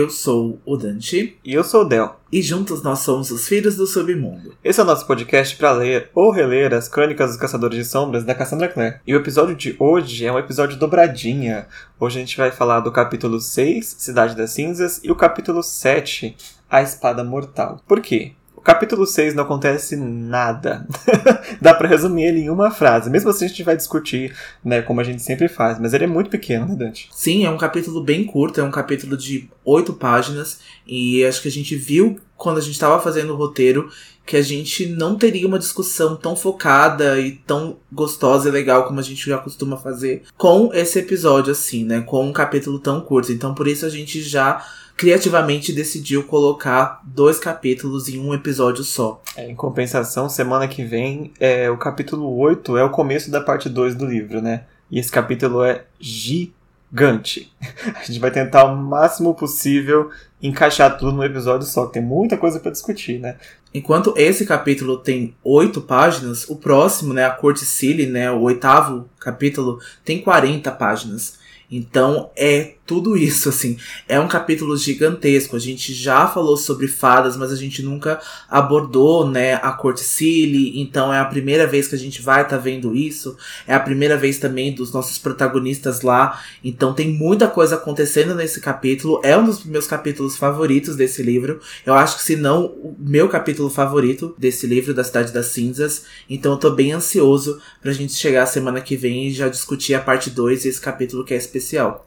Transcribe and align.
Eu 0.00 0.08
sou 0.08 0.58
o 0.64 0.78
Dante. 0.78 1.36
E 1.44 1.52
eu 1.52 1.62
sou 1.62 1.82
o 1.82 1.84
Del. 1.84 2.18
E 2.32 2.40
juntos 2.40 2.82
nós 2.82 3.00
somos 3.00 3.30
os 3.30 3.46
Filhos 3.46 3.76
do 3.76 3.86
Submundo. 3.86 4.54
Esse 4.64 4.80
é 4.80 4.82
o 4.82 4.86
nosso 4.86 5.06
podcast 5.06 5.54
para 5.56 5.72
ler 5.72 6.08
ou 6.14 6.30
reler 6.30 6.72
as 6.72 6.88
Crônicas 6.88 7.32
dos 7.32 7.38
Caçadores 7.38 7.76
de 7.76 7.84
Sombras 7.84 8.24
da 8.24 8.34
Cassandra 8.34 8.66
Clare. 8.66 8.98
E 9.06 9.14
o 9.14 9.18
episódio 9.18 9.54
de 9.54 9.76
hoje 9.78 10.24
é 10.24 10.32
um 10.32 10.38
episódio 10.38 10.78
dobradinha. 10.78 11.66
Hoje 11.98 12.16
a 12.16 12.20
gente 12.20 12.38
vai 12.38 12.50
falar 12.50 12.80
do 12.80 12.90
capítulo 12.90 13.38
6, 13.38 13.96
Cidade 13.98 14.34
das 14.34 14.52
Cinzas, 14.52 15.02
e 15.04 15.10
o 15.10 15.14
capítulo 15.14 15.62
7, 15.62 16.34
A 16.70 16.80
Espada 16.80 17.22
Mortal. 17.22 17.82
Por 17.86 18.00
quê? 18.00 18.32
O 18.60 18.62
capítulo 18.62 19.06
6 19.06 19.34
não 19.34 19.44
acontece 19.44 19.96
nada. 19.96 20.86
Dá 21.62 21.72
para 21.72 21.88
resumir 21.88 22.24
ele 22.24 22.40
em 22.40 22.50
uma 22.50 22.70
frase. 22.70 23.08
Mesmo 23.08 23.30
assim 23.30 23.46
a 23.46 23.48
gente 23.48 23.62
vai 23.62 23.74
discutir, 23.74 24.36
né, 24.62 24.82
como 24.82 25.00
a 25.00 25.04
gente 25.04 25.22
sempre 25.22 25.48
faz, 25.48 25.80
mas 25.80 25.94
ele 25.94 26.04
é 26.04 26.06
muito 26.06 26.28
pequeno, 26.28 26.66
né, 26.66 26.76
Dante? 26.76 27.08
Sim, 27.10 27.46
é 27.46 27.50
um 27.50 27.56
capítulo 27.56 28.04
bem 28.04 28.22
curto, 28.22 28.60
é 28.60 28.62
um 28.62 28.70
capítulo 28.70 29.16
de 29.16 29.48
oito 29.64 29.94
páginas 29.94 30.60
e 30.86 31.24
acho 31.24 31.40
que 31.40 31.48
a 31.48 31.50
gente 31.50 31.74
viu 31.74 32.18
quando 32.36 32.58
a 32.58 32.60
gente 32.60 32.74
estava 32.74 33.00
fazendo 33.00 33.32
o 33.32 33.36
roteiro 33.36 33.90
que 34.26 34.36
a 34.36 34.42
gente 34.42 34.84
não 34.84 35.16
teria 35.16 35.46
uma 35.46 35.58
discussão 35.58 36.14
tão 36.14 36.36
focada 36.36 37.18
e 37.18 37.32
tão 37.32 37.78
gostosa 37.90 38.50
e 38.50 38.52
legal 38.52 38.84
como 38.84 39.00
a 39.00 39.02
gente 39.02 39.26
já 39.26 39.38
costuma 39.38 39.78
fazer 39.78 40.24
com 40.36 40.70
esse 40.74 40.98
episódio 40.98 41.50
assim, 41.50 41.82
né, 41.82 42.02
com 42.02 42.26
um 42.26 42.32
capítulo 42.32 42.78
tão 42.78 43.00
curto. 43.00 43.32
Então 43.32 43.54
por 43.54 43.66
isso 43.66 43.86
a 43.86 43.88
gente 43.88 44.20
já 44.20 44.62
criativamente 45.00 45.72
decidiu 45.72 46.24
colocar 46.24 47.00
dois 47.02 47.38
capítulos 47.38 48.06
em 48.06 48.20
um 48.20 48.34
episódio 48.34 48.84
só. 48.84 49.22
É, 49.34 49.50
em 49.50 49.54
compensação, 49.54 50.28
semana 50.28 50.68
que 50.68 50.84
vem, 50.84 51.32
é, 51.40 51.70
o 51.70 51.78
capítulo 51.78 52.36
8 52.36 52.76
é 52.76 52.84
o 52.84 52.90
começo 52.90 53.30
da 53.30 53.40
parte 53.40 53.70
2 53.70 53.94
do 53.94 54.04
livro, 54.04 54.42
né? 54.42 54.64
E 54.90 54.98
esse 54.98 55.10
capítulo 55.10 55.64
é 55.64 55.86
gigante. 55.98 57.50
A 57.96 58.04
gente 58.04 58.18
vai 58.18 58.30
tentar 58.30 58.64
o 58.64 58.76
máximo 58.76 59.34
possível 59.34 60.10
encaixar 60.42 60.98
tudo 60.98 61.12
no 61.12 61.24
episódio 61.24 61.66
só, 61.66 61.86
que 61.86 61.94
tem 61.94 62.02
muita 62.02 62.36
coisa 62.36 62.60
para 62.60 62.70
discutir, 62.70 63.18
né? 63.18 63.36
Enquanto 63.72 64.12
esse 64.18 64.44
capítulo 64.44 64.98
tem 64.98 65.34
oito 65.42 65.80
páginas, 65.80 66.46
o 66.46 66.56
próximo, 66.56 67.14
né, 67.14 67.24
a 67.24 67.30
Corte 67.30 67.64
Silly, 67.64 68.04
né, 68.04 68.30
o 68.30 68.42
oitavo 68.42 69.08
capítulo, 69.18 69.80
tem 70.04 70.20
40 70.20 70.70
páginas. 70.72 71.39
Então 71.70 72.30
é 72.36 72.74
tudo 72.84 73.16
isso, 73.16 73.48
assim. 73.48 73.78
É 74.08 74.18
um 74.18 74.26
capítulo 74.26 74.76
gigantesco. 74.76 75.54
A 75.54 75.60
gente 75.60 75.94
já 75.94 76.26
falou 76.26 76.56
sobre 76.56 76.88
fadas, 76.88 77.36
mas 77.36 77.52
a 77.52 77.56
gente 77.56 77.82
nunca 77.82 78.20
abordou, 78.48 79.28
né, 79.28 79.54
a 79.54 79.70
corte 79.70 80.00
Silly. 80.00 80.80
Então 80.80 81.14
é 81.14 81.20
a 81.20 81.24
primeira 81.24 81.68
vez 81.68 81.86
que 81.86 81.94
a 81.94 81.98
gente 81.98 82.20
vai 82.20 82.42
estar 82.42 82.56
tá 82.56 82.62
vendo 82.62 82.94
isso. 82.96 83.36
É 83.66 83.74
a 83.74 83.78
primeira 83.78 84.16
vez 84.16 84.38
também 84.38 84.74
dos 84.74 84.92
nossos 84.92 85.18
protagonistas 85.18 86.00
lá. 86.00 86.42
Então 86.64 86.92
tem 86.92 87.12
muita 87.12 87.46
coisa 87.46 87.76
acontecendo 87.76 88.34
nesse 88.34 88.60
capítulo. 88.60 89.20
É 89.22 89.36
um 89.38 89.44
dos 89.44 89.64
meus 89.64 89.86
capítulos 89.86 90.36
favoritos 90.36 90.96
desse 90.96 91.22
livro. 91.22 91.60
Eu 91.86 91.94
acho 91.94 92.16
que 92.16 92.24
se 92.24 92.34
não 92.34 92.66
o 92.66 92.96
meu 92.98 93.28
capítulo 93.28 93.70
favorito 93.70 94.34
desse 94.36 94.66
livro, 94.66 94.92
da 94.92 95.04
Cidade 95.04 95.32
das 95.32 95.46
Cinzas. 95.46 96.06
Então 96.28 96.52
eu 96.52 96.58
tô 96.58 96.70
bem 96.70 96.90
ansioso 96.90 97.60
pra 97.80 97.92
gente 97.92 98.14
chegar 98.14 98.46
semana 98.46 98.80
que 98.80 98.96
vem 98.96 99.28
e 99.28 99.32
já 99.32 99.48
discutir 99.48 99.94
a 99.94 100.00
parte 100.00 100.28
2 100.30 100.66
esse 100.66 100.80
capítulo 100.80 101.24
que 101.24 101.34
é. 101.34 101.40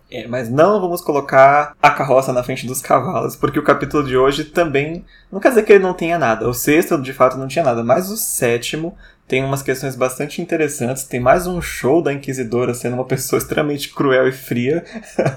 É, 0.09 0.27
mas 0.27 0.49
não 0.49 0.79
vamos 0.79 1.01
colocar 1.01 1.75
a 1.81 1.89
carroça 1.89 2.31
na 2.31 2.43
frente 2.43 2.67
dos 2.67 2.81
cavalos, 2.81 3.35
porque 3.35 3.59
o 3.59 3.63
capítulo 3.63 4.03
de 4.03 4.15
hoje 4.15 4.45
também 4.45 5.03
não 5.31 5.39
quer 5.39 5.49
dizer 5.49 5.63
que 5.63 5.73
ele 5.73 5.83
não 5.83 5.93
tenha 5.93 6.19
nada. 6.19 6.47
O 6.47 6.53
sexto, 6.53 7.01
de 7.01 7.13
fato, 7.13 7.37
não 7.37 7.47
tinha 7.47 7.63
nada, 7.63 7.83
mas 7.83 8.09
o 8.09 8.17
sétimo 8.17 8.95
tem 9.27 9.43
umas 9.43 9.61
questões 9.63 9.95
bastante 9.95 10.41
interessantes. 10.41 11.03
Tem 11.03 11.19
mais 11.19 11.47
um 11.47 11.61
show 11.61 12.01
da 12.01 12.13
Inquisidora 12.13 12.73
sendo 12.73 12.93
uma 12.93 13.05
pessoa 13.05 13.39
extremamente 13.39 13.89
cruel 13.89 14.27
e 14.27 14.31
fria. 14.31 14.83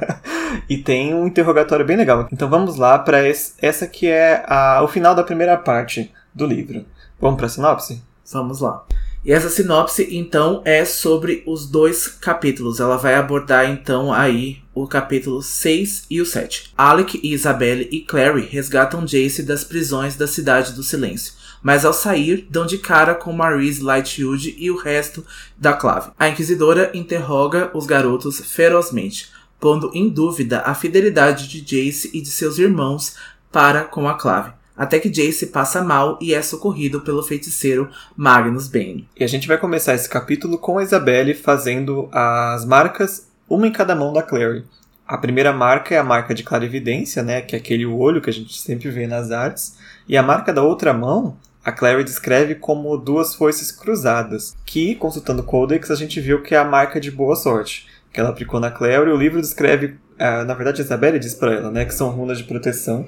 e 0.69 0.77
tem 0.77 1.15
um 1.15 1.27
interrogatório 1.27 1.87
bem 1.87 1.97
legal. 1.97 2.29
Então 2.33 2.49
vamos 2.49 2.77
lá 2.77 2.99
para 2.99 3.19
essa 3.27 3.87
que 3.87 4.09
é 4.09 4.45
a, 4.47 4.83
o 4.83 4.89
final 4.89 5.15
da 5.15 5.23
primeira 5.23 5.57
parte 5.57 6.13
do 6.35 6.47
livro. 6.47 6.85
Vamos 7.21 7.37
para 7.37 7.47
a 7.47 7.51
sinopse? 7.51 8.03
Vamos 8.33 8.61
lá. 8.61 8.85
E 9.27 9.33
essa 9.33 9.51
sinopse, 9.51 10.07
então, 10.13 10.63
é 10.65 10.85
sobre 10.85 11.43
os 11.45 11.67
dois 11.67 12.07
capítulos. 12.07 12.79
Ela 12.79 12.97
vai 12.97 13.17
abordar, 13.17 13.69
então, 13.69 14.13
aí 14.13 14.59
o 14.73 14.87
capítulo 14.87 15.43
6 15.43 16.05
e 16.09 16.21
o 16.21 16.25
7. 16.25 16.73
Alec 16.79 17.19
Isabelle 17.25 17.89
e 17.91 18.03
Clary 18.03 18.43
resgatam 18.43 19.05
Jace 19.05 19.43
das 19.43 19.65
prisões 19.65 20.15
da 20.15 20.29
Cidade 20.29 20.75
do 20.75 20.83
Silêncio, 20.85 21.33
mas 21.61 21.85
ao 21.85 21.93
sair 21.93 22.47
dão 22.49 22.65
de 22.65 22.79
cara 22.79 23.17
com 23.17 23.33
Maurice 23.33 23.83
Lightwood 23.83 24.55
e 24.57 24.71
o 24.71 24.77
resto 24.77 25.27
da 25.59 25.73
clave. 25.73 26.13
A 26.17 26.29
Inquisidora 26.29 26.93
interroga 26.95 27.73
os 27.75 27.85
garotos 27.85 28.39
ferozmente, 28.39 29.33
pondo 29.59 29.91
em 29.93 30.09
dúvida 30.09 30.61
a 30.61 30.73
fidelidade 30.73 31.49
de 31.49 31.61
Jace 31.61 32.13
e 32.15 32.21
de 32.21 32.29
seus 32.29 32.59
irmãos 32.61 33.17
para 33.51 33.83
com 33.83 34.09
a 34.09 34.15
clave 34.15 34.53
até 34.77 34.99
que 34.99 35.09
Jace 35.09 35.47
passa 35.47 35.83
mal 35.83 36.19
e 36.21 36.35
é 36.35 36.43
socorrido 36.43 37.01
pelo 37.01 37.23
feiticeiro 37.23 37.89
Magnus 38.17 38.69
Bane. 38.69 39.09
E 39.19 39.25
a 39.25 39.27
gente 39.27 39.49
vai 39.49 39.59
começar 39.59 39.95
esse 39.95 40.09
capítulo 40.09 40.59
com 40.59 40.79
a 40.79 40.83
Isabelle 40.83 41.35
fazendo 41.35 42.09
as 42.13 42.65
marcas, 42.65 43.29
uma 43.49 43.67
em 43.67 43.73
cada 43.73 43.95
mão 43.95 44.13
da 44.13 44.23
Clary. 44.23 44.65
A 45.07 45.17
primeira 45.17 45.53
marca 45.53 45.95
é 45.95 45.99
a 45.99 46.05
marca 46.05 46.35
de 46.35 46.43
clarividência, 46.43 47.23
né, 47.23 47.41
que 47.41 47.55
é 47.55 47.59
aquele 47.59 47.87
olho 47.87 48.21
que 48.21 48.29
a 48.29 48.33
gente 48.33 48.61
sempre 48.61 48.91
vê 48.91 49.07
nas 49.07 49.31
artes, 49.31 49.77
e 50.09 50.17
a 50.17 50.23
marca 50.23 50.53
da 50.53 50.63
outra 50.63 50.93
mão 50.93 51.37
a 51.67 51.73
Clary 51.73 52.05
descreve 52.05 52.55
como 52.55 52.97
duas 52.97 53.35
foices 53.35 53.73
cruzadas, 53.73 54.57
que, 54.65 54.95
consultando 54.95 55.43
o 55.43 55.45
Codex, 55.45 55.91
a 55.91 55.97
gente 55.97 56.21
viu 56.21 56.41
que 56.41 56.55
é 56.55 56.59
a 56.59 56.65
marca 56.65 57.01
de 57.01 57.11
boa 57.11 57.35
sorte, 57.35 57.89
que 58.13 58.21
ela 58.21 58.29
aplicou 58.29 58.61
na 58.61 58.71
Clary. 58.71 59.11
O 59.11 59.17
livro 59.17 59.41
descreve, 59.41 59.87
uh, 59.87 60.45
na 60.47 60.55
verdade, 60.55 60.81
a 60.81 60.85
Isabelle 60.85 61.19
diz 61.19 61.35
para 61.35 61.55
ela, 61.55 61.71
né, 61.73 61.85
que 61.85 61.93
são 61.93 62.11
runas 62.11 62.39
de 62.39 62.45
proteção, 62.45 63.05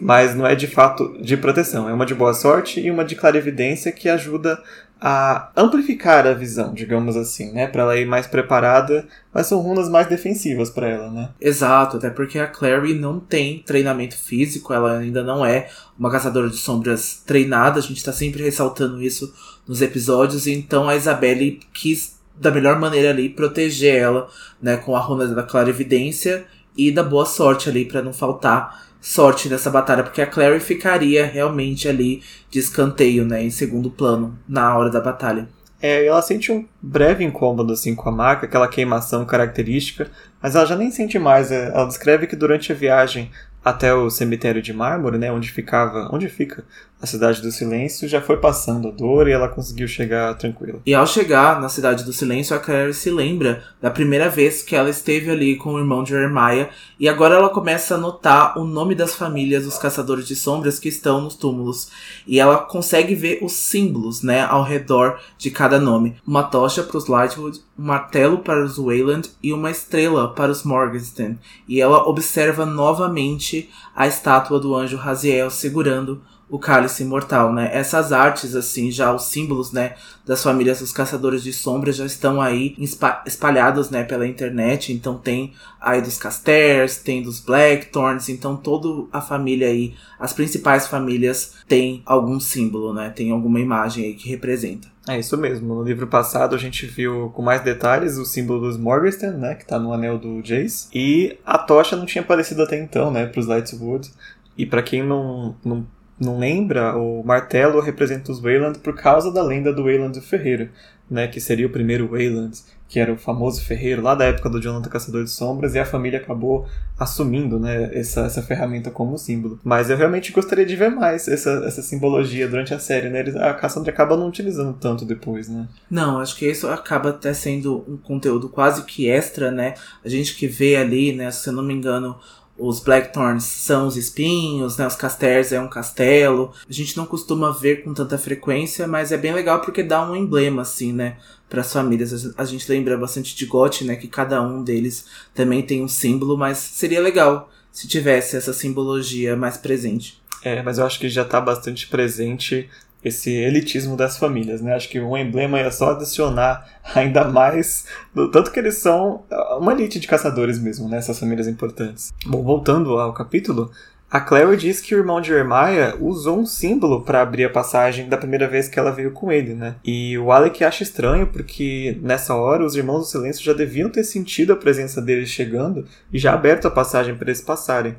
mas 0.00 0.34
não 0.34 0.46
é 0.46 0.54
de 0.54 0.66
fato 0.66 1.16
de 1.20 1.36
proteção. 1.36 1.88
É 1.88 1.92
uma 1.92 2.06
de 2.06 2.14
boa 2.14 2.34
sorte 2.34 2.80
e 2.80 2.90
uma 2.90 3.04
de 3.04 3.16
clarividência 3.16 3.92
que 3.92 4.08
ajuda 4.08 4.62
a 5.04 5.50
amplificar 5.56 6.28
a 6.28 6.32
visão, 6.32 6.72
digamos 6.72 7.16
assim, 7.16 7.50
né? 7.52 7.66
Para 7.66 7.82
ela 7.82 7.96
ir 7.96 8.06
mais 8.06 8.28
preparada, 8.28 9.04
mas 9.34 9.48
são 9.48 9.58
runas 9.58 9.88
mais 9.88 10.06
defensivas 10.06 10.70
para 10.70 10.88
ela, 10.88 11.10
né? 11.10 11.30
Exato, 11.40 11.96
até 11.96 12.08
porque 12.08 12.38
a 12.38 12.46
Clary 12.46 12.94
não 12.94 13.18
tem 13.18 13.64
treinamento 13.66 14.16
físico, 14.16 14.72
ela 14.72 14.98
ainda 14.98 15.24
não 15.24 15.44
é 15.44 15.68
uma 15.98 16.08
caçadora 16.08 16.48
de 16.48 16.56
sombras 16.56 17.20
treinada, 17.26 17.80
a 17.80 17.82
gente 17.82 18.04
tá 18.04 18.12
sempre 18.12 18.44
ressaltando 18.44 19.02
isso 19.02 19.34
nos 19.66 19.82
episódios, 19.82 20.46
então 20.46 20.88
a 20.88 20.94
Isabelle 20.94 21.58
quis 21.74 22.20
da 22.36 22.52
melhor 22.52 22.78
maneira 22.78 23.10
ali 23.10 23.28
proteger 23.28 23.96
ela, 23.96 24.28
né, 24.60 24.76
com 24.76 24.94
a 24.94 25.00
runa 25.00 25.26
da 25.26 25.42
clarividência 25.42 26.44
e 26.76 26.92
da 26.92 27.02
boa 27.02 27.26
sorte 27.26 27.68
ali 27.68 27.84
para 27.84 28.02
não 28.02 28.12
faltar 28.12 28.91
sorte 29.02 29.48
nessa 29.48 29.68
batalha, 29.68 30.04
porque 30.04 30.22
a 30.22 30.26
Clary 30.26 30.60
ficaria 30.60 31.26
realmente 31.26 31.88
ali 31.88 32.22
de 32.48 32.60
escanteio, 32.60 33.24
né, 33.26 33.42
em 33.42 33.50
segundo 33.50 33.90
plano 33.90 34.38
na 34.48 34.78
hora 34.78 34.88
da 34.88 35.00
batalha. 35.00 35.48
É, 35.82 36.06
ela 36.06 36.22
sente 36.22 36.52
um 36.52 36.64
breve 36.80 37.24
incômodo 37.24 37.72
assim 37.72 37.96
com 37.96 38.08
a 38.08 38.12
marca, 38.12 38.46
aquela 38.46 38.68
queimação 38.68 39.24
característica, 39.24 40.08
mas 40.40 40.54
ela 40.54 40.64
já 40.64 40.76
nem 40.76 40.92
sente 40.92 41.18
mais. 41.18 41.50
É, 41.50 41.66
ela 41.66 41.86
descreve 41.86 42.28
que 42.28 42.36
durante 42.36 42.70
a 42.70 42.74
viagem 42.74 43.32
até 43.64 43.92
o 43.92 44.08
cemitério 44.08 44.62
de 44.62 44.72
mármore, 44.72 45.18
né, 45.18 45.32
onde 45.32 45.50
ficava, 45.50 46.08
onde 46.12 46.28
fica 46.28 46.64
a 47.02 47.06
cidade 47.06 47.42
do 47.42 47.50
silêncio, 47.50 48.06
já 48.06 48.20
foi 48.20 48.36
passando 48.36 48.86
a 48.86 48.90
dor 48.92 49.26
e 49.26 49.32
ela 49.32 49.48
conseguiu 49.48 49.88
chegar 49.88 50.32
tranquila. 50.38 50.78
E 50.86 50.94
ao 50.94 51.04
chegar 51.04 51.60
na 51.60 51.68
cidade 51.68 52.04
do 52.04 52.12
silêncio, 52.12 52.54
a 52.54 52.60
Claire 52.60 52.94
se 52.94 53.10
lembra 53.10 53.64
da 53.80 53.90
primeira 53.90 54.30
vez 54.30 54.62
que 54.62 54.76
ela 54.76 54.88
esteve 54.88 55.28
ali 55.28 55.56
com 55.56 55.74
o 55.74 55.78
irmão 55.80 56.04
de 56.04 56.10
Jeremiah 56.10 56.70
e 57.00 57.08
agora 57.08 57.34
ela 57.34 57.48
começa 57.48 57.96
a 57.96 57.98
notar 57.98 58.56
o 58.56 58.64
nome 58.64 58.94
das 58.94 59.16
famílias 59.16 59.64
dos 59.64 59.78
caçadores 59.78 60.28
de 60.28 60.36
sombras 60.36 60.78
que 60.78 60.88
estão 60.88 61.20
nos 61.20 61.34
túmulos 61.34 61.90
e 62.24 62.38
ela 62.38 62.58
consegue 62.58 63.16
ver 63.16 63.40
os 63.42 63.52
símbolos, 63.52 64.22
né, 64.22 64.42
ao 64.44 64.62
redor 64.62 65.18
de 65.36 65.50
cada 65.50 65.80
nome. 65.80 66.14
Uma 66.24 66.44
tocha 66.44 66.84
para 66.84 66.98
os 66.98 67.08
Lightwood, 67.08 67.60
um 67.76 67.82
martelo 67.82 68.38
para 68.38 68.64
os 68.64 68.76
Wayland 68.76 69.28
e 69.42 69.52
uma 69.52 69.72
estrela 69.72 70.32
para 70.32 70.52
os 70.52 70.62
Morgenstern. 70.62 71.36
E 71.66 71.80
ela 71.80 72.08
observa 72.08 72.64
novamente 72.64 73.68
a 73.92 74.06
estátua 74.06 74.60
do 74.60 74.76
anjo 74.76 74.96
Raziel 74.96 75.50
segurando 75.50 76.22
o 76.52 76.58
cálice 76.58 77.02
imortal, 77.02 77.50
né? 77.50 77.70
Essas 77.72 78.12
artes, 78.12 78.54
assim, 78.54 78.90
já 78.90 79.10
os 79.10 79.24
símbolos, 79.24 79.72
né, 79.72 79.94
das 80.26 80.42
famílias 80.42 80.80
dos 80.80 80.92
caçadores 80.92 81.42
de 81.42 81.50
sombras 81.50 81.96
já 81.96 82.04
estão 82.04 82.42
aí 82.42 82.76
espalhados, 83.24 83.88
né, 83.88 84.04
pela 84.04 84.26
internet. 84.26 84.92
Então 84.92 85.16
tem 85.16 85.54
aí 85.80 86.02
dos 86.02 86.18
Casters, 86.18 86.98
tem 86.98 87.22
dos 87.22 87.40
Blackthorns, 87.40 88.28
então 88.28 88.54
toda 88.54 89.08
a 89.10 89.22
família 89.22 89.66
aí, 89.66 89.94
as 90.20 90.34
principais 90.34 90.86
famílias 90.86 91.54
tem 91.66 92.02
algum 92.04 92.38
símbolo, 92.38 92.92
né? 92.92 93.08
Tem 93.08 93.30
alguma 93.30 93.58
imagem 93.58 94.04
aí 94.04 94.12
que 94.12 94.28
representa. 94.28 94.88
É 95.08 95.18
isso 95.18 95.38
mesmo. 95.38 95.74
No 95.76 95.82
livro 95.82 96.06
passado 96.06 96.54
a 96.54 96.58
gente 96.58 96.84
viu 96.84 97.30
com 97.30 97.40
mais 97.40 97.62
detalhes 97.62 98.18
o 98.18 98.26
símbolo 98.26 98.60
dos 98.60 98.76
Morgenstern, 98.76 99.38
né, 99.38 99.54
que 99.54 99.66
tá 99.66 99.78
no 99.78 99.90
anel 99.90 100.18
do 100.18 100.42
Jace, 100.42 100.88
e 100.92 101.38
a 101.46 101.56
tocha 101.56 101.96
não 101.96 102.04
tinha 102.04 102.20
aparecido 102.20 102.60
até 102.62 102.78
então, 102.78 103.10
né, 103.10 103.24
para 103.24 103.40
os 103.40 103.46
Lightwood. 103.46 104.10
E 104.54 104.66
para 104.66 104.82
quem 104.82 105.02
não, 105.02 105.56
não 105.64 105.86
não 106.22 106.38
lembra, 106.38 106.96
o 106.96 107.22
martelo 107.24 107.80
representa 107.80 108.30
os 108.32 108.40
Wayland 108.40 108.78
por 108.78 108.94
causa 108.94 109.32
da 109.32 109.42
lenda 109.42 109.72
do 109.72 109.84
Wayland 109.84 110.20
Ferreira, 110.20 110.70
né, 111.10 111.26
que 111.26 111.40
seria 111.40 111.66
o 111.66 111.70
primeiro 111.70 112.08
Wayland 112.08 112.62
que 112.92 113.00
era 113.00 113.10
o 113.10 113.16
famoso 113.16 113.64
ferreiro 113.64 114.02
lá 114.02 114.14
da 114.14 114.26
época 114.26 114.50
do 114.50 114.60
Jonathan 114.60 114.90
Caçador 114.90 115.24
de 115.24 115.30
Sombras, 115.30 115.74
e 115.74 115.78
a 115.78 115.84
família 115.86 116.18
acabou 116.18 116.66
assumindo 116.98 117.58
né, 117.58 117.90
essa, 117.94 118.26
essa 118.26 118.42
ferramenta 118.42 118.90
como 118.90 119.16
símbolo. 119.16 119.58
Mas 119.64 119.88
eu 119.88 119.96
realmente 119.96 120.30
gostaria 120.30 120.66
de 120.66 120.76
ver 120.76 120.90
mais 120.90 121.26
essa, 121.26 121.64
essa 121.64 121.80
simbologia 121.80 122.46
durante 122.46 122.74
a 122.74 122.78
série, 122.78 123.08
né? 123.08 123.22
a 123.40 123.54
Cassandra 123.54 123.90
acaba 123.90 124.14
não 124.14 124.28
utilizando 124.28 124.74
tanto 124.74 125.06
depois, 125.06 125.48
né? 125.48 125.66
Não, 125.90 126.18
acho 126.20 126.36
que 126.36 126.46
isso 126.46 126.68
acaba 126.68 127.08
até 127.08 127.32
sendo 127.32 127.82
um 127.88 127.96
conteúdo 127.96 128.50
quase 128.50 128.84
que 128.84 129.08
extra, 129.08 129.50
né? 129.50 129.72
A 130.04 130.08
gente 130.10 130.36
que 130.36 130.46
vê 130.46 130.76
ali, 130.76 131.14
né, 131.14 131.30
se 131.30 131.48
eu 131.48 131.54
não 131.54 131.62
me 131.62 131.72
engano, 131.72 132.18
os 132.64 132.78
Blackthorns 132.78 133.42
são 133.42 133.88
os 133.88 133.96
espinhos, 133.96 134.76
né? 134.76 134.86
Os 134.86 134.94
Casters 134.94 135.50
é 135.50 135.60
um 135.60 135.68
castelo. 135.68 136.52
A 136.68 136.72
gente 136.72 136.96
não 136.96 137.04
costuma 137.04 137.50
ver 137.50 137.82
com 137.82 137.92
tanta 137.92 138.16
frequência, 138.16 138.86
mas 138.86 139.10
é 139.10 139.16
bem 139.16 139.34
legal 139.34 139.60
porque 139.60 139.82
dá 139.82 140.08
um 140.08 140.14
emblema, 140.14 140.62
assim, 140.62 140.92
né? 140.92 141.16
Para 141.50 141.62
as 141.62 141.72
famílias. 141.72 142.32
A 142.38 142.44
gente 142.44 142.70
lembra 142.70 142.96
bastante 142.96 143.34
de 143.34 143.46
Goth, 143.46 143.82
né? 143.82 143.96
Que 143.96 144.06
cada 144.06 144.40
um 144.40 144.62
deles 144.62 145.06
também 145.34 145.62
tem 145.62 145.82
um 145.82 145.88
símbolo, 145.88 146.38
mas 146.38 146.56
seria 146.56 147.00
legal 147.00 147.50
se 147.72 147.88
tivesse 147.88 148.36
essa 148.36 148.52
simbologia 148.52 149.34
mais 149.34 149.56
presente. 149.56 150.22
É, 150.44 150.62
mas 150.62 150.78
eu 150.78 150.86
acho 150.86 151.00
que 151.00 151.08
já 151.08 151.22
está 151.22 151.40
bastante 151.40 151.88
presente 151.88 152.70
esse 153.04 153.30
elitismo 153.30 153.96
das 153.96 154.16
famílias, 154.16 154.60
né? 154.60 154.74
Acho 154.74 154.88
que 154.88 155.00
um 155.00 155.16
emblema 155.16 155.58
é 155.58 155.70
só 155.70 155.92
adicionar 155.92 156.66
ainda 156.94 157.24
mais, 157.24 157.86
do 158.14 158.30
tanto 158.30 158.50
que 158.50 158.58
eles 158.58 158.76
são 158.76 159.24
uma 159.58 159.72
elite 159.72 159.98
de 159.98 160.06
caçadores 160.06 160.58
mesmo, 160.58 160.88
né? 160.88 160.98
Essas 160.98 161.18
famílias 161.18 161.48
importantes. 161.48 162.12
Bom, 162.26 162.42
voltando 162.42 162.98
ao 162.98 163.12
capítulo, 163.12 163.70
a 164.12 164.20
Clary 164.20 164.58
diz 164.58 164.78
que 164.78 164.94
o 164.94 164.98
irmão 164.98 165.22
de 165.22 165.28
Jeremiah 165.28 165.96
usou 165.98 166.38
um 166.38 166.44
símbolo 166.44 167.00
para 167.00 167.22
abrir 167.22 167.46
a 167.46 167.50
passagem 167.50 168.10
da 168.10 168.18
primeira 168.18 168.46
vez 168.46 168.68
que 168.68 168.78
ela 168.78 168.90
veio 168.90 169.10
com 169.10 169.32
ele, 169.32 169.54
né? 169.54 169.76
E 169.82 170.18
o 170.18 170.30
Alec 170.30 170.62
acha 170.62 170.82
estranho 170.82 171.28
porque 171.28 171.98
nessa 172.02 172.34
hora 172.34 172.62
os 172.62 172.76
irmãos 172.76 172.98
do 172.98 173.04
silêncio 173.06 173.42
já 173.42 173.54
deviam 173.54 173.88
ter 173.88 174.04
sentido 174.04 174.52
a 174.52 174.56
presença 174.56 175.00
deles 175.00 175.30
chegando 175.30 175.86
e 176.12 176.18
já 176.18 176.34
aberto 176.34 176.68
a 176.68 176.70
passagem 176.70 177.14
para 177.14 177.28
eles 177.28 177.40
passarem. 177.40 177.96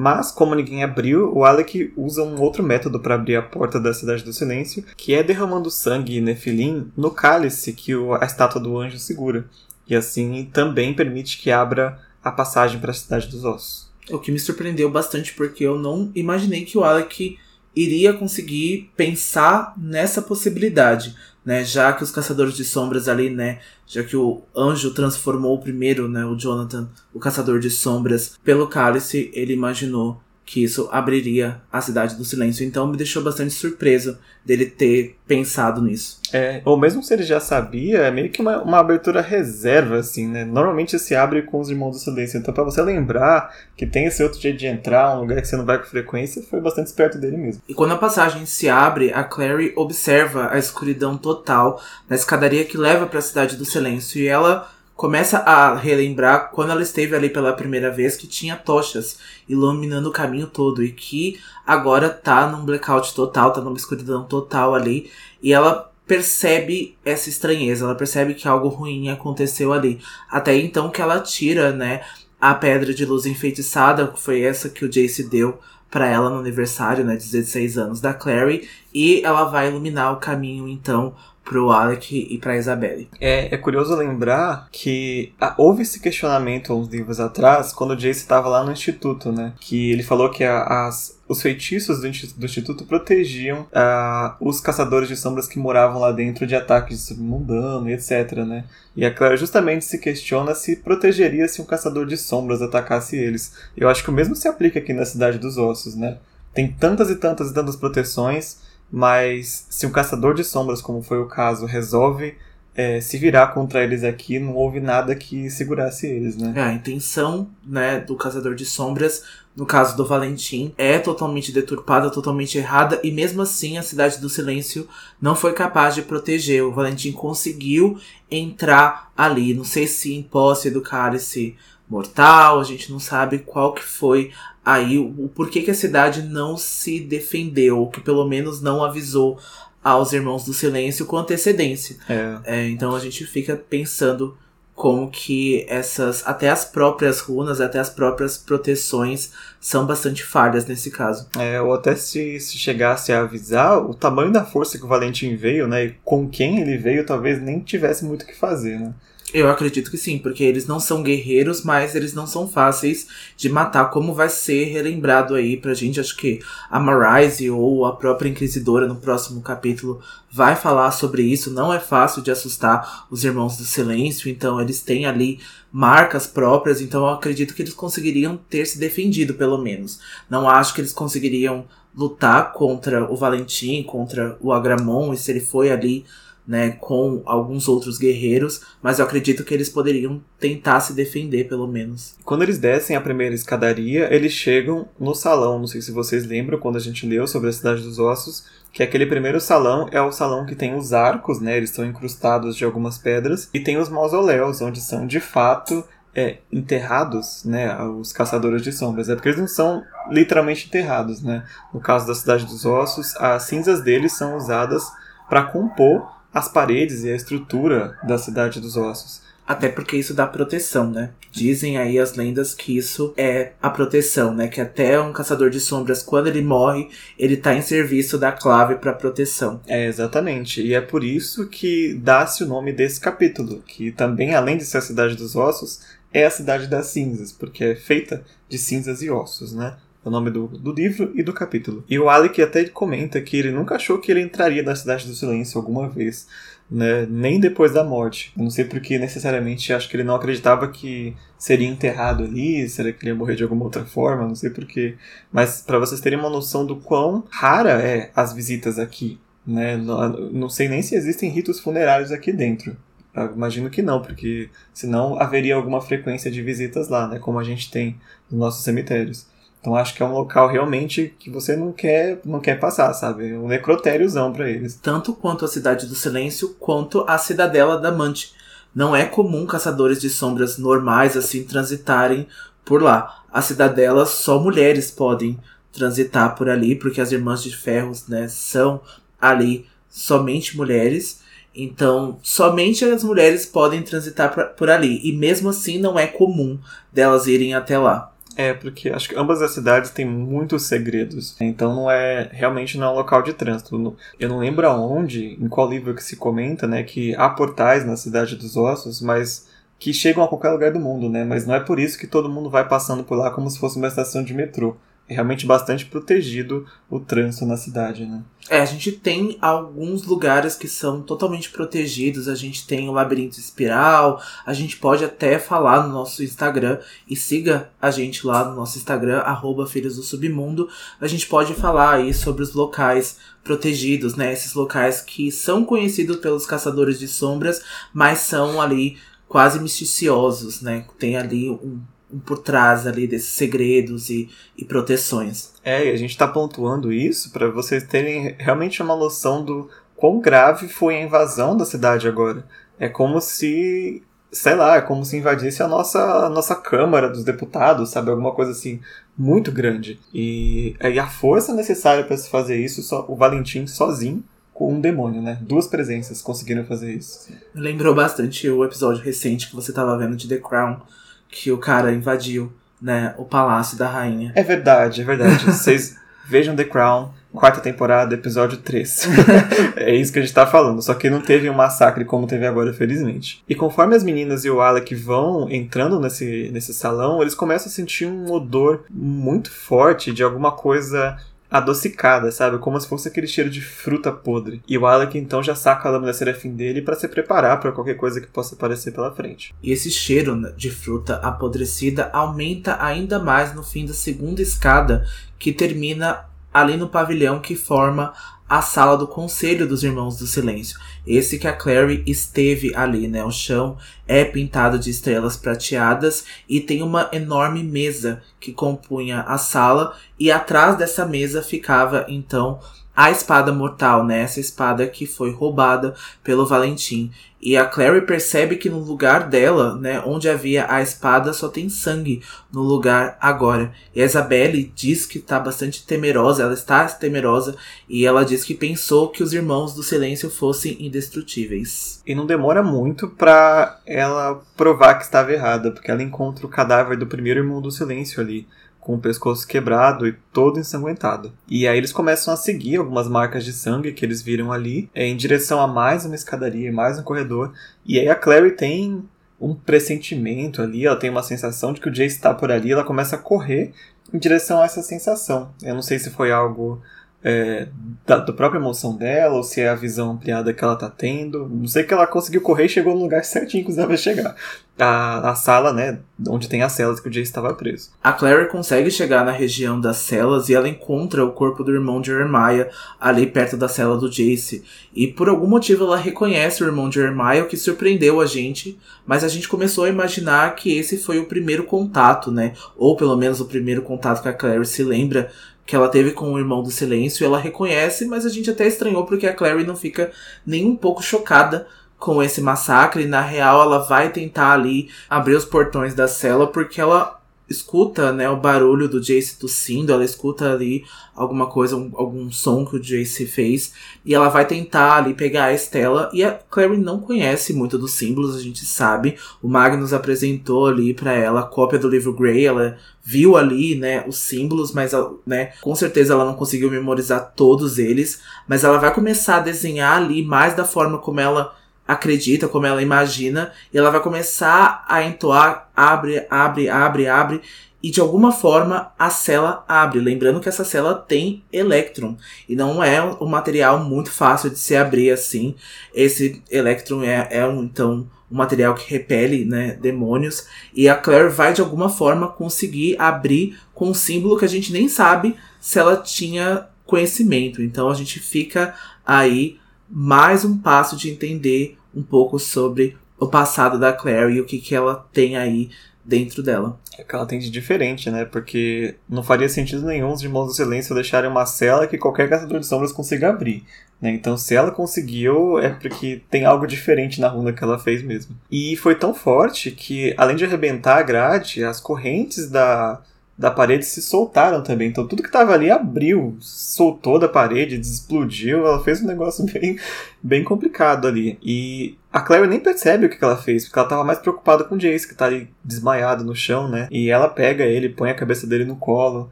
Mas, 0.00 0.32
como 0.32 0.54
ninguém 0.54 0.82
abriu, 0.82 1.30
o 1.30 1.44
Alec 1.44 1.92
usa 1.94 2.22
um 2.22 2.40
outro 2.40 2.62
método 2.62 2.98
para 2.98 3.16
abrir 3.16 3.36
a 3.36 3.42
porta 3.42 3.78
da 3.78 3.92
Cidade 3.92 4.24
do 4.24 4.32
Silêncio, 4.32 4.82
que 4.96 5.12
é 5.12 5.22
derramando 5.22 5.70
sangue 5.70 6.22
nefilim 6.22 6.90
no 6.96 7.10
cálice 7.10 7.74
que 7.74 7.92
a 8.18 8.24
estátua 8.24 8.58
do 8.58 8.78
anjo 8.78 8.98
segura. 8.98 9.44
E 9.86 9.94
assim 9.94 10.48
também 10.54 10.94
permite 10.94 11.36
que 11.36 11.50
abra 11.50 12.00
a 12.24 12.32
passagem 12.32 12.80
para 12.80 12.92
a 12.92 12.94
Cidade 12.94 13.28
dos 13.28 13.44
Ossos. 13.44 13.90
O 14.10 14.18
que 14.18 14.32
me 14.32 14.38
surpreendeu 14.38 14.90
bastante 14.90 15.34
porque 15.34 15.64
eu 15.64 15.78
não 15.78 16.10
imaginei 16.14 16.64
que 16.64 16.78
o 16.78 16.82
Alec 16.82 17.38
iria 17.74 18.12
conseguir 18.12 18.90
pensar 18.96 19.74
nessa 19.76 20.20
possibilidade, 20.20 21.14
né? 21.44 21.64
Já 21.64 21.92
que 21.92 22.02
os 22.02 22.10
caçadores 22.10 22.54
de 22.54 22.64
sombras 22.64 23.08
ali, 23.08 23.30
né? 23.30 23.60
Já 23.86 24.02
que 24.02 24.16
o 24.16 24.42
anjo 24.56 24.92
transformou 24.92 25.56
o 25.56 25.60
primeiro, 25.60 26.08
né? 26.08 26.24
O 26.24 26.36
Jonathan, 26.36 26.88
o 27.12 27.18
caçador 27.18 27.60
de 27.60 27.70
sombras, 27.70 28.38
pelo 28.44 28.66
cálice, 28.66 29.30
ele 29.34 29.52
imaginou 29.52 30.20
que 30.50 30.64
isso 30.64 30.88
abriria 30.90 31.60
a 31.72 31.80
cidade 31.80 32.16
do 32.16 32.24
silêncio. 32.24 32.66
Então 32.66 32.84
me 32.84 32.96
deixou 32.96 33.22
bastante 33.22 33.52
surpreso 33.52 34.18
dele 34.44 34.66
ter 34.66 35.16
pensado 35.24 35.80
nisso. 35.80 36.18
É, 36.32 36.60
ou 36.64 36.76
mesmo 36.76 37.04
se 37.04 37.14
ele 37.14 37.22
já 37.22 37.38
sabia, 37.38 37.98
é 37.98 38.10
meio 38.10 38.30
que 38.30 38.42
uma, 38.42 38.60
uma 38.60 38.80
abertura 38.80 39.20
reserva, 39.20 39.98
assim, 39.98 40.26
né? 40.26 40.44
Normalmente 40.44 40.98
se 40.98 41.14
abre 41.14 41.42
com 41.42 41.60
os 41.60 41.70
irmãos 41.70 41.92
do 41.92 41.98
silêncio. 41.98 42.36
Então, 42.36 42.52
para 42.52 42.64
você 42.64 42.82
lembrar 42.82 43.54
que 43.76 43.86
tem 43.86 44.06
esse 44.06 44.24
outro 44.24 44.40
jeito 44.40 44.58
de 44.58 44.66
entrar, 44.66 45.16
um 45.16 45.20
lugar 45.20 45.40
que 45.40 45.46
você 45.46 45.56
não 45.56 45.64
vai 45.64 45.78
com 45.78 45.84
frequência, 45.84 46.42
foi 46.42 46.60
bastante 46.60 46.88
esperto 46.88 47.16
dele 47.16 47.36
mesmo. 47.36 47.62
E 47.68 47.72
quando 47.72 47.94
a 47.94 47.98
passagem 47.98 48.44
se 48.44 48.68
abre, 48.68 49.12
a 49.12 49.22
Clary 49.22 49.72
observa 49.76 50.48
a 50.50 50.58
escuridão 50.58 51.16
total 51.16 51.80
na 52.08 52.16
escadaria 52.16 52.64
que 52.64 52.76
leva 52.76 53.06
para 53.06 53.20
a 53.20 53.22
cidade 53.22 53.56
do 53.56 53.64
silêncio 53.64 54.20
e 54.20 54.26
ela 54.26 54.68
começa 55.00 55.38
a 55.38 55.74
relembrar 55.74 56.50
quando 56.50 56.72
ela 56.72 56.82
esteve 56.82 57.16
ali 57.16 57.30
pela 57.30 57.54
primeira 57.54 57.90
vez 57.90 58.18
que 58.18 58.26
tinha 58.26 58.54
tochas 58.54 59.18
iluminando 59.48 60.10
o 60.10 60.12
caminho 60.12 60.46
todo 60.46 60.84
e 60.84 60.92
que 60.92 61.40
agora 61.66 62.10
tá 62.10 62.46
num 62.46 62.66
blackout 62.66 63.14
total, 63.14 63.50
tá 63.50 63.62
numa 63.62 63.78
escuridão 63.78 64.24
total 64.24 64.74
ali 64.74 65.10
e 65.42 65.54
ela 65.54 65.90
percebe 66.06 66.98
essa 67.02 67.30
estranheza, 67.30 67.86
ela 67.86 67.94
percebe 67.94 68.34
que 68.34 68.46
algo 68.46 68.68
ruim 68.68 69.08
aconteceu 69.08 69.72
ali. 69.72 70.02
Até 70.30 70.54
então 70.58 70.90
que 70.90 71.00
ela 71.00 71.18
tira, 71.20 71.72
né, 71.72 72.02
a 72.38 72.52
pedra 72.52 72.92
de 72.92 73.06
luz 73.06 73.24
enfeitiçada, 73.24 74.06
que 74.06 74.20
foi 74.20 74.42
essa 74.42 74.68
que 74.68 74.84
o 74.84 74.88
Jace 74.90 75.22
deu 75.22 75.58
para 75.90 76.08
ela 76.08 76.28
no 76.28 76.38
aniversário, 76.38 77.06
né, 77.06 77.16
de 77.16 77.24
16 77.24 77.78
anos 77.78 78.02
da 78.02 78.12
Clary, 78.12 78.68
e 78.92 79.22
ela 79.24 79.44
vai 79.44 79.68
iluminar 79.68 80.12
o 80.12 80.20
caminho 80.20 80.68
então 80.68 81.14
pro 81.50 81.72
Alec 81.72 82.28
e 82.30 82.38
pra 82.38 82.56
Isabelle. 82.56 83.08
É, 83.20 83.52
é 83.52 83.58
curioso 83.58 83.96
lembrar 83.96 84.68
que 84.70 85.32
ah, 85.40 85.52
houve 85.58 85.82
esse 85.82 85.98
questionamento 85.98 86.72
uns 86.72 86.86
livros 86.86 87.18
atrás, 87.18 87.72
quando 87.72 87.90
o 87.90 87.96
Jace 87.96 88.20
estava 88.20 88.48
lá 88.48 88.62
no 88.62 88.70
instituto, 88.70 89.32
né? 89.32 89.52
Que 89.58 89.90
ele 89.90 90.04
falou 90.04 90.30
que 90.30 90.44
a, 90.44 90.86
as, 90.86 91.18
os 91.26 91.42
feitiços 91.42 92.00
do, 92.00 92.38
do 92.38 92.46
Instituto 92.46 92.84
protegiam 92.84 93.62
uh, 93.62 94.32
os 94.40 94.60
caçadores 94.60 95.08
de 95.08 95.16
sombras 95.16 95.48
que 95.48 95.58
moravam 95.58 96.00
lá 96.00 96.12
dentro 96.12 96.46
de 96.46 96.54
ataques 96.54 96.98
de 96.98 97.02
submundano 97.02 97.90
e 97.90 97.94
etc, 97.94 98.30
né? 98.46 98.64
E 98.94 99.04
a 99.04 99.12
Clara 99.12 99.36
justamente 99.36 99.84
se 99.84 99.98
questiona 99.98 100.54
se 100.54 100.76
protegeria 100.76 101.48
se 101.48 101.60
um 101.60 101.64
caçador 101.64 102.06
de 102.06 102.16
sombras 102.16 102.62
atacasse 102.62 103.16
eles. 103.16 103.54
Eu 103.76 103.88
acho 103.88 104.04
que 104.04 104.10
o 104.10 104.12
mesmo 104.12 104.36
se 104.36 104.46
aplica 104.46 104.78
aqui 104.78 104.92
na 104.92 105.04
Cidade 105.04 105.36
dos 105.36 105.58
Ossos, 105.58 105.96
né? 105.96 106.18
Tem 106.54 106.70
tantas 106.70 107.10
e 107.10 107.16
tantas 107.16 107.50
e 107.50 107.54
tantas 107.54 107.74
proteções 107.74 108.69
mas 108.90 109.66
se 109.70 109.86
um 109.86 109.90
caçador 109.90 110.34
de 110.34 110.44
sombras, 110.44 110.80
como 110.80 111.02
foi 111.02 111.18
o 111.18 111.26
caso, 111.26 111.66
resolve 111.66 112.34
é, 112.74 113.00
se 113.00 113.18
virar 113.18 113.48
contra 113.48 113.82
eles 113.82 114.04
aqui, 114.04 114.38
não 114.38 114.54
houve 114.54 114.80
nada 114.80 115.14
que 115.14 115.50
segurasse 115.50 116.06
eles, 116.06 116.36
né? 116.36 116.52
É, 116.56 116.62
a 116.62 116.72
intenção 116.72 117.50
né, 117.64 118.00
do 118.00 118.16
caçador 118.16 118.54
de 118.54 118.64
sombras, 118.64 119.24
no 119.56 119.66
caso 119.66 119.96
do 119.96 120.06
Valentim, 120.06 120.72
é 120.78 120.98
totalmente 120.98 121.52
deturpada, 121.52 122.10
totalmente 122.10 122.56
errada, 122.56 123.00
e 123.02 123.10
mesmo 123.10 123.42
assim 123.42 123.76
a 123.76 123.82
Cidade 123.82 124.18
do 124.18 124.28
Silêncio 124.28 124.88
não 125.20 125.34
foi 125.34 125.52
capaz 125.52 125.94
de 125.94 126.02
proteger. 126.02 126.64
O 126.64 126.72
Valentim 126.72 127.12
conseguiu 127.12 127.98
entrar 128.30 129.12
ali. 129.16 129.52
Não 129.52 129.64
sei 129.64 129.86
se 129.86 130.14
em 130.14 130.22
posse 130.22 130.70
do 130.70 130.80
cálice 130.80 131.56
mortal, 131.90 132.60
a 132.60 132.64
gente 132.64 132.90
não 132.90 133.00
sabe 133.00 133.40
qual 133.40 133.74
que 133.74 133.82
foi 133.82 134.30
aí 134.64 134.96
o, 134.96 135.24
o 135.24 135.28
porquê 135.28 135.62
que 135.62 135.70
a 135.70 135.74
cidade 135.74 136.22
não 136.22 136.56
se 136.56 137.00
defendeu, 137.00 137.80
ou 137.80 137.90
que 137.90 138.00
pelo 138.00 138.26
menos 138.28 138.62
não 138.62 138.84
avisou 138.84 139.38
aos 139.82 140.12
Irmãos 140.12 140.44
do 140.44 140.54
Silêncio 140.54 141.06
com 141.06 141.16
antecedência. 141.16 141.96
É. 142.08 142.38
É, 142.44 142.68
então 142.68 142.94
a 142.94 143.00
gente 143.00 143.26
fica 143.26 143.56
pensando 143.56 144.36
como 144.74 145.10
que 145.10 145.66
essas, 145.68 146.26
até 146.26 146.48
as 146.48 146.64
próprias 146.64 147.20
runas, 147.20 147.60
até 147.60 147.78
as 147.78 147.90
próprias 147.90 148.38
proteções 148.38 149.32
são 149.60 149.84
bastante 149.84 150.24
falhas 150.24 150.64
nesse 150.64 150.90
caso. 150.90 151.28
É, 151.38 151.60
ou 151.60 151.74
até 151.74 151.94
se, 151.94 152.40
se 152.40 152.56
chegasse 152.56 153.12
a 153.12 153.20
avisar, 153.20 153.78
o 153.78 153.92
tamanho 153.92 154.32
da 154.32 154.42
força 154.42 154.78
que 154.78 154.84
o 154.84 154.88
Valentim 154.88 155.36
veio, 155.36 155.68
né, 155.68 155.84
e 155.84 155.94
com 156.02 156.26
quem 156.26 156.60
ele 156.60 156.78
veio, 156.78 157.04
talvez 157.04 157.42
nem 157.42 157.60
tivesse 157.60 158.06
muito 158.06 158.22
o 158.22 158.26
que 158.26 158.34
fazer, 158.34 158.78
né. 158.78 158.94
Eu 159.32 159.48
acredito 159.48 159.92
que 159.92 159.96
sim, 159.96 160.18
porque 160.18 160.42
eles 160.42 160.66
não 160.66 160.80
são 160.80 161.04
guerreiros, 161.04 161.62
mas 161.62 161.94
eles 161.94 162.12
não 162.12 162.26
são 162.26 162.48
fáceis 162.48 163.06
de 163.36 163.48
matar, 163.48 163.90
como 163.90 164.12
vai 164.12 164.28
ser 164.28 164.64
relembrado 164.64 165.36
aí 165.36 165.56
pra 165.56 165.72
gente. 165.72 166.00
Acho 166.00 166.16
que 166.16 166.40
a 166.68 166.80
Marise 166.80 167.48
ou 167.48 167.86
a 167.86 167.94
própria 167.94 168.28
Inquisidora 168.28 168.88
no 168.88 168.96
próximo 168.96 169.40
capítulo 169.40 170.00
vai 170.32 170.56
falar 170.56 170.90
sobre 170.90 171.22
isso. 171.22 171.52
Não 171.52 171.72
é 171.72 171.78
fácil 171.78 172.22
de 172.22 172.30
assustar 172.30 173.06
os 173.08 173.24
Irmãos 173.24 173.56
do 173.56 173.62
Silêncio, 173.62 174.28
então 174.28 174.60
eles 174.60 174.80
têm 174.80 175.06
ali 175.06 175.38
marcas 175.70 176.26
próprias, 176.26 176.80
então 176.80 177.02
eu 177.02 177.10
acredito 177.10 177.54
que 177.54 177.62
eles 177.62 177.74
conseguiriam 177.74 178.36
ter 178.36 178.66
se 178.66 178.80
defendido, 178.80 179.34
pelo 179.34 179.58
menos. 179.58 180.00
Não 180.28 180.48
acho 180.48 180.74
que 180.74 180.80
eles 180.80 180.92
conseguiriam 180.92 181.66
lutar 181.94 182.52
contra 182.52 183.10
o 183.10 183.16
Valentim, 183.16 183.84
contra 183.84 184.36
o 184.40 184.52
Agramon, 184.52 185.12
e 185.12 185.16
se 185.16 185.30
ele 185.30 185.40
foi 185.40 185.70
ali 185.70 186.04
né, 186.50 186.72
com 186.80 187.22
alguns 187.26 187.68
outros 187.68 187.96
guerreiros, 187.96 188.62
mas 188.82 188.98
eu 188.98 189.04
acredito 189.04 189.44
que 189.44 189.54
eles 189.54 189.68
poderiam 189.68 190.20
tentar 190.36 190.80
se 190.80 190.92
defender, 190.92 191.48
pelo 191.48 191.68
menos. 191.68 192.16
Quando 192.24 192.42
eles 192.42 192.58
descem 192.58 192.96
a 192.96 193.00
primeira 193.00 193.36
escadaria, 193.36 194.12
eles 194.12 194.32
chegam 194.32 194.88
no 194.98 195.14
salão. 195.14 195.60
Não 195.60 195.68
sei 195.68 195.80
se 195.80 195.92
vocês 195.92 196.26
lembram 196.26 196.58
quando 196.58 196.74
a 196.74 196.80
gente 196.80 197.06
leu 197.06 197.24
sobre 197.28 197.50
a 197.50 197.52
Cidade 197.52 197.82
dos 197.82 198.00
Ossos, 198.00 198.46
que 198.72 198.82
aquele 198.82 199.06
primeiro 199.06 199.40
salão 199.40 199.88
é 199.92 200.02
o 200.02 200.10
salão 200.10 200.44
que 200.44 200.56
tem 200.56 200.74
os 200.74 200.92
arcos, 200.92 201.40
né? 201.40 201.56
Eles 201.56 201.70
estão 201.70 201.86
incrustados 201.86 202.56
de 202.56 202.64
algumas 202.64 202.98
pedras, 202.98 203.48
e 203.54 203.60
tem 203.60 203.76
os 203.76 203.88
mausoléus, 203.88 204.60
onde 204.60 204.80
são 204.80 205.06
de 205.06 205.20
fato 205.20 205.84
é, 206.12 206.38
enterrados, 206.50 207.44
né, 207.44 207.80
os 207.80 208.12
caçadores 208.12 208.62
de 208.62 208.72
sombras. 208.72 209.08
É 209.08 209.14
porque 209.14 209.28
eles 209.28 209.40
não 209.40 209.46
são 209.46 209.84
literalmente 210.10 210.66
enterrados, 210.66 211.22
né? 211.22 211.44
No 211.72 211.78
caso 211.78 212.08
da 212.08 212.14
Cidade 212.16 212.44
dos 212.44 212.66
Ossos, 212.66 213.14
as 213.18 213.44
cinzas 213.44 213.82
deles 213.82 214.14
são 214.14 214.36
usadas 214.36 214.82
para 215.28 215.44
compor 215.44 216.18
as 216.32 216.48
paredes 216.48 217.04
e 217.04 217.10
a 217.10 217.16
estrutura 217.16 217.98
da 218.02 218.18
Cidade 218.18 218.60
dos 218.60 218.76
Ossos. 218.76 219.22
Até 219.46 219.68
porque 219.68 219.96
isso 219.96 220.14
dá 220.14 220.28
proteção, 220.28 220.88
né? 220.88 221.10
Dizem 221.32 221.76
aí 221.76 221.98
as 221.98 222.14
lendas 222.14 222.54
que 222.54 222.76
isso 222.76 223.12
é 223.16 223.50
a 223.60 223.68
proteção, 223.68 224.32
né? 224.32 224.46
Que 224.46 224.60
até 224.60 225.00
um 225.00 225.12
caçador 225.12 225.50
de 225.50 225.58
sombras, 225.58 226.04
quando 226.04 226.28
ele 226.28 226.40
morre, 226.40 226.88
ele 227.18 227.36
tá 227.36 227.52
em 227.52 227.60
serviço 227.60 228.16
da 228.16 228.30
clave 228.30 228.76
para 228.76 228.92
proteção. 228.92 229.60
É, 229.66 229.86
exatamente. 229.86 230.62
E 230.62 230.72
é 230.72 230.80
por 230.80 231.02
isso 231.02 231.48
que 231.48 231.94
dá-se 231.94 232.44
o 232.44 232.46
nome 232.46 232.72
desse 232.72 233.00
capítulo, 233.00 233.60
que 233.66 233.90
também, 233.90 234.36
além 234.36 234.56
de 234.56 234.64
ser 234.64 234.78
a 234.78 234.82
Cidade 234.82 235.16
dos 235.16 235.34
Ossos, 235.34 235.80
é 236.12 236.24
a 236.24 236.30
Cidade 236.30 236.68
das 236.68 236.86
Cinzas, 236.86 237.32
porque 237.32 237.64
é 237.64 237.74
feita 237.74 238.24
de 238.48 238.56
cinzas 238.56 239.02
e 239.02 239.10
ossos, 239.10 239.52
né? 239.52 239.76
O 240.04 240.10
nome 240.10 240.30
do, 240.30 240.46
do 240.46 240.72
livro 240.72 241.12
e 241.14 241.22
do 241.22 241.32
capítulo. 241.32 241.84
E 241.88 241.98
o 241.98 242.08
Alec 242.08 242.40
até 242.40 242.64
comenta 242.64 243.20
que 243.20 243.36
ele 243.36 243.50
nunca 243.50 243.76
achou 243.76 243.98
que 243.98 244.10
ele 244.10 244.22
entraria 244.22 244.62
na 244.62 244.74
Cidade 244.74 245.06
do 245.06 245.14
Silêncio 245.14 245.58
alguma 245.58 245.88
vez 245.88 246.26
né? 246.70 247.04
Nem 247.10 247.40
depois 247.40 247.72
da 247.72 247.82
morte. 247.82 248.32
Eu 248.36 248.44
não 248.44 248.50
sei 248.50 248.64
porque 248.64 248.98
necessariamente 248.98 249.72
acho 249.72 249.88
que 249.88 249.96
ele 249.96 250.04
não 250.04 250.14
acreditava 250.14 250.68
que 250.68 251.16
seria 251.36 251.66
enterrado 251.66 252.22
ali, 252.22 252.68
será 252.68 252.92
que 252.92 253.02
ele 253.02 253.10
ia 253.10 253.14
morrer 253.14 253.34
de 253.34 253.42
alguma 253.42 253.64
outra 253.64 253.84
forma, 253.84 254.28
não 254.28 254.34
sei 254.34 254.50
porquê. 254.50 254.94
Mas 255.32 255.62
para 255.62 255.78
vocês 255.78 256.00
terem 256.00 256.18
uma 256.18 256.30
noção 256.30 256.64
do 256.64 256.76
quão 256.76 257.24
rara 257.30 257.82
é 257.82 258.10
as 258.14 258.32
visitas 258.32 258.78
aqui, 258.78 259.18
né? 259.44 259.76
Não, 259.76 260.08
não 260.30 260.48
sei 260.48 260.68
nem 260.68 260.80
se 260.80 260.94
existem 260.94 261.30
ritos 261.30 261.58
funerários 261.58 262.12
aqui 262.12 262.32
dentro. 262.32 262.76
Eu 263.12 263.32
imagino 263.32 263.68
que 263.68 263.82
não, 263.82 264.00
porque 264.00 264.48
senão 264.72 265.20
haveria 265.20 265.56
alguma 265.56 265.80
frequência 265.80 266.30
de 266.30 266.40
visitas 266.40 266.88
lá, 266.88 267.08
né? 267.08 267.18
Como 267.18 267.40
a 267.40 267.44
gente 267.44 267.68
tem 267.68 267.96
nos 268.30 268.38
nossos 268.38 268.62
cemitérios. 268.62 269.26
Então 269.60 269.76
acho 269.76 269.94
que 269.94 270.02
é 270.02 270.06
um 270.06 270.14
local 270.14 270.48
realmente 270.48 271.14
que 271.18 271.28
você 271.28 271.54
não 271.54 271.70
quer, 271.70 272.18
não 272.24 272.40
quer 272.40 272.58
passar, 272.58 272.92
sabe? 272.94 273.34
Um 273.34 273.46
necrotériozão 273.46 274.32
para 274.32 274.48
eles. 274.48 274.74
Tanto 274.74 275.12
quanto 275.12 275.44
a 275.44 275.48
Cidade 275.48 275.86
do 275.86 275.94
Silêncio, 275.94 276.56
quanto 276.58 277.04
a 277.06 277.18
Cidadela 277.18 277.78
da 277.78 277.92
Mante. 277.92 278.32
Não 278.74 278.94
é 278.94 279.04
comum 279.04 279.46
caçadores 279.46 280.00
de 280.00 280.08
sombras 280.08 280.56
normais 280.56 281.16
assim 281.16 281.42
transitarem 281.42 282.26
por 282.64 282.82
lá. 282.82 283.24
A 283.32 283.42
cidadela 283.42 284.06
só 284.06 284.40
mulheres 284.40 284.90
podem 284.90 285.38
transitar 285.72 286.36
por 286.36 286.48
ali, 286.48 286.76
porque 286.76 287.00
as 287.00 287.12
Irmãs 287.12 287.42
de 287.42 287.56
Ferros, 287.56 288.06
né, 288.08 288.28
são 288.28 288.80
ali 289.20 289.66
somente 289.88 290.56
mulheres. 290.56 291.20
Então, 291.54 292.18
somente 292.22 292.84
as 292.84 293.02
mulheres 293.02 293.44
podem 293.44 293.82
transitar 293.82 294.54
por 294.54 294.70
ali. 294.70 295.00
E 295.02 295.12
mesmo 295.16 295.48
assim, 295.48 295.78
não 295.78 295.98
é 295.98 296.06
comum 296.06 296.58
delas 296.92 297.26
irem 297.26 297.54
até 297.54 297.76
lá. 297.76 298.09
É, 298.36 298.54
porque 298.54 298.88
acho 298.90 299.08
que 299.08 299.16
ambas 299.16 299.42
as 299.42 299.50
cidades 299.50 299.90
têm 299.90 300.06
muitos 300.06 300.62
segredos. 300.64 301.36
Então 301.40 301.74
não 301.74 301.90
é 301.90 302.28
realmente 302.32 302.78
não 302.78 302.88
é 302.88 302.90
um 302.90 302.94
local 302.94 303.22
de 303.22 303.32
trânsito. 303.32 303.96
Eu 304.18 304.28
não 304.28 304.38
lembro 304.38 304.66
aonde, 304.66 305.36
em 305.40 305.48
qual 305.48 305.68
livro 305.68 305.94
que 305.94 306.02
se 306.02 306.16
comenta, 306.16 306.66
né, 306.66 306.82
que 306.82 307.14
há 307.16 307.28
portais 307.28 307.84
na 307.84 307.96
cidade 307.96 308.36
dos 308.36 308.56
ossos, 308.56 309.00
mas 309.00 309.48
que 309.78 309.92
chegam 309.92 310.22
a 310.22 310.28
qualquer 310.28 310.50
lugar 310.50 310.72
do 310.72 310.78
mundo, 310.78 311.08
né? 311.08 311.24
Mas 311.24 311.46
não 311.46 311.54
é 311.54 311.60
por 311.60 311.80
isso 311.80 311.98
que 311.98 312.06
todo 312.06 312.28
mundo 312.28 312.50
vai 312.50 312.68
passando 312.68 313.02
por 313.02 313.16
lá 313.16 313.30
como 313.30 313.50
se 313.50 313.58
fosse 313.58 313.78
uma 313.78 313.88
estação 313.88 314.22
de 314.22 314.34
metrô 314.34 314.76
realmente 315.14 315.44
bastante 315.44 315.84
protegido 315.84 316.66
o 316.88 317.00
trânsito 317.00 317.44
na 317.44 317.56
cidade, 317.56 318.06
né? 318.06 318.22
É, 318.48 318.60
a 318.60 318.64
gente 318.64 318.92
tem 318.92 319.36
alguns 319.40 320.04
lugares 320.04 320.56
que 320.56 320.66
são 320.66 321.02
totalmente 321.02 321.50
protegidos. 321.50 322.28
A 322.28 322.34
gente 322.34 322.66
tem 322.66 322.88
o 322.88 322.92
Labirinto 322.92 323.38
Espiral. 323.38 324.22
A 324.46 324.52
gente 324.52 324.76
pode 324.76 325.04
até 325.04 325.38
falar 325.38 325.86
no 325.86 325.92
nosso 325.92 326.22
Instagram 326.22 326.78
e 327.08 327.14
siga 327.14 327.70
a 327.80 327.90
gente 327.90 328.26
lá 328.26 328.44
no 328.48 328.56
nosso 328.56 328.78
Instagram, 328.78 329.18
arroba 329.18 329.66
Filhos 329.66 329.96
do 329.96 330.02
Submundo. 330.02 330.68
A 331.00 331.06
gente 331.06 331.26
pode 331.26 331.54
falar 331.54 331.94
aí 331.94 332.14
sobre 332.14 332.42
os 332.42 332.54
locais 332.54 333.18
protegidos, 333.44 334.14
né? 334.14 334.32
Esses 334.32 334.54
locais 334.54 335.00
que 335.00 335.30
são 335.30 335.64
conhecidos 335.64 336.16
pelos 336.16 336.46
caçadores 336.46 336.98
de 336.98 337.08
sombras, 337.08 337.62
mas 337.92 338.20
são 338.20 338.60
ali 338.60 338.96
quase 339.28 339.60
misticiosos, 339.60 340.60
né? 340.60 340.84
Tem 340.98 341.16
ali 341.16 341.48
um 341.50 341.80
por 342.24 342.38
trás 342.38 342.86
ali 342.86 343.06
desses 343.06 343.30
segredos 343.30 344.10
e, 344.10 344.28
e 344.56 344.64
proteções. 344.64 345.52
É, 345.64 345.86
e 345.86 345.90
a 345.90 345.96
gente 345.96 346.10
está 346.10 346.26
pontuando 346.26 346.92
isso 346.92 347.30
para 347.32 347.48
vocês 347.48 347.84
terem 347.84 348.34
realmente 348.38 348.82
uma 348.82 348.96
noção 348.96 349.44
do 349.44 349.68
quão 349.96 350.20
grave 350.20 350.68
foi 350.68 350.96
a 350.96 351.02
invasão 351.02 351.56
da 351.56 351.64
cidade 351.64 352.08
agora. 352.08 352.44
É 352.78 352.88
como 352.88 353.20
se, 353.20 354.02
sei 354.32 354.54
lá, 354.54 354.76
é 354.76 354.80
como 354.80 355.04
se 355.04 355.16
invadisse 355.16 355.62
a 355.62 355.68
nossa, 355.68 356.26
a 356.26 356.30
nossa 356.30 356.54
Câmara 356.54 357.08
dos 357.08 357.22
Deputados, 357.22 357.90
sabe? 357.90 358.10
Alguma 358.10 358.32
coisa 358.32 358.52
assim, 358.52 358.80
muito 359.16 359.52
grande. 359.52 360.00
E, 360.12 360.74
e 360.80 360.98
a 360.98 361.06
força 361.06 361.54
necessária 361.54 362.04
para 362.04 362.16
se 362.16 362.30
fazer 362.30 362.56
isso, 362.56 362.82
só 362.82 363.04
o 363.06 363.14
Valentim 363.14 363.66
sozinho, 363.66 364.24
com 364.54 364.74
um 364.74 364.80
demônio, 364.80 365.22
né? 365.22 365.38
Duas 365.42 365.66
presenças 365.66 366.20
conseguiram 366.22 366.64
fazer 366.64 366.94
isso. 366.94 367.30
Lembrou 367.54 367.94
bastante 367.94 368.48
o 368.48 368.64
episódio 368.64 369.02
recente 369.02 369.48
que 369.48 369.56
você 369.56 369.70
estava 369.70 369.96
vendo 369.96 370.16
de 370.16 370.28
The 370.28 370.36
Crown 370.36 370.80
que 371.30 371.52
o 371.52 371.58
cara 371.58 371.92
invadiu, 371.92 372.52
né, 372.80 373.14
o 373.16 373.24
palácio 373.24 373.76
da 373.76 373.88
rainha. 373.88 374.32
É 374.34 374.42
verdade, 374.42 375.02
é 375.02 375.04
verdade. 375.04 375.44
Vocês 375.50 375.96
vejam 376.26 376.56
The 376.56 376.64
Crown, 376.64 377.10
quarta 377.32 377.60
temporada, 377.60 378.14
episódio 378.14 378.58
3. 378.58 379.08
é 379.76 379.94
isso 379.94 380.12
que 380.12 380.18
a 380.18 380.22
gente 380.22 380.34
tá 380.34 380.46
falando, 380.46 380.82
só 380.82 380.94
que 380.94 381.10
não 381.10 381.20
teve 381.20 381.48
um 381.48 381.54
massacre 381.54 382.04
como 382.04 382.26
teve 382.26 382.46
agora, 382.46 382.72
felizmente. 382.72 383.42
E 383.48 383.54
conforme 383.54 383.94
as 383.94 384.02
meninas 384.02 384.44
e 384.44 384.50
o 384.50 384.60
Alec 384.60 384.94
vão 384.94 385.50
entrando 385.50 386.00
nesse, 386.00 386.50
nesse 386.52 386.72
salão, 386.72 387.20
eles 387.20 387.34
começam 387.34 387.68
a 387.68 387.72
sentir 387.74 388.06
um 388.06 388.30
odor 388.30 388.84
muito 388.90 389.50
forte 389.50 390.12
de 390.12 390.22
alguma 390.22 390.52
coisa 390.52 391.16
adocicada, 391.50 392.30
sabe? 392.30 392.58
Como 392.58 392.80
se 392.80 392.88
fosse 392.88 393.08
aquele 393.08 393.26
cheiro 393.26 393.50
de 393.50 393.60
fruta 393.60 394.12
podre. 394.12 394.62
E 394.68 394.78
o 394.78 394.86
Alec 394.86 395.18
então 395.18 395.42
já 395.42 395.54
saca 395.54 395.88
a 395.88 395.92
lâmina 395.92 396.12
serafim 396.12 396.54
dele 396.54 396.82
para 396.82 396.94
se 396.94 397.08
preparar 397.08 397.58
para 397.58 397.72
qualquer 397.72 397.94
coisa 397.94 398.20
que 398.20 398.28
possa 398.28 398.54
aparecer 398.54 398.92
pela 398.92 399.12
frente. 399.12 399.52
E 399.62 399.72
esse 399.72 399.90
cheiro 399.90 400.54
de 400.56 400.70
fruta 400.70 401.16
apodrecida 401.16 402.08
aumenta 402.12 402.82
ainda 402.82 403.18
mais 403.18 403.54
no 403.54 403.62
fim 403.62 403.84
da 403.84 403.94
segunda 403.94 404.40
escada, 404.40 405.04
que 405.38 405.52
termina 405.52 406.26
ali 406.52 406.76
no 406.76 406.88
pavilhão 406.88 407.40
que 407.40 407.54
forma 407.54 408.12
a 408.50 408.60
sala 408.60 408.98
do 408.98 409.06
Conselho 409.06 409.64
dos 409.64 409.84
Irmãos 409.84 410.18
do 410.18 410.26
Silêncio. 410.26 410.76
Esse 411.06 411.38
que 411.38 411.46
a 411.46 411.52
Clary 411.52 412.02
esteve 412.04 412.74
ali, 412.74 413.06
né? 413.06 413.22
O 413.24 413.30
chão 413.30 413.78
é 414.08 414.24
pintado 414.24 414.76
de 414.76 414.90
estrelas 414.90 415.36
prateadas 415.36 416.24
e 416.48 416.58
tem 416.60 416.82
uma 416.82 417.08
enorme 417.12 417.62
mesa 417.62 418.20
que 418.40 418.52
compunha 418.52 419.20
a 419.20 419.38
sala 419.38 419.96
e 420.18 420.32
atrás 420.32 420.76
dessa 420.76 421.06
mesa 421.06 421.42
ficava 421.42 422.04
então 422.08 422.58
a 422.94 423.10
espada 423.10 423.52
mortal, 423.52 424.04
né? 424.04 424.20
Essa 424.20 424.40
espada 424.40 424.86
que 424.86 425.06
foi 425.06 425.32
roubada 425.32 425.94
pelo 426.22 426.46
Valentim. 426.46 427.10
E 427.42 427.56
a 427.56 427.64
Clary 427.64 428.02
percebe 428.02 428.56
que 428.56 428.68
no 428.68 428.80
lugar 428.80 429.26
dela, 429.28 429.74
né, 429.74 430.02
onde 430.04 430.28
havia 430.28 430.70
a 430.70 430.82
espada, 430.82 431.32
só 431.32 431.48
tem 431.48 431.70
sangue 431.70 432.22
no 432.52 432.60
lugar 432.60 433.16
agora. 433.18 433.72
E 433.94 434.02
a 434.02 434.04
Isabelle 434.04 434.70
diz 434.76 435.06
que 435.06 435.16
está 435.16 435.40
bastante 435.40 435.86
temerosa, 435.86 436.42
ela 436.42 436.52
está 436.52 436.86
temerosa, 436.86 437.56
e 437.88 438.04
ela 438.04 438.26
diz 438.26 438.44
que 438.44 438.52
pensou 438.52 439.08
que 439.08 439.22
os 439.22 439.32
irmãos 439.32 439.74
do 439.74 439.82
silêncio 439.82 440.28
fossem 440.28 440.76
indestrutíveis. 440.84 442.02
E 442.06 442.14
não 442.14 442.26
demora 442.26 442.62
muito 442.62 443.08
para 443.08 443.80
ela 443.86 444.42
provar 444.54 444.96
que 444.96 445.04
estava 445.04 445.32
errada, 445.32 445.70
porque 445.70 445.90
ela 445.90 446.02
encontra 446.02 446.44
o 446.44 446.50
cadáver 446.50 446.98
do 446.98 447.06
primeiro 447.06 447.40
irmão 447.40 447.62
do 447.62 447.70
silêncio 447.70 448.20
ali 448.20 448.46
com 448.80 448.94
o 448.94 449.00
pescoço 449.00 449.46
quebrado 449.46 450.06
e 450.06 450.12
todo 450.32 450.58
ensanguentado. 450.58 451.32
E 451.48 451.68
aí 451.68 451.76
eles 451.76 451.92
começam 451.92 452.32
a 452.32 452.36
seguir 452.36 452.76
algumas 452.76 453.08
marcas 453.08 453.44
de 453.44 453.52
sangue 453.52 453.92
que 453.92 454.04
eles 454.04 454.22
viram 454.22 454.50
ali, 454.50 454.88
é, 454.94 455.06
em 455.06 455.16
direção 455.16 455.60
a 455.60 455.66
mais 455.66 456.04
uma 456.06 456.14
escadaria, 456.14 456.72
mais 456.72 456.98
um 456.98 457.02
corredor. 457.02 457.52
E 457.84 457.98
aí 457.98 458.08
a 458.08 458.14
Clary 458.14 458.52
tem 458.52 459.04
um 459.40 459.54
pressentimento 459.54 460.60
ali, 460.60 460.86
ela 460.86 460.96
tem 460.96 461.10
uma 461.10 461.22
sensação 461.22 461.72
de 461.72 461.80
que 461.80 461.88
o 461.88 461.94
Jay 461.94 462.06
está 462.06 462.34
por 462.34 462.50
ali, 462.50 462.72
ela 462.72 462.84
começa 462.84 463.16
a 463.16 463.18
correr 463.18 463.72
em 464.12 464.18
direção 464.18 464.60
a 464.60 464.64
essa 464.64 464.82
sensação. 464.82 465.50
Eu 465.62 465.74
não 465.74 465.82
sei 465.82 465.98
se 465.98 466.10
foi 466.10 466.32
algo 466.32 466.82
é, 467.22 467.68
da, 468.06 468.16
da, 468.16 468.32
própria 468.32 468.58
emoção 468.58 468.96
dela, 468.96 469.36
ou 469.36 469.42
se 469.42 469.60
é 469.60 469.68
a 469.68 469.74
visão 469.74 470.12
ampliada 470.12 470.54
que 470.54 470.64
ela 470.64 470.74
tá 470.74 470.88
tendo. 470.88 471.48
Não 471.48 471.66
sei 471.66 471.84
que 471.84 471.92
ela 471.92 472.06
conseguiu 472.06 472.40
correr 472.40 472.64
e 472.64 472.68
chegou 472.68 472.94
no 472.94 473.02
lugar 473.02 473.22
certinho 473.24 473.64
que 473.64 473.70
usava 473.70 473.96
chegar. 473.96 474.34
A, 474.78 475.30
a 475.30 475.34
sala, 475.34 475.74
né, 475.74 475.98
onde 476.26 476.48
tem 476.48 476.62
as 476.62 476.72
celas 476.72 476.98
que 476.98 477.08
o 477.08 477.12
Jay 477.12 477.22
estava 477.22 477.52
preso. 477.52 477.90
A 478.02 478.14
Clary 478.14 478.48
consegue 478.48 478.90
chegar 478.90 479.26
na 479.26 479.30
região 479.30 479.78
das 479.78 479.98
celas 479.98 480.48
e 480.48 480.54
ela 480.54 480.70
encontra 480.70 481.22
o 481.22 481.32
corpo 481.32 481.62
do 481.62 481.74
irmão 481.74 482.00
de 482.00 482.06
Jeremiah 482.06 482.70
ali 482.98 483.26
perto 483.26 483.58
da 483.58 483.68
cela 483.68 483.98
do 483.98 484.08
Jace. 484.08 484.64
E 484.94 485.06
por 485.06 485.28
algum 485.28 485.46
motivo 485.46 485.84
ela 485.84 485.98
reconhece 485.98 486.64
o 486.64 486.66
irmão 486.66 486.88
de 486.88 486.94
Jeremiah, 486.94 487.42
o 487.42 487.46
que 487.46 487.58
surpreendeu 487.58 488.22
a 488.22 488.26
gente, 488.26 488.78
mas 489.06 489.22
a 489.22 489.28
gente 489.28 489.46
começou 489.46 489.84
a 489.84 489.90
imaginar 489.90 490.54
que 490.54 490.78
esse 490.78 490.96
foi 490.96 491.18
o 491.18 491.26
primeiro 491.26 491.64
contato, 491.64 492.32
né? 492.32 492.54
Ou 492.74 492.96
pelo 492.96 493.16
menos 493.16 493.38
o 493.38 493.44
primeiro 493.44 493.82
contato 493.82 494.22
que 494.22 494.28
a 494.28 494.32
Clary 494.32 494.64
se 494.64 494.82
lembra 494.82 495.30
que 495.66 495.76
ela 495.76 495.88
teve 495.88 496.12
com 496.12 496.32
o 496.32 496.38
irmão 496.38 496.62
do 496.62 496.70
silêncio, 496.70 497.24
ela 497.24 497.38
reconhece, 497.38 498.04
mas 498.06 498.26
a 498.26 498.28
gente 498.28 498.50
até 498.50 498.66
estranhou 498.66 499.04
porque 499.04 499.26
a 499.26 499.34
Clary 499.34 499.64
não 499.64 499.76
fica 499.76 500.10
nem 500.44 500.66
um 500.66 500.74
pouco 500.74 501.02
chocada 501.02 501.66
com 501.98 502.22
esse 502.22 502.40
massacre. 502.40 503.04
Na 503.04 503.20
real, 503.20 503.62
ela 503.62 503.78
vai 503.78 504.10
tentar 504.10 504.52
ali 504.52 504.88
abrir 505.08 505.34
os 505.34 505.44
portões 505.44 505.94
da 505.94 506.08
cela 506.08 506.46
porque 506.46 506.80
ela 506.80 507.19
escuta, 507.50 508.12
né, 508.12 508.30
o 508.30 508.36
barulho 508.36 508.88
do 508.88 509.00
Jace 509.00 509.36
tossindo, 509.36 509.92
ela 509.92 510.04
escuta 510.04 510.52
ali 510.52 510.84
alguma 511.14 511.46
coisa, 511.48 511.76
um, 511.76 511.90
algum 511.94 512.30
som 512.30 512.64
que 512.64 512.76
o 512.76 512.80
Jace 512.80 513.26
fez, 513.26 513.74
e 514.06 514.14
ela 514.14 514.28
vai 514.28 514.46
tentar 514.46 514.96
ali 514.96 515.12
pegar 515.12 515.46
a 515.46 515.52
Estela, 515.52 516.08
e 516.14 516.22
a 516.22 516.30
Clary 516.30 516.78
não 516.78 517.00
conhece 517.00 517.52
muito 517.52 517.76
dos 517.76 517.92
símbolos, 517.92 518.36
a 518.36 518.40
gente 518.40 518.64
sabe, 518.64 519.18
o 519.42 519.48
Magnus 519.48 519.92
apresentou 519.92 520.68
ali 520.68 520.94
para 520.94 521.12
ela 521.12 521.40
a 521.40 521.46
cópia 521.46 521.78
do 521.78 521.88
livro 521.88 522.14
Grey, 522.14 522.46
ela 522.46 522.78
viu 523.02 523.36
ali, 523.36 523.74
né, 523.74 524.04
os 524.06 524.18
símbolos, 524.18 524.72
mas, 524.72 524.92
né, 525.26 525.52
com 525.60 525.74
certeza 525.74 526.14
ela 526.14 526.24
não 526.24 526.34
conseguiu 526.34 526.70
memorizar 526.70 527.32
todos 527.34 527.78
eles, 527.78 528.22
mas 528.46 528.62
ela 528.62 528.78
vai 528.78 528.94
começar 528.94 529.38
a 529.38 529.40
desenhar 529.40 529.96
ali 529.96 530.24
mais 530.24 530.54
da 530.54 530.64
forma 530.64 530.98
como 530.98 531.18
ela 531.18 531.58
acredita, 531.90 532.46
como 532.46 532.66
ela 532.66 532.80
imagina, 532.80 533.52
e 533.74 533.78
ela 533.78 533.90
vai 533.90 534.00
começar 534.00 534.84
a 534.88 535.02
entoar, 535.02 535.68
abre, 535.74 536.24
abre, 536.30 536.68
abre, 536.68 537.08
abre, 537.08 537.40
e 537.82 537.90
de 537.90 538.00
alguma 538.00 538.30
forma 538.30 538.92
a 538.96 539.10
cela 539.10 539.64
abre. 539.66 539.98
Lembrando 539.98 540.38
que 540.38 540.48
essa 540.48 540.64
cela 540.64 540.94
tem 540.94 541.42
elétron, 541.52 542.16
e 542.48 542.54
não 542.54 542.82
é 542.82 543.02
um 543.02 543.26
material 543.26 543.80
muito 543.80 544.08
fácil 544.08 544.50
de 544.50 544.58
se 544.60 544.76
abrir 544.76 545.10
assim. 545.10 545.56
Esse 545.92 546.40
elétron 546.48 547.02
é, 547.02 547.26
é 547.28 547.44
um, 547.44 547.64
então 547.64 548.08
um 548.30 548.36
material 548.36 548.74
que 548.74 548.88
repele 548.88 549.44
né, 549.44 549.76
demônios, 549.80 550.46
e 550.72 550.88
a 550.88 550.94
Claire 550.94 551.28
vai 551.28 551.52
de 551.52 551.60
alguma 551.60 551.88
forma 551.88 552.28
conseguir 552.28 552.94
abrir 553.00 553.58
com 553.74 553.88
um 553.88 553.94
símbolo 553.94 554.38
que 554.38 554.44
a 554.44 554.48
gente 554.48 554.72
nem 554.72 554.88
sabe 554.88 555.34
se 555.60 555.76
ela 555.76 555.96
tinha 555.96 556.68
conhecimento. 556.86 557.60
Então 557.60 557.90
a 557.90 557.94
gente 557.94 558.20
fica 558.20 558.76
aí 559.04 559.58
mais 559.90 560.44
um 560.44 560.56
passo 560.56 560.96
de 560.96 561.10
entender 561.10 561.76
um 561.94 562.02
pouco 562.02 562.38
sobre 562.38 562.96
o 563.18 563.26
passado 563.26 563.78
da 563.78 563.92
Claire 563.92 564.32
e 564.32 564.40
o 564.40 564.46
que, 564.46 564.58
que 564.58 564.74
ela 564.74 565.06
tem 565.12 565.36
aí 565.36 565.70
dentro 566.04 566.42
dela. 566.42 566.78
É 566.98 567.04
que 567.04 567.14
ela 567.14 567.26
tem 567.26 567.38
de 567.38 567.50
diferente, 567.50 568.10
né? 568.10 568.24
Porque 568.24 568.96
não 569.08 569.22
faria 569.22 569.48
sentido 569.48 569.86
nenhum 569.86 570.12
os 570.12 570.22
Irmãos 570.22 570.46
do 570.46 570.54
Silêncio 570.54 570.94
deixarem 570.94 571.30
uma 571.30 571.46
cela 571.46 571.86
que 571.86 571.98
qualquer 571.98 572.28
caçador 572.28 572.60
de 572.60 572.66
sombras 572.66 572.92
consiga 572.92 573.28
abrir. 573.28 573.64
Né? 574.00 574.10
Então, 574.12 574.36
se 574.36 574.54
ela 574.54 574.70
conseguiu, 574.70 575.58
é 575.58 575.68
porque 575.68 576.22
tem 576.30 576.44
algo 576.44 576.66
diferente 576.66 577.20
na 577.20 577.28
runa 577.28 577.52
que 577.52 577.62
ela 577.62 577.78
fez 577.78 578.02
mesmo. 578.02 578.34
E 578.50 578.76
foi 578.76 578.94
tão 578.94 579.14
forte 579.14 579.70
que, 579.70 580.14
além 580.16 580.36
de 580.36 580.44
arrebentar 580.44 580.98
a 580.98 581.02
grade, 581.02 581.62
as 581.62 581.80
correntes 581.80 582.48
da, 582.48 583.02
da 583.40 583.50
parede 583.50 583.86
se 583.86 584.02
soltaram 584.02 584.62
também. 584.62 584.90
Então 584.90 585.08
tudo 585.08 585.22
que 585.22 585.28
estava 585.30 585.54
ali 585.54 585.70
abriu, 585.70 586.36
soltou 586.40 587.18
da 587.18 587.26
parede, 587.26 587.80
explodiu. 587.80 588.66
Ela 588.66 588.84
fez 588.84 589.02
um 589.02 589.06
negócio 589.06 589.46
bem, 589.50 589.78
bem 590.22 590.44
complicado 590.44 591.08
ali. 591.08 591.38
E 591.42 591.96
a 592.12 592.20
Claire 592.20 592.46
nem 592.46 592.60
percebe 592.60 593.06
o 593.06 593.08
que 593.08 593.24
ela 593.24 593.38
fez, 593.38 593.64
porque 593.64 593.78
ela 593.78 593.86
estava 593.86 594.04
mais 594.04 594.18
preocupada 594.18 594.62
com 594.62 594.74
o 594.74 594.78
Jace, 594.78 595.06
que 595.06 595.14
está 595.14 595.24
ali 595.24 595.48
desmaiado 595.64 596.22
no 596.22 596.36
chão, 596.36 596.68
né? 596.68 596.86
E 596.90 597.08
ela 597.08 597.30
pega 597.30 597.64
ele, 597.64 597.88
põe 597.88 598.10
a 598.10 598.14
cabeça 598.14 598.46
dele 598.46 598.66
no 598.66 598.76
colo. 598.76 599.30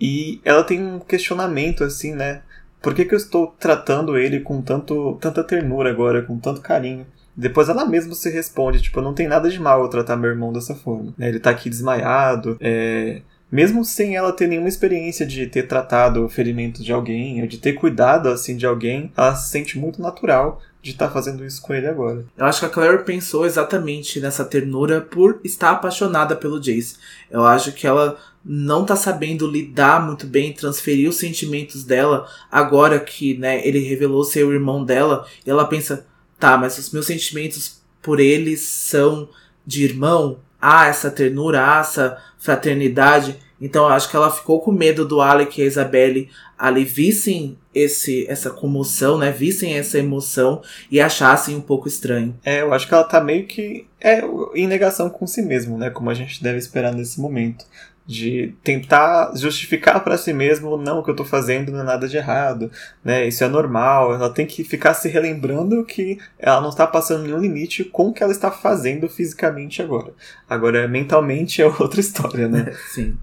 E 0.00 0.40
ela 0.42 0.64
tem 0.64 0.82
um 0.82 0.98
questionamento 0.98 1.84
assim, 1.84 2.14
né? 2.14 2.40
Por 2.80 2.94
que, 2.94 3.04
que 3.04 3.12
eu 3.12 3.18
estou 3.18 3.54
tratando 3.60 4.16
ele 4.16 4.40
com 4.40 4.62
tanto, 4.62 5.18
tanta 5.20 5.44
ternura 5.44 5.90
agora, 5.90 6.22
com 6.22 6.38
tanto 6.38 6.62
carinho? 6.62 7.06
Depois 7.36 7.68
ela 7.68 7.84
mesma 7.84 8.14
se 8.14 8.30
responde, 8.30 8.80
tipo, 8.80 9.02
não 9.02 9.12
tem 9.12 9.28
nada 9.28 9.50
de 9.50 9.60
mal 9.60 9.82
eu 9.82 9.88
tratar 9.88 10.16
meu 10.16 10.30
irmão 10.30 10.50
dessa 10.50 10.74
forma. 10.74 11.12
Né? 11.18 11.28
Ele 11.28 11.38
tá 11.38 11.50
aqui 11.50 11.68
desmaiado, 11.68 12.56
é, 12.58 13.20
mesmo 13.50 13.84
sem 13.84 14.16
ela 14.16 14.32
ter 14.32 14.46
nenhuma 14.46 14.68
experiência 14.68 15.26
de 15.26 15.46
ter 15.46 15.66
tratado 15.66 16.24
o 16.24 16.28
ferimento 16.28 16.82
de 16.82 16.92
alguém, 16.92 17.40
ou 17.40 17.48
de 17.48 17.58
ter 17.58 17.72
cuidado 17.72 18.28
assim 18.28 18.56
de 18.56 18.66
alguém, 18.66 19.12
ela 19.16 19.34
se 19.34 19.50
sente 19.50 19.78
muito 19.78 20.00
natural 20.00 20.60
de 20.82 20.92
estar 20.92 21.08
tá 21.08 21.12
fazendo 21.12 21.44
isso 21.44 21.60
com 21.60 21.74
ele 21.74 21.86
agora. 21.86 22.24
Eu 22.36 22.46
acho 22.46 22.60
que 22.60 22.66
a 22.66 22.70
Claire 22.70 23.04
pensou 23.04 23.44
exatamente 23.44 24.20
nessa 24.20 24.44
ternura 24.44 25.00
por 25.00 25.40
estar 25.44 25.72
apaixonada 25.72 26.34
pelo 26.34 26.60
Jace. 26.60 26.96
Eu 27.30 27.44
acho 27.44 27.72
que 27.72 27.86
ela 27.86 28.16
não 28.44 28.86
tá 28.86 28.96
sabendo 28.96 29.46
lidar 29.46 30.04
muito 30.04 30.26
bem, 30.26 30.52
transferir 30.52 31.08
os 31.08 31.16
sentimentos 31.16 31.84
dela 31.84 32.26
agora 32.50 32.98
que, 32.98 33.36
né, 33.36 33.66
ele 33.66 33.80
revelou 33.80 34.24
ser 34.24 34.44
o 34.44 34.52
irmão 34.52 34.82
dela, 34.82 35.26
e 35.46 35.50
ela 35.50 35.66
pensa, 35.66 36.06
tá, 36.38 36.56
mas 36.56 36.78
os 36.78 36.90
meus 36.90 37.06
sentimentos 37.06 37.82
por 38.00 38.18
ele 38.18 38.56
são 38.56 39.28
de 39.66 39.84
irmão, 39.84 40.38
há 40.60 40.86
essa 40.86 41.10
ternura, 41.10 41.64
há 41.64 41.80
essa 41.80 42.18
fraternidade. 42.38 43.36
Então 43.60 43.84
eu 43.84 43.92
acho 43.92 44.08
que 44.08 44.16
ela 44.16 44.30
ficou 44.30 44.60
com 44.60 44.72
medo 44.72 45.04
do 45.04 45.20
Alec 45.20 45.60
e 45.60 45.64
a 45.64 45.66
Isabelle 45.66 46.30
ali 46.58 46.84
vissem 46.84 47.58
esse, 47.74 48.26
essa 48.28 48.50
comoção, 48.50 49.18
né? 49.18 49.30
Vissem 49.30 49.74
essa 49.74 49.98
emoção 49.98 50.62
e 50.90 51.00
achassem 51.00 51.56
um 51.56 51.60
pouco 51.60 51.88
estranho. 51.88 52.38
É, 52.44 52.62
eu 52.62 52.72
acho 52.72 52.86
que 52.86 52.94
ela 52.94 53.04
tá 53.04 53.20
meio 53.20 53.46
que 53.46 53.86
é, 54.00 54.22
em 54.54 54.66
negação 54.66 55.08
com 55.08 55.26
si 55.26 55.42
mesmo, 55.42 55.78
né? 55.78 55.90
Como 55.90 56.10
a 56.10 56.14
gente 56.14 56.42
deve 56.42 56.58
esperar 56.58 56.92
nesse 56.92 57.20
momento 57.20 57.64
de 58.10 58.56
tentar 58.64 59.32
justificar 59.36 60.02
para 60.02 60.18
si 60.18 60.32
mesmo, 60.32 60.76
não, 60.76 60.98
o 60.98 61.04
que 61.04 61.12
eu 61.12 61.14
tô 61.14 61.24
fazendo 61.24 61.70
não 61.70 61.82
é 61.82 61.84
nada 61.84 62.08
de 62.08 62.16
errado, 62.16 62.68
né? 63.04 63.28
Isso 63.28 63.44
é 63.44 63.48
normal. 63.48 64.12
Ela 64.12 64.28
tem 64.28 64.44
que 64.44 64.64
ficar 64.64 64.94
se 64.94 65.08
relembrando 65.08 65.84
que 65.84 66.18
ela 66.36 66.60
não 66.60 66.70
está 66.70 66.88
passando 66.88 67.22
nenhum 67.22 67.38
limite 67.38 67.84
com 67.84 68.08
o 68.08 68.12
que 68.12 68.20
ela 68.20 68.32
está 68.32 68.50
fazendo 68.50 69.08
fisicamente 69.08 69.80
agora. 69.80 70.12
Agora, 70.48 70.88
mentalmente 70.88 71.62
é 71.62 71.66
outra 71.78 72.00
história, 72.00 72.48
né? 72.48 72.74
Sim. 72.90 73.16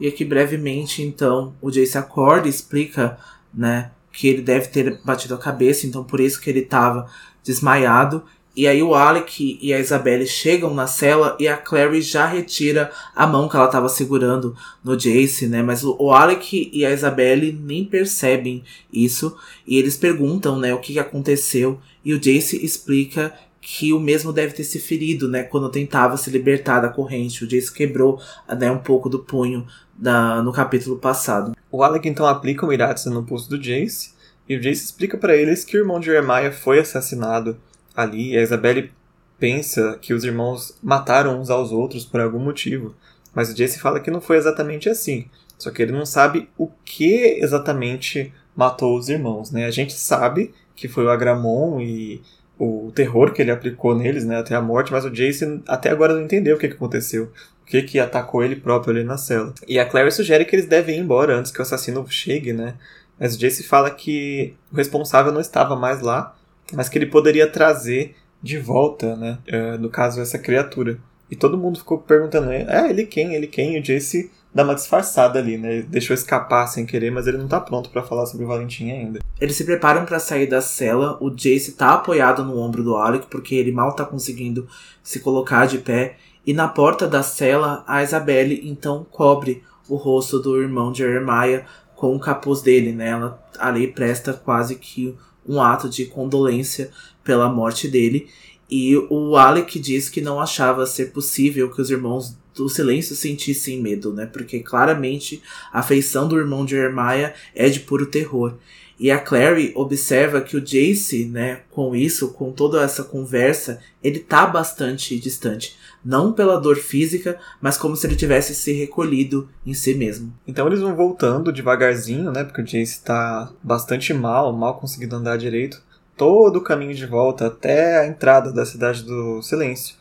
E 0.00 0.08
aqui 0.08 0.24
brevemente, 0.24 1.00
então, 1.00 1.54
o 1.62 1.70
Jace 1.70 1.96
acorda 1.96 2.48
e 2.48 2.50
explica, 2.50 3.16
né, 3.54 3.92
que 4.10 4.26
ele 4.26 4.42
deve 4.42 4.66
ter 4.66 5.00
batido 5.04 5.34
a 5.34 5.38
cabeça, 5.38 5.86
então 5.86 6.02
por 6.02 6.18
isso 6.18 6.40
que 6.40 6.50
ele 6.50 6.60
estava 6.60 7.08
desmaiado 7.44 8.24
e 8.58 8.66
aí 8.66 8.82
o 8.82 8.92
Alec 8.92 9.56
e 9.62 9.72
a 9.72 9.78
Isabelle 9.78 10.26
chegam 10.26 10.74
na 10.74 10.88
cela 10.88 11.36
e 11.38 11.46
a 11.46 11.56
Clary 11.56 12.02
já 12.02 12.26
retira 12.26 12.90
a 13.14 13.24
mão 13.24 13.48
que 13.48 13.54
ela 13.54 13.66
estava 13.66 13.88
segurando 13.88 14.52
no 14.82 14.96
Jace, 14.96 15.46
né? 15.46 15.62
Mas 15.62 15.84
o, 15.84 16.10
Alec 16.10 16.68
e 16.72 16.84
a 16.84 16.90
Isabelle 16.90 17.52
nem 17.52 17.84
percebem 17.84 18.64
isso 18.92 19.36
e 19.64 19.78
eles 19.78 19.96
perguntam, 19.96 20.58
né, 20.58 20.74
o 20.74 20.80
que, 20.80 20.94
que 20.94 20.98
aconteceu 20.98 21.78
e 22.04 22.12
o 22.12 22.18
Jace 22.18 22.56
explica 22.64 23.32
que 23.60 23.92
o 23.92 24.00
mesmo 24.00 24.32
deve 24.32 24.52
ter 24.52 24.64
se 24.64 24.80
ferido, 24.80 25.28
né, 25.28 25.44
quando 25.44 25.70
tentava 25.70 26.16
se 26.16 26.28
libertar 26.28 26.80
da 26.80 26.88
corrente. 26.88 27.44
O 27.44 27.46
Jace 27.46 27.72
quebrou, 27.72 28.20
né, 28.58 28.72
um 28.72 28.78
pouco 28.78 29.08
do 29.08 29.20
punho 29.20 29.68
da, 29.96 30.42
no 30.42 30.52
capítulo 30.52 30.98
passado. 30.98 31.54
O 31.70 31.84
Alec 31.84 32.08
então 32.08 32.26
aplica 32.26 32.66
o 32.66 32.68
Miratsu 32.68 33.08
no 33.08 33.22
pulso 33.22 33.48
do 33.48 33.56
Jace 33.56 34.14
e 34.48 34.56
o 34.56 34.60
Jace 34.60 34.86
explica 34.86 35.16
para 35.16 35.36
eles 35.36 35.64
que 35.64 35.76
o 35.76 35.80
irmão 35.80 36.00
de 36.00 36.06
Jeremiah 36.06 36.50
foi 36.50 36.80
assassinado 36.80 37.56
ali. 37.96 38.36
A 38.36 38.42
Isabelle 38.42 38.92
pensa 39.38 39.98
que 40.00 40.12
os 40.12 40.24
irmãos 40.24 40.76
mataram 40.82 41.40
uns 41.40 41.50
aos 41.50 41.72
outros 41.72 42.04
por 42.04 42.20
algum 42.20 42.38
motivo. 42.38 42.94
Mas 43.34 43.50
o 43.50 43.56
Jesse 43.56 43.78
fala 43.78 44.00
que 44.00 44.10
não 44.10 44.20
foi 44.20 44.36
exatamente 44.36 44.88
assim. 44.88 45.26
Só 45.58 45.70
que 45.70 45.82
ele 45.82 45.92
não 45.92 46.06
sabe 46.06 46.48
o 46.56 46.68
que 46.84 47.38
exatamente 47.40 48.32
matou 48.56 48.96
os 48.96 49.08
irmãos, 49.08 49.50
né? 49.50 49.66
A 49.66 49.70
gente 49.70 49.92
sabe 49.92 50.52
que 50.74 50.88
foi 50.88 51.04
o 51.04 51.10
Agramon 51.10 51.80
e 51.80 52.22
o 52.58 52.90
terror 52.92 53.32
que 53.32 53.40
ele 53.40 53.50
aplicou 53.50 53.96
neles, 53.96 54.24
né, 54.24 54.36
até 54.36 54.54
a 54.54 54.60
morte, 54.60 54.90
mas 54.90 55.04
o 55.04 55.10
Jason 55.10 55.60
até 55.66 55.90
agora 55.90 56.14
não 56.14 56.22
entendeu 56.22 56.56
o 56.56 56.58
que, 56.58 56.66
que 56.66 56.74
aconteceu. 56.74 57.30
O 57.62 57.66
que, 57.66 57.82
que 57.82 58.00
atacou 58.00 58.42
ele 58.42 58.56
próprio 58.56 58.94
ali 58.94 59.04
na 59.04 59.16
cela. 59.16 59.54
E 59.66 59.78
a 59.78 59.84
Claire 59.84 60.10
sugere 60.10 60.44
que 60.44 60.56
eles 60.56 60.66
devem 60.66 60.96
ir 60.96 61.00
embora 61.00 61.36
antes 61.36 61.52
que 61.52 61.58
o 61.60 61.62
assassino 61.62 62.04
chegue, 62.08 62.52
né? 62.52 62.74
Mas 63.18 63.34
o 63.34 63.38
Jace 63.38 63.62
fala 63.62 63.90
que 63.90 64.54
o 64.72 64.76
responsável 64.76 65.30
não 65.30 65.40
estava 65.40 65.76
mais 65.76 66.00
lá 66.00 66.34
mas 66.72 66.88
que 66.88 66.98
ele 66.98 67.06
poderia 67.06 67.46
trazer 67.50 68.14
de 68.42 68.58
volta, 68.58 69.16
né? 69.16 69.38
Uh, 69.48 69.78
no 69.78 69.88
caso, 69.88 70.20
essa 70.20 70.38
criatura. 70.38 70.98
E 71.30 71.36
todo 71.36 71.58
mundo 71.58 71.78
ficou 71.78 71.98
perguntando, 71.98 72.50
é, 72.50 72.88
ele 72.88 73.04
quem? 73.04 73.34
Ele 73.34 73.46
quem? 73.46 73.76
E 73.76 73.80
o 73.80 73.82
Jace 73.82 74.30
dá 74.54 74.64
uma 74.64 74.74
disfarçada 74.74 75.38
ali, 75.38 75.58
né? 75.58 75.74
Ele 75.74 75.82
deixou 75.82 76.14
escapar 76.14 76.66
sem 76.66 76.86
querer, 76.86 77.10
mas 77.10 77.26
ele 77.26 77.36
não 77.36 77.48
tá 77.48 77.60
pronto 77.60 77.90
para 77.90 78.02
falar 78.02 78.24
sobre 78.26 78.44
o 78.44 78.48
Valentim 78.48 78.90
ainda. 78.90 79.20
Eles 79.40 79.56
se 79.56 79.64
preparam 79.64 80.06
para 80.06 80.18
sair 80.18 80.46
da 80.46 80.62
cela. 80.62 81.18
O 81.20 81.30
Jace 81.30 81.72
tá 81.72 81.92
apoiado 81.92 82.44
no 82.44 82.58
ombro 82.58 82.82
do 82.82 82.96
Alec, 82.96 83.26
porque 83.26 83.54
ele 83.54 83.72
mal 83.72 83.94
tá 83.94 84.04
conseguindo 84.04 84.66
se 85.02 85.20
colocar 85.20 85.66
de 85.66 85.78
pé. 85.78 86.16
E 86.46 86.54
na 86.54 86.66
porta 86.66 87.06
da 87.06 87.22
cela, 87.22 87.84
a 87.86 88.02
Isabelle 88.02 88.62
então 88.64 89.06
cobre 89.10 89.62
o 89.86 89.96
rosto 89.96 90.38
do 90.38 90.60
irmão 90.60 90.92
de 90.92 90.98
Jeremiah 90.98 91.64
com 91.94 92.14
o 92.14 92.20
capuz 92.20 92.62
dele, 92.62 92.92
né? 92.92 93.10
Ela 93.10 93.42
ali 93.58 93.88
presta 93.88 94.32
quase 94.32 94.76
que 94.76 95.14
um 95.48 95.60
ato 95.60 95.88
de 95.88 96.04
condolência 96.04 96.90
pela 97.24 97.48
morte 97.48 97.88
dele. 97.88 98.28
E 98.70 98.96
o 99.08 99.36
Alec 99.36 99.78
diz 99.78 100.08
que 100.08 100.20
não 100.20 100.38
achava 100.38 100.84
ser 100.86 101.06
possível 101.06 101.70
que 101.70 101.80
os 101.80 101.90
irmãos 101.90 102.36
do 102.54 102.68
silêncio 102.68 103.16
sentissem 103.16 103.80
medo, 103.80 104.12
né? 104.12 104.26
Porque 104.26 104.60
claramente 104.60 105.42
a 105.72 105.82
feição 105.82 106.28
do 106.28 106.38
irmão 106.38 106.64
de 106.64 106.72
Jeremiah 106.72 107.32
é 107.54 107.68
de 107.68 107.80
puro 107.80 108.06
terror. 108.06 108.54
E 109.00 109.12
a 109.12 109.18
Clary 109.18 109.72
observa 109.76 110.40
que 110.40 110.56
o 110.56 110.60
Jace, 110.60 111.24
né, 111.24 111.60
com 111.70 111.94
isso, 111.94 112.32
com 112.32 112.50
toda 112.50 112.82
essa 112.82 113.04
conversa, 113.04 113.80
ele 114.02 114.18
tá 114.18 114.44
bastante 114.44 115.18
distante. 115.20 115.76
Não 116.08 116.32
pela 116.32 116.58
dor 116.58 116.76
física, 116.76 117.38
mas 117.60 117.76
como 117.76 117.94
se 117.94 118.06
ele 118.06 118.16
tivesse 118.16 118.54
se 118.54 118.72
recolhido 118.72 119.46
em 119.66 119.74
si 119.74 119.94
mesmo. 119.94 120.32
Então 120.46 120.66
eles 120.66 120.80
vão 120.80 120.96
voltando 120.96 121.52
devagarzinho, 121.52 122.32
né? 122.32 122.44
Porque 122.44 122.62
o 122.62 122.64
Jace 122.64 123.04
tá 123.04 123.50
bastante 123.62 124.14
mal, 124.14 124.50
mal 124.54 124.78
conseguindo 124.78 125.16
andar 125.16 125.36
direito. 125.36 125.82
Todo 126.16 126.56
o 126.56 126.62
caminho 126.62 126.94
de 126.94 127.04
volta 127.04 127.48
até 127.48 127.98
a 127.98 128.06
entrada 128.06 128.50
da 128.50 128.64
Cidade 128.64 129.02
do 129.02 129.42
Silêncio. 129.42 129.96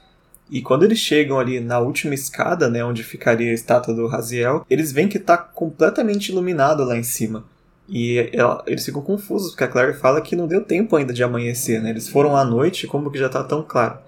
E 0.49 0.61
quando 0.61 0.83
eles 0.83 0.97
chegam 0.97 1.37
ali 1.37 1.59
na 1.59 1.79
última 1.79 2.13
escada, 2.13 2.69
né, 2.69 2.85
onde 2.85 3.03
ficaria 3.03 3.51
a 3.51 3.53
estátua 3.53 3.93
do 3.93 4.07
Raziel, 4.07 4.65
eles 4.69 4.93
veem 4.93 5.09
que 5.09 5.17
está 5.17 5.35
completamente 5.35 6.29
iluminado 6.29 6.85
lá 6.85 6.97
em 6.97 7.03
cima. 7.03 7.43
E 7.89 8.29
ela, 8.31 8.63
eles 8.65 8.85
ficam 8.85 9.01
confusos, 9.01 9.49
porque 9.49 9.65
a 9.65 9.67
Claire 9.67 9.99
fala 9.99 10.21
que 10.21 10.37
não 10.37 10.47
deu 10.47 10.63
tempo 10.63 10.95
ainda 10.95 11.11
de 11.11 11.21
amanhecer, 11.21 11.81
né? 11.81 11.89
Eles 11.89 12.07
foram 12.07 12.33
à 12.33 12.45
noite, 12.45 12.87
como 12.87 13.11
que 13.11 13.19
já 13.19 13.27
tá 13.27 13.43
tão 13.43 13.61
claro. 13.61 14.06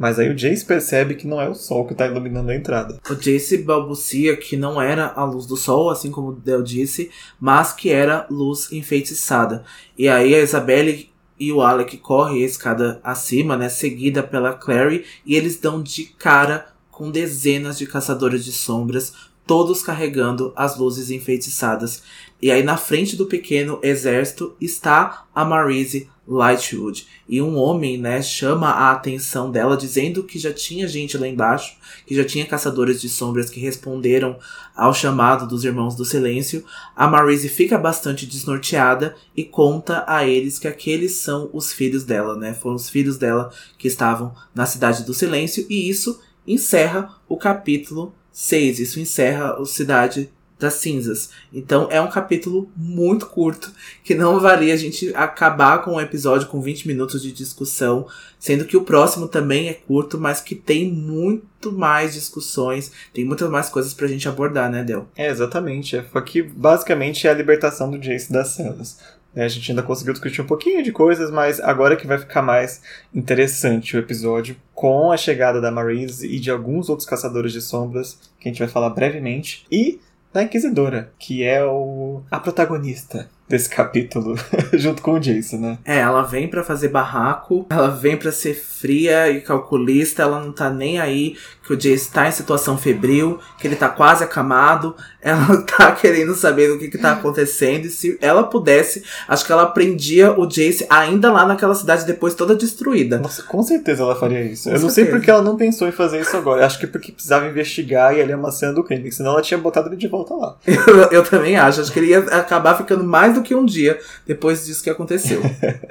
Mas 0.00 0.18
aí 0.18 0.30
o 0.30 0.34
Jace 0.34 0.64
percebe 0.64 1.14
que 1.14 1.26
não 1.26 1.38
é 1.38 1.46
o 1.46 1.54
sol 1.54 1.86
que 1.86 1.92
está 1.92 2.06
iluminando 2.06 2.50
a 2.50 2.56
entrada. 2.56 2.98
O 3.10 3.14
Jace 3.14 3.58
balbucia 3.58 4.34
que 4.34 4.56
não 4.56 4.80
era 4.80 5.12
a 5.14 5.24
luz 5.24 5.44
do 5.44 5.58
sol, 5.58 5.90
assim 5.90 6.10
como 6.10 6.28
o 6.28 6.34
Del 6.34 6.62
disse, 6.62 7.10
mas 7.38 7.74
que 7.74 7.90
era 7.90 8.26
luz 8.30 8.72
enfeitiçada. 8.72 9.62
E 9.98 10.08
aí 10.08 10.34
a 10.34 10.40
Isabelle 10.40 11.10
e 11.38 11.52
o 11.52 11.60
Alec 11.60 11.98
correm 11.98 12.42
a 12.42 12.46
escada 12.46 12.98
acima, 13.04 13.58
né, 13.58 13.68
seguida 13.68 14.22
pela 14.22 14.54
Clary, 14.54 15.04
e 15.26 15.36
eles 15.36 15.60
dão 15.60 15.82
de 15.82 16.04
cara 16.04 16.68
com 16.90 17.10
dezenas 17.10 17.76
de 17.76 17.86
caçadores 17.86 18.42
de 18.42 18.52
sombras, 18.52 19.12
todos 19.46 19.82
carregando 19.82 20.54
as 20.56 20.78
luzes 20.78 21.10
enfeitiçadas. 21.10 22.02
E 22.42 22.50
aí 22.50 22.62
na 22.62 22.76
frente 22.76 23.16
do 23.16 23.26
pequeno 23.26 23.78
exército 23.82 24.56
está 24.60 25.26
a 25.34 25.44
Marise 25.44 26.08
Lightwood. 26.30 27.06
E 27.28 27.42
um 27.42 27.56
homem, 27.56 27.98
né, 27.98 28.22
chama 28.22 28.68
a 28.68 28.92
atenção 28.92 29.50
dela, 29.50 29.76
dizendo 29.76 30.22
que 30.22 30.38
já 30.38 30.52
tinha 30.52 30.86
gente 30.86 31.18
lá 31.18 31.26
embaixo, 31.26 31.76
que 32.06 32.14
já 32.14 32.24
tinha 32.24 32.46
caçadores 32.46 33.00
de 33.00 33.08
sombras 33.08 33.50
que 33.50 33.58
responderam 33.58 34.38
ao 34.74 34.94
chamado 34.94 35.46
dos 35.46 35.64
Irmãos 35.64 35.96
do 35.96 36.04
Silêncio. 36.04 36.64
A 36.94 37.08
Marise 37.08 37.48
fica 37.48 37.76
bastante 37.76 38.26
desnorteada 38.26 39.16
e 39.36 39.44
conta 39.44 40.04
a 40.06 40.24
eles 40.24 40.58
que 40.58 40.68
aqueles 40.68 41.16
são 41.16 41.50
os 41.52 41.72
filhos 41.72 42.04
dela, 42.04 42.36
né? 42.36 42.54
Foram 42.54 42.76
os 42.76 42.88
filhos 42.88 43.18
dela 43.18 43.52
que 43.76 43.88
estavam 43.88 44.32
na 44.54 44.66
Cidade 44.66 45.04
do 45.04 45.12
Silêncio, 45.12 45.66
e 45.68 45.88
isso 45.90 46.20
encerra 46.46 47.16
o 47.28 47.36
capítulo 47.36 48.14
6. 48.30 48.78
Isso 48.78 49.00
encerra 49.00 49.56
a 49.60 49.64
Cidade 49.66 50.30
das 50.60 50.74
cinzas. 50.74 51.30
Então 51.52 51.88
é 51.90 52.00
um 52.00 52.10
capítulo 52.10 52.70
muito 52.76 53.26
curto, 53.26 53.72
que 54.04 54.14
não 54.14 54.38
valia 54.38 54.74
a 54.74 54.76
gente 54.76 55.12
acabar 55.16 55.82
com 55.82 55.94
um 55.94 56.00
episódio 56.00 56.46
com 56.46 56.60
20 56.60 56.86
minutos 56.86 57.22
de 57.22 57.32
discussão, 57.32 58.06
sendo 58.38 58.64
que 58.64 58.76
o 58.76 58.84
próximo 58.84 59.26
também 59.26 59.68
é 59.68 59.74
curto, 59.74 60.18
mas 60.18 60.40
que 60.40 60.54
tem 60.54 60.90
muito 60.92 61.72
mais 61.72 62.14
discussões, 62.14 62.92
tem 63.12 63.24
muitas 63.24 63.50
mais 63.50 63.68
coisas 63.68 63.92
pra 63.94 64.06
gente 64.06 64.28
abordar, 64.28 64.70
né, 64.70 64.84
Del? 64.84 65.08
É, 65.16 65.28
exatamente. 65.28 65.96
Aqui 66.14 66.42
basicamente 66.42 67.26
é 67.26 67.30
a 67.30 67.34
libertação 67.34 67.90
do 67.90 67.98
Jace 67.98 68.32
das 68.32 68.48
celas. 68.48 68.98
É, 69.34 69.44
a 69.44 69.48
gente 69.48 69.70
ainda 69.70 69.82
conseguiu 69.82 70.12
discutir 70.12 70.40
um 70.40 70.46
pouquinho 70.46 70.82
de 70.82 70.90
coisas, 70.90 71.30
mas 71.30 71.60
agora 71.60 71.96
que 71.96 72.06
vai 72.06 72.18
ficar 72.18 72.42
mais 72.42 72.82
interessante 73.14 73.96
o 73.96 74.00
episódio 74.00 74.56
com 74.74 75.12
a 75.12 75.16
chegada 75.16 75.60
da 75.60 75.70
Marise 75.70 76.26
e 76.26 76.40
de 76.40 76.50
alguns 76.50 76.88
outros 76.88 77.08
caçadores 77.08 77.52
de 77.52 77.60
sombras, 77.60 78.18
que 78.40 78.48
a 78.48 78.52
gente 78.52 78.58
vai 78.58 78.68
falar 78.68 78.90
brevemente. 78.90 79.64
E 79.70 80.00
da 80.32 80.42
Inquisidora, 80.42 81.12
que 81.18 81.42
é 81.42 81.64
o 81.64 82.22
a 82.30 82.38
protagonista 82.38 83.28
desse 83.50 83.68
capítulo, 83.68 84.36
junto 84.74 85.02
com 85.02 85.14
o 85.14 85.18
Jason, 85.18 85.58
né? 85.58 85.78
É, 85.84 85.98
ela 85.98 86.22
vem 86.22 86.46
para 86.46 86.62
fazer 86.62 86.86
barraco, 86.86 87.66
ela 87.68 87.88
vem 87.88 88.16
para 88.16 88.30
ser 88.30 88.54
fria 88.54 89.28
e 89.28 89.40
calculista, 89.40 90.22
ela 90.22 90.38
não 90.38 90.52
tá 90.52 90.70
nem 90.70 91.00
aí 91.00 91.36
que 91.66 91.74
o 91.74 91.76
Jace 91.76 92.10
tá 92.10 92.26
em 92.26 92.32
situação 92.32 92.78
febril, 92.78 93.38
que 93.58 93.66
ele 93.66 93.76
tá 93.76 93.88
quase 93.88 94.24
acamado, 94.24 94.94
ela 95.20 95.62
tá 95.62 95.92
querendo 95.92 96.34
saber 96.34 96.68
do 96.68 96.78
que 96.78 96.88
que 96.88 96.98
tá 96.98 97.12
acontecendo, 97.12 97.86
e 97.86 97.90
se 97.90 98.16
ela 98.20 98.44
pudesse, 98.44 99.04
acho 99.28 99.44
que 99.44 99.52
ela 99.52 99.66
prendia 99.66 100.32
o 100.32 100.46
Jace 100.46 100.86
ainda 100.88 101.30
lá 101.30 101.44
naquela 101.44 101.74
cidade 101.74 102.06
depois 102.06 102.34
toda 102.34 102.54
destruída. 102.54 103.18
Nossa, 103.18 103.42
com 103.42 103.62
certeza 103.62 104.02
ela 104.02 104.14
faria 104.16 104.42
isso. 104.42 104.64
Com 104.64 104.70
Eu 104.70 104.78
certeza. 104.78 104.82
não 104.86 104.90
sei 104.90 105.04
porque 105.06 105.30
ela 105.30 105.42
não 105.42 105.56
pensou 105.56 105.88
em 105.88 105.92
fazer 105.92 106.20
isso 106.20 106.36
agora, 106.36 106.64
acho 106.64 106.78
que 106.78 106.86
porque 106.86 107.10
precisava 107.12 107.46
investigar 107.46 108.16
e 108.16 108.22
ali 108.22 108.32
amassando 108.32 108.80
o 108.80 108.84
crime, 108.84 109.10
senão 109.10 109.32
ela 109.32 109.42
tinha 109.42 109.58
botado 109.58 109.88
ele 109.88 109.96
de 109.96 110.08
volta 110.08 110.34
lá. 110.34 110.56
eu, 110.66 111.10
eu 111.10 111.24
também 111.24 111.56
acho, 111.56 111.80
acho 111.80 111.92
que 111.92 111.98
ele 111.98 112.10
ia 112.10 112.20
acabar 112.20 112.76
ficando 112.76 113.02
mais 113.04 113.34
do 113.34 113.39
que 113.42 113.54
um 113.54 113.64
dia 113.64 113.98
depois 114.26 114.66
disso 114.66 114.82
que 114.82 114.90
aconteceu. 114.90 115.40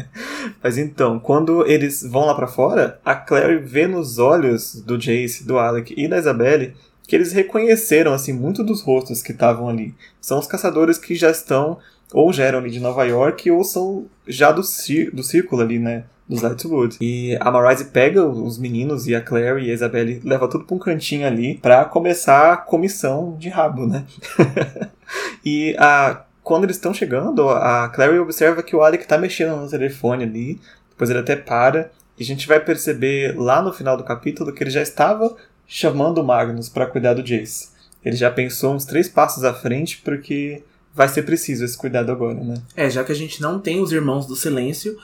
Mas 0.61 0.77
então, 0.77 1.19
quando 1.19 1.65
eles 1.65 2.03
vão 2.03 2.25
lá 2.25 2.35
para 2.35 2.47
fora, 2.47 2.99
a 3.03 3.15
Clary 3.15 3.57
vê 3.57 3.87
nos 3.87 4.17
olhos 4.17 4.75
do 4.75 4.97
Jace, 4.97 5.45
do 5.45 5.57
Alec 5.57 5.93
e 5.97 6.07
da 6.07 6.17
Isabelle 6.17 6.73
que 7.09 7.15
eles 7.15 7.31
reconheceram 7.31 8.13
assim 8.13 8.31
muito 8.31 8.63
dos 8.63 8.81
rostos 8.81 9.23
que 9.23 9.31
estavam 9.31 9.67
ali. 9.67 9.95
São 10.21 10.37
os 10.37 10.45
caçadores 10.45 10.99
que 10.99 11.15
já 11.15 11.31
estão 11.31 11.79
ou 12.13 12.31
já 12.31 12.43
eram 12.43 12.59
ali 12.59 12.69
de 12.69 12.79
Nova 12.79 13.03
York 13.03 13.49
ou 13.49 13.63
são 13.63 14.05
já 14.27 14.51
do, 14.51 14.61
do 14.61 15.23
círculo 15.23 15.61
ali, 15.61 15.79
né? 15.79 16.03
Dos 16.27 16.43
Lightwood. 16.43 16.97
E 17.01 17.35
a 17.39 17.49
Marise 17.49 17.85
pega 17.85 18.23
os 18.23 18.59
meninos 18.59 19.07
e 19.07 19.15
a 19.15 19.21
Claire 19.21 19.65
e 19.65 19.71
a 19.71 19.73
Isabelle 19.73 20.21
leva 20.23 20.47
tudo 20.47 20.65
pra 20.65 20.75
um 20.75 20.79
cantinho 20.79 21.25
ali 21.25 21.55
para 21.55 21.83
começar 21.85 22.53
a 22.53 22.57
comissão 22.57 23.35
de 23.39 23.49
rabo, 23.49 23.87
né? 23.87 24.05
e 25.43 25.75
a 25.79 26.23
quando 26.49 26.63
eles 26.63 26.77
estão 26.77 26.91
chegando, 26.91 27.47
a 27.47 27.87
Clary 27.89 28.17
observa 28.17 28.63
que 28.63 28.75
o 28.75 28.81
Alec 28.81 29.05
tá 29.05 29.19
mexendo 29.19 29.55
no 29.55 29.69
telefone 29.69 30.23
ali, 30.23 30.59
depois 30.89 31.07
ele 31.11 31.19
até 31.19 31.35
para, 31.35 31.91
e 32.17 32.23
a 32.23 32.25
gente 32.25 32.47
vai 32.47 32.59
perceber 32.59 33.37
lá 33.37 33.61
no 33.61 33.71
final 33.71 33.95
do 33.95 34.03
capítulo 34.03 34.51
que 34.51 34.63
ele 34.63 34.71
já 34.71 34.81
estava 34.81 35.37
chamando 35.67 36.17
o 36.17 36.23
Magnus 36.23 36.67
para 36.67 36.87
cuidar 36.87 37.13
do 37.13 37.21
Jace. 37.21 37.69
Ele 38.03 38.15
já 38.15 38.31
pensou 38.31 38.73
uns 38.73 38.83
três 38.83 39.07
passos 39.07 39.43
à 39.43 39.53
frente, 39.53 40.01
porque 40.03 40.63
vai 40.91 41.07
ser 41.07 41.21
preciso 41.21 41.63
esse 41.63 41.77
cuidado 41.77 42.11
agora, 42.11 42.43
né? 42.43 42.55
É, 42.75 42.89
já 42.89 43.03
que 43.03 43.11
a 43.11 43.15
gente 43.15 43.39
não 43.43 43.59
tem 43.59 43.79
os 43.79 43.91
Irmãos 43.91 44.25
do 44.25 44.35
Silêncio, 44.35 44.97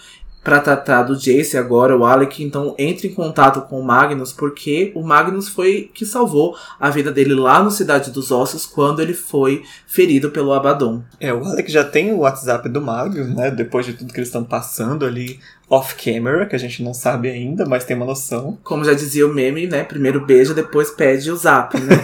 para 0.46 0.60
tratar 0.60 1.02
do 1.02 1.16
Jace 1.16 1.58
agora, 1.58 1.98
o 1.98 2.06
Alec 2.06 2.44
então 2.44 2.76
entra 2.78 3.08
em 3.08 3.14
contato 3.16 3.62
com 3.62 3.80
o 3.80 3.84
Magnus 3.84 4.32
porque 4.32 4.92
o 4.94 5.02
Magnus 5.02 5.50
foi 5.50 5.90
que 5.92 6.06
salvou 6.06 6.56
a 6.80 6.92
vida 6.92 7.12
dele 7.12 7.34
lá 7.34 7.64
no 7.64 7.72
Cidade 7.72 8.12
dos 8.12 8.30
Ossos 8.30 8.64
quando 8.68 9.02
ele 9.02 9.16
foi 9.16 9.64
ferido 9.88 10.30
pelo 10.30 10.54
Abaddon. 10.54 11.02
É, 11.20 11.34
o 11.34 11.44
Alec 11.44 11.72
já 11.72 11.84
tem 11.84 12.14
o 12.14 12.20
WhatsApp 12.20 12.70
do 12.70 12.80
Magnus, 12.80 13.36
né? 13.36 13.50
Depois 13.50 13.88
de 13.88 13.94
tudo 13.94 14.14
que 14.14 14.20
eles 14.20 14.28
estão 14.28 14.44
passando 14.44 15.04
ali 15.04 15.40
off-camera, 15.68 16.46
que 16.46 16.56
a 16.56 16.60
gente 16.60 16.84
não 16.84 16.94
sabe 16.94 17.28
ainda, 17.28 17.66
mas 17.66 17.84
tem 17.84 17.98
uma 17.98 18.06
noção. 18.06 18.56
Como 18.64 18.86
já 18.86 18.94
dizia 18.94 19.26
o 19.26 19.34
meme, 19.34 19.66
né? 19.66 19.84
Primeiro 19.84 20.24
beija, 20.24 20.54
depois 20.54 20.92
pede 20.92 21.32
o 21.32 21.36
zap, 21.36 21.76
né? 21.80 21.96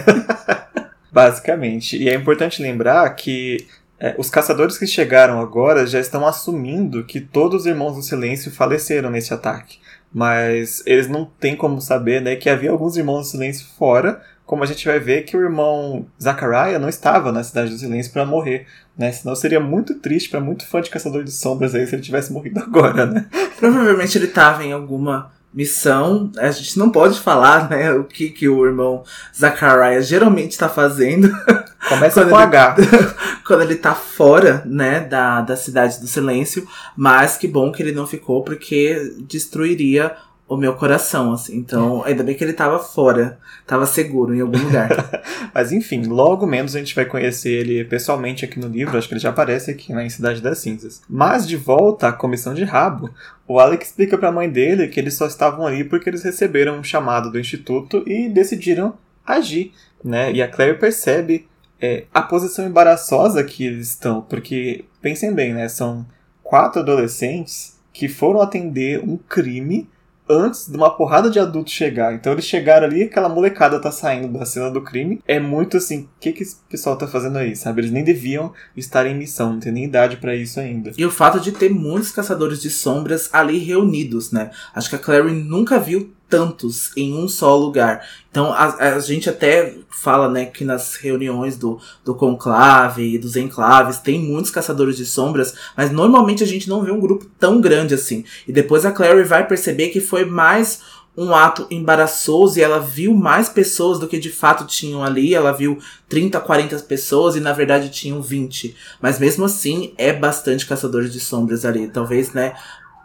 Basicamente. 1.12 1.96
E 1.96 2.08
é 2.08 2.14
importante 2.16 2.60
lembrar 2.60 3.08
que 3.10 3.68
é, 4.02 4.16
os 4.18 4.28
caçadores 4.28 4.76
que 4.76 4.84
chegaram 4.84 5.40
agora 5.40 5.86
já 5.86 6.00
estão 6.00 6.26
assumindo 6.26 7.04
que 7.04 7.20
todos 7.20 7.60
os 7.60 7.66
irmãos 7.66 7.94
do 7.94 8.02
silêncio 8.02 8.50
faleceram 8.50 9.08
nesse 9.08 9.32
ataque. 9.32 9.78
Mas 10.12 10.82
eles 10.84 11.06
não 11.06 11.24
têm 11.24 11.54
como 11.54 11.80
saber 11.80 12.20
né, 12.20 12.34
que 12.34 12.50
havia 12.50 12.72
alguns 12.72 12.96
irmãos 12.96 13.20
do 13.20 13.30
silêncio 13.30 13.64
fora, 13.78 14.20
como 14.44 14.64
a 14.64 14.66
gente 14.66 14.84
vai 14.84 14.98
ver 14.98 15.22
que 15.22 15.36
o 15.36 15.40
irmão 15.40 16.04
Zachariah 16.20 16.80
não 16.80 16.88
estava 16.88 17.30
na 17.30 17.44
Cidade 17.44 17.70
do 17.70 17.78
Silêncio 17.78 18.12
para 18.12 18.26
morrer, 18.26 18.66
né? 18.98 19.12
Senão 19.12 19.36
seria 19.36 19.60
muito 19.60 19.94
triste 19.94 20.28
para 20.28 20.40
muito 20.40 20.66
fã 20.66 20.82
de 20.82 20.90
Caçador 20.90 21.22
de 21.22 21.30
Sombras 21.30 21.72
aí 21.72 21.86
se 21.86 21.94
ele 21.94 22.02
tivesse 22.02 22.32
morrido 22.32 22.58
agora, 22.60 23.06
né? 23.06 23.26
Provavelmente 23.56 24.18
ele 24.18 24.26
estava 24.26 24.64
em 24.64 24.72
alguma 24.72 25.30
missão. 25.54 26.30
A 26.36 26.50
gente 26.50 26.76
não 26.78 26.90
pode 26.90 27.20
falar, 27.20 27.70
né, 27.70 27.92
o 27.92 28.04
que, 28.04 28.30
que 28.30 28.48
o 28.48 28.66
irmão 28.66 29.04
Zachariah 29.34 30.00
geralmente 30.00 30.50
está 30.50 30.68
fazendo. 30.68 31.30
Começa 31.94 32.24
com 32.24 32.28
ele, 32.28 32.42
H. 32.42 32.76
quando 33.46 33.62
ele 33.62 33.76
tá 33.76 33.94
fora, 33.94 34.62
né, 34.66 35.00
da, 35.00 35.40
da 35.40 35.56
Cidade 35.56 36.00
do 36.00 36.06
Silêncio. 36.06 36.66
Mas 36.96 37.36
que 37.36 37.48
bom 37.48 37.70
que 37.72 37.82
ele 37.82 37.92
não 37.92 38.06
ficou, 38.06 38.42
porque 38.42 39.14
destruiria 39.20 40.16
o 40.52 40.56
meu 40.56 40.74
coração, 40.74 41.32
assim. 41.32 41.56
Então, 41.56 42.04
ainda 42.04 42.22
bem 42.22 42.34
que 42.34 42.44
ele 42.44 42.52
tava 42.52 42.78
fora, 42.78 43.38
tava 43.66 43.86
seguro 43.86 44.34
em 44.34 44.40
algum 44.42 44.58
lugar. 44.58 45.22
Mas 45.54 45.72
enfim, 45.72 46.04
logo 46.04 46.46
menos 46.46 46.76
a 46.76 46.78
gente 46.78 46.94
vai 46.94 47.06
conhecer 47.06 47.50
ele 47.50 47.84
pessoalmente 47.84 48.44
aqui 48.44 48.60
no 48.60 48.68
livro, 48.68 48.98
acho 48.98 49.08
que 49.08 49.14
ele 49.14 49.20
já 49.20 49.30
aparece 49.30 49.70
aqui 49.70 49.94
né, 49.94 50.04
em 50.04 50.10
Cidade 50.10 50.42
das 50.42 50.58
Cinzas. 50.58 51.00
Mas 51.08 51.48
de 51.48 51.56
volta 51.56 52.08
à 52.08 52.12
comissão 52.12 52.52
de 52.52 52.64
rabo, 52.64 53.08
o 53.48 53.58
Alec 53.58 53.82
explica 53.82 54.18
para 54.18 54.28
a 54.28 54.32
mãe 54.32 54.50
dele 54.50 54.88
que 54.88 55.00
eles 55.00 55.14
só 55.14 55.26
estavam 55.26 55.66
ali 55.66 55.84
porque 55.84 56.10
eles 56.10 56.22
receberam 56.22 56.78
um 56.78 56.84
chamado 56.84 57.30
do 57.30 57.40
instituto 57.40 58.04
e 58.06 58.28
decidiram 58.28 58.92
agir, 59.26 59.72
né? 60.04 60.32
E 60.32 60.42
a 60.42 60.48
Claire 60.48 60.78
percebe 60.78 61.46
é, 61.82 62.04
a 62.14 62.22
posição 62.22 62.64
embaraçosa 62.64 63.42
que 63.42 63.66
eles 63.66 63.88
estão, 63.88 64.22
porque 64.22 64.84
pensem 65.00 65.34
bem, 65.34 65.52
né? 65.52 65.68
São 65.68 66.06
quatro 66.40 66.80
adolescentes 66.80 67.76
que 67.92 68.08
foram 68.08 68.40
atender 68.40 69.00
um 69.00 69.16
crime 69.16 69.88
antes 70.28 70.68
de 70.68 70.76
uma 70.76 70.90
porrada 70.96 71.28
de 71.28 71.38
adultos 71.38 71.72
chegar. 71.72 72.14
Então 72.14 72.32
eles 72.32 72.44
chegaram 72.44 72.86
ali, 72.86 73.02
aquela 73.02 73.28
molecada 73.28 73.80
tá 73.80 73.90
saindo 73.90 74.38
da 74.38 74.46
cena 74.46 74.70
do 74.70 74.80
crime. 74.80 75.20
É 75.26 75.40
muito 75.40 75.76
assim, 75.76 76.02
o 76.02 76.08
que, 76.20 76.32
que 76.32 76.42
esse 76.42 76.56
pessoal 76.70 76.96
tá 76.96 77.06
fazendo 77.06 77.38
aí, 77.38 77.54
sabe? 77.56 77.80
Eles 77.80 77.90
nem 77.90 78.04
deviam 78.04 78.52
estar 78.76 79.04
em 79.06 79.16
missão, 79.16 79.54
não 79.54 79.60
tem 79.60 79.72
nem 79.72 79.84
idade 79.84 80.16
para 80.16 80.34
isso 80.34 80.60
ainda. 80.60 80.92
E 80.96 81.04
o 81.04 81.10
fato 81.10 81.40
de 81.40 81.52
ter 81.52 81.68
muitos 81.68 82.12
caçadores 82.12 82.62
de 82.62 82.70
sombras 82.70 83.28
ali 83.32 83.58
reunidos, 83.58 84.30
né? 84.30 84.50
Acho 84.74 84.88
que 84.88 84.96
a 84.96 85.00
Clary 85.00 85.32
nunca 85.32 85.78
viu 85.78 86.12
tantos 86.32 86.92
em 86.96 87.12
um 87.14 87.28
só 87.28 87.54
lugar. 87.54 88.08
Então 88.30 88.50
a, 88.54 88.94
a, 88.94 88.98
gente 89.00 89.28
até 89.28 89.74
fala, 89.90 90.30
né, 90.30 90.46
que 90.46 90.64
nas 90.64 90.94
reuniões 90.94 91.58
do, 91.58 91.78
do 92.02 92.14
conclave 92.14 93.02
e 93.02 93.18
dos 93.18 93.36
enclaves 93.36 93.98
tem 93.98 94.18
muitos 94.18 94.50
caçadores 94.50 94.96
de 94.96 95.04
sombras, 95.04 95.54
mas 95.76 95.92
normalmente 95.92 96.42
a 96.42 96.46
gente 96.46 96.70
não 96.70 96.82
vê 96.82 96.90
um 96.90 96.98
grupo 96.98 97.26
tão 97.38 97.60
grande 97.60 97.92
assim. 97.92 98.24
E 98.48 98.52
depois 98.52 98.86
a 98.86 98.92
Clary 98.92 99.24
vai 99.24 99.46
perceber 99.46 99.88
que 99.88 100.00
foi 100.00 100.24
mais 100.24 100.80
um 101.14 101.34
ato 101.34 101.66
embaraçoso 101.70 102.58
e 102.58 102.62
ela 102.62 102.80
viu 102.80 103.14
mais 103.14 103.46
pessoas 103.46 103.98
do 103.98 104.08
que 104.08 104.18
de 104.18 104.30
fato 104.30 104.66
tinham 104.66 105.04
ali. 105.04 105.34
Ela 105.34 105.52
viu 105.52 105.78
30, 106.08 106.40
40 106.40 106.78
pessoas 106.78 107.36
e 107.36 107.40
na 107.40 107.52
verdade 107.52 107.90
tinham 107.90 108.22
20. 108.22 108.74
Mas 109.02 109.18
mesmo 109.18 109.44
assim, 109.44 109.92
é 109.98 110.10
bastante 110.10 110.66
caçadores 110.66 111.12
de 111.12 111.20
sombras 111.20 111.66
ali. 111.66 111.88
Talvez, 111.88 112.32
né? 112.32 112.54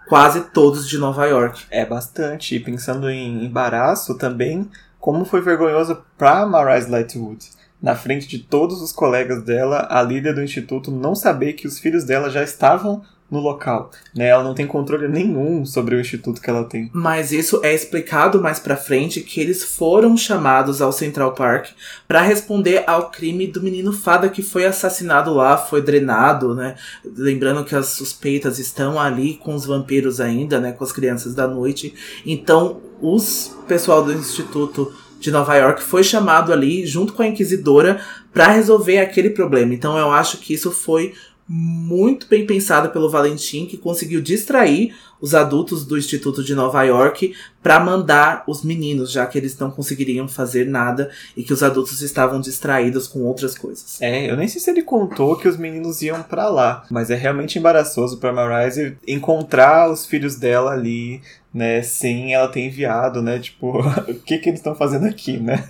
Quase 0.08 0.42
todos 0.52 0.88
de 0.88 0.98
Nova 0.98 1.26
York. 1.26 1.66
É 1.70 1.86
bastante. 1.86 2.56
E 2.56 2.60
pensando 2.62 3.10
em 3.10 3.44
embaraço 3.44 4.18
também, 4.18 4.70
como 5.00 5.26
foi 5.26 5.42
vergonhoso 5.42 6.02
pra 6.18 6.46
Marise 6.46 6.90
Lightwood. 6.90 7.50
Na 7.82 7.94
frente 7.94 8.28
de 8.28 8.40
todos 8.40 8.82
os 8.82 8.94
colegas 8.94 9.44
dela, 9.44 9.86
a 9.90 10.02
líder 10.02 10.34
do 10.34 10.42
instituto 10.42 10.90
não 10.92 11.14
saber 11.14 11.54
que 11.54 11.68
os 11.68 11.78
filhos 11.78 12.06
dela 12.06 12.30
já 12.30 12.42
estavam 12.42 13.04
no 13.30 13.40
local. 13.40 13.92
Né? 14.16 14.28
Ela 14.28 14.44
não 14.44 14.54
tem 14.54 14.66
controle 14.66 15.08
nenhum 15.08 15.66
sobre 15.66 15.96
o 15.96 16.00
instituto 16.00 16.42
que 16.42 16.50
ela 16.50 16.64
tem. 16.64 16.90
Mas 16.94 17.32
isso 17.32 17.60
é 17.64 17.74
explicado 17.74 18.42
mais 18.42 18.60
pra 18.60 18.78
frente 18.78 19.22
que 19.22 19.42
eles 19.42 19.64
foram 19.64 20.16
chamados 20.16 20.82
ao 20.82 20.92
Central 20.92 21.34
Park 21.34 21.70
para 22.08 22.22
responder 22.22 22.84
ao 22.88 23.10
crime 23.10 23.48
do 23.48 23.62
menino 23.62 23.92
fada 23.92 24.30
que 24.30 24.42
foi 24.42 24.66
assassinado 24.66 25.34
lá, 25.34 25.58
foi 25.58 25.82
drenado, 25.82 26.56
né? 26.56 26.76
Lembrando 27.04 27.66
que 27.66 27.76
as 27.76 27.88
suspeitas 27.88 28.60
estão 28.60 29.00
ali 29.00 29.36
com 29.36 29.54
os 29.54 29.66
vampiros 29.66 30.20
ainda, 30.20 30.60
né? 30.60 30.72
Com 30.72 30.84
as 30.84 30.92
crianças 30.92 31.36
da 31.36 31.48
noite. 31.48 31.94
Então, 32.26 32.82
os 33.02 33.56
pessoal 33.68 34.04
do 34.04 34.14
instituto 34.14 34.94
de 35.20 35.32
Nova 35.32 35.56
York 35.56 35.82
foi 35.82 36.04
chamado 36.04 36.54
ali 36.54 36.86
junto 36.86 37.14
com 37.14 37.24
a 37.24 37.28
inquisidora 37.28 38.00
para 38.34 38.48
resolver 38.48 39.00
aquele 39.00 39.32
problema. 39.32 39.74
Então 39.74 39.98
eu 39.98 40.12
acho 40.12 40.38
que 40.38 40.54
isso 40.54 40.72
foi 40.72 41.14
muito 41.48 42.28
bem 42.28 42.46
pensada 42.46 42.90
pelo 42.90 43.10
Valentim, 43.10 43.66
que 43.66 43.78
conseguiu 43.78 44.22
distrair 44.22 44.94
os 45.22 45.34
adultos 45.34 45.86
do 45.86 45.98
Instituto 45.98 46.44
de 46.44 46.54
Nova 46.56 46.84
York 46.84 47.34
para 47.62 47.80
mandar 47.80 48.44
os 48.48 48.64
meninos, 48.64 49.12
já 49.12 49.26
que 49.26 49.38
eles 49.38 49.58
não 49.58 49.70
conseguiriam 49.70 50.28
fazer 50.28 50.66
nada 50.66 51.10
e 51.36 51.44
que 51.44 51.52
os 51.52 51.62
adultos 51.62 52.02
estavam 52.02 52.40
distraídos 52.40 53.08
com 53.08 53.24
outras 53.24 53.58
coisas. 53.58 54.02
É, 54.02 54.30
eu 54.30 54.38
nem 54.38 54.48
sei 54.48 54.62
se 54.62 54.70
ele 54.70 54.82
contou 54.82 55.36
que 55.36 55.48
os 55.48 55.58
meninos 55.58 56.02
iam 56.02 56.24
para 56.24 56.48
lá, 56.48 56.86
mas 56.90 57.10
é 57.10 57.16
realmente 57.16 57.60
embaraçoso 57.60 58.18
para 58.20 58.32
Marise 58.32 58.98
encontrar 59.08 59.92
os 59.92 60.06
filhos 60.06 60.36
dela 60.36 60.72
ali 60.72 61.22
né, 61.54 61.82
sem 61.82 62.36
ela 62.36 62.48
ter 62.48 62.62
enviado, 62.62 63.22
né, 63.22 63.40
tipo, 63.40 63.80
o 64.08 64.14
que 64.14 64.38
que 64.38 64.50
eles 64.50 64.60
estão 64.60 64.76
fazendo 64.76 65.08
aqui, 65.08 65.38
né? 65.38 65.64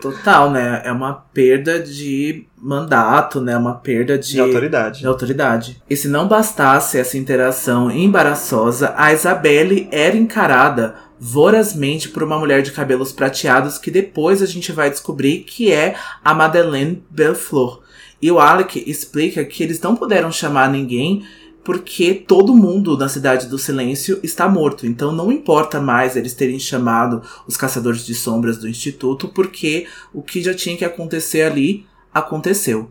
Total, 0.00 0.50
né, 0.50 0.82
é 0.84 0.90
uma 0.90 1.14
perda 1.14 1.80
de 1.80 2.44
mandato, 2.56 3.40
né, 3.40 3.56
uma 3.56 3.74
perda 3.74 4.18
de, 4.18 4.32
de 4.32 4.40
autoridade. 4.40 5.00
De 5.00 5.06
autoridade. 5.06 5.82
E 5.88 5.96
se 5.96 6.08
não 6.08 6.26
bastasse 6.26 6.98
essa 6.98 7.16
interação 7.16 7.88
embaraçosa, 7.88 8.87
a 8.96 9.12
Isabelle 9.12 9.88
era 9.90 10.16
encarada 10.16 10.96
vorazmente 11.20 12.08
por 12.08 12.22
uma 12.22 12.38
mulher 12.38 12.62
de 12.62 12.72
cabelos 12.72 13.12
prateados 13.12 13.78
que 13.78 13.90
depois 13.90 14.40
a 14.40 14.46
gente 14.46 14.70
vai 14.72 14.88
descobrir 14.88 15.40
que 15.40 15.72
é 15.72 15.96
a 16.24 16.32
Madeleine 16.34 17.02
Belflor. 17.10 17.82
E 18.20 18.30
o 18.30 18.38
Alec 18.38 18.82
explica 18.86 19.44
que 19.44 19.62
eles 19.62 19.80
não 19.80 19.96
puderam 19.96 20.30
chamar 20.30 20.70
ninguém 20.70 21.24
porque 21.64 22.14
todo 22.14 22.56
mundo 22.56 22.96
na 22.96 23.10
Cidade 23.10 23.46
do 23.46 23.58
Silêncio 23.58 24.18
está 24.22 24.48
morto. 24.48 24.86
Então 24.86 25.12
não 25.12 25.30
importa 25.30 25.80
mais 25.80 26.16
eles 26.16 26.32
terem 26.32 26.58
chamado 26.58 27.22
os 27.46 27.56
Caçadores 27.56 28.06
de 28.06 28.14
Sombras 28.14 28.56
do 28.56 28.68
Instituto, 28.68 29.28
porque 29.28 29.86
o 30.12 30.22
que 30.22 30.40
já 30.40 30.54
tinha 30.54 30.76
que 30.76 30.84
acontecer 30.84 31.42
ali 31.42 31.84
aconteceu. 32.12 32.88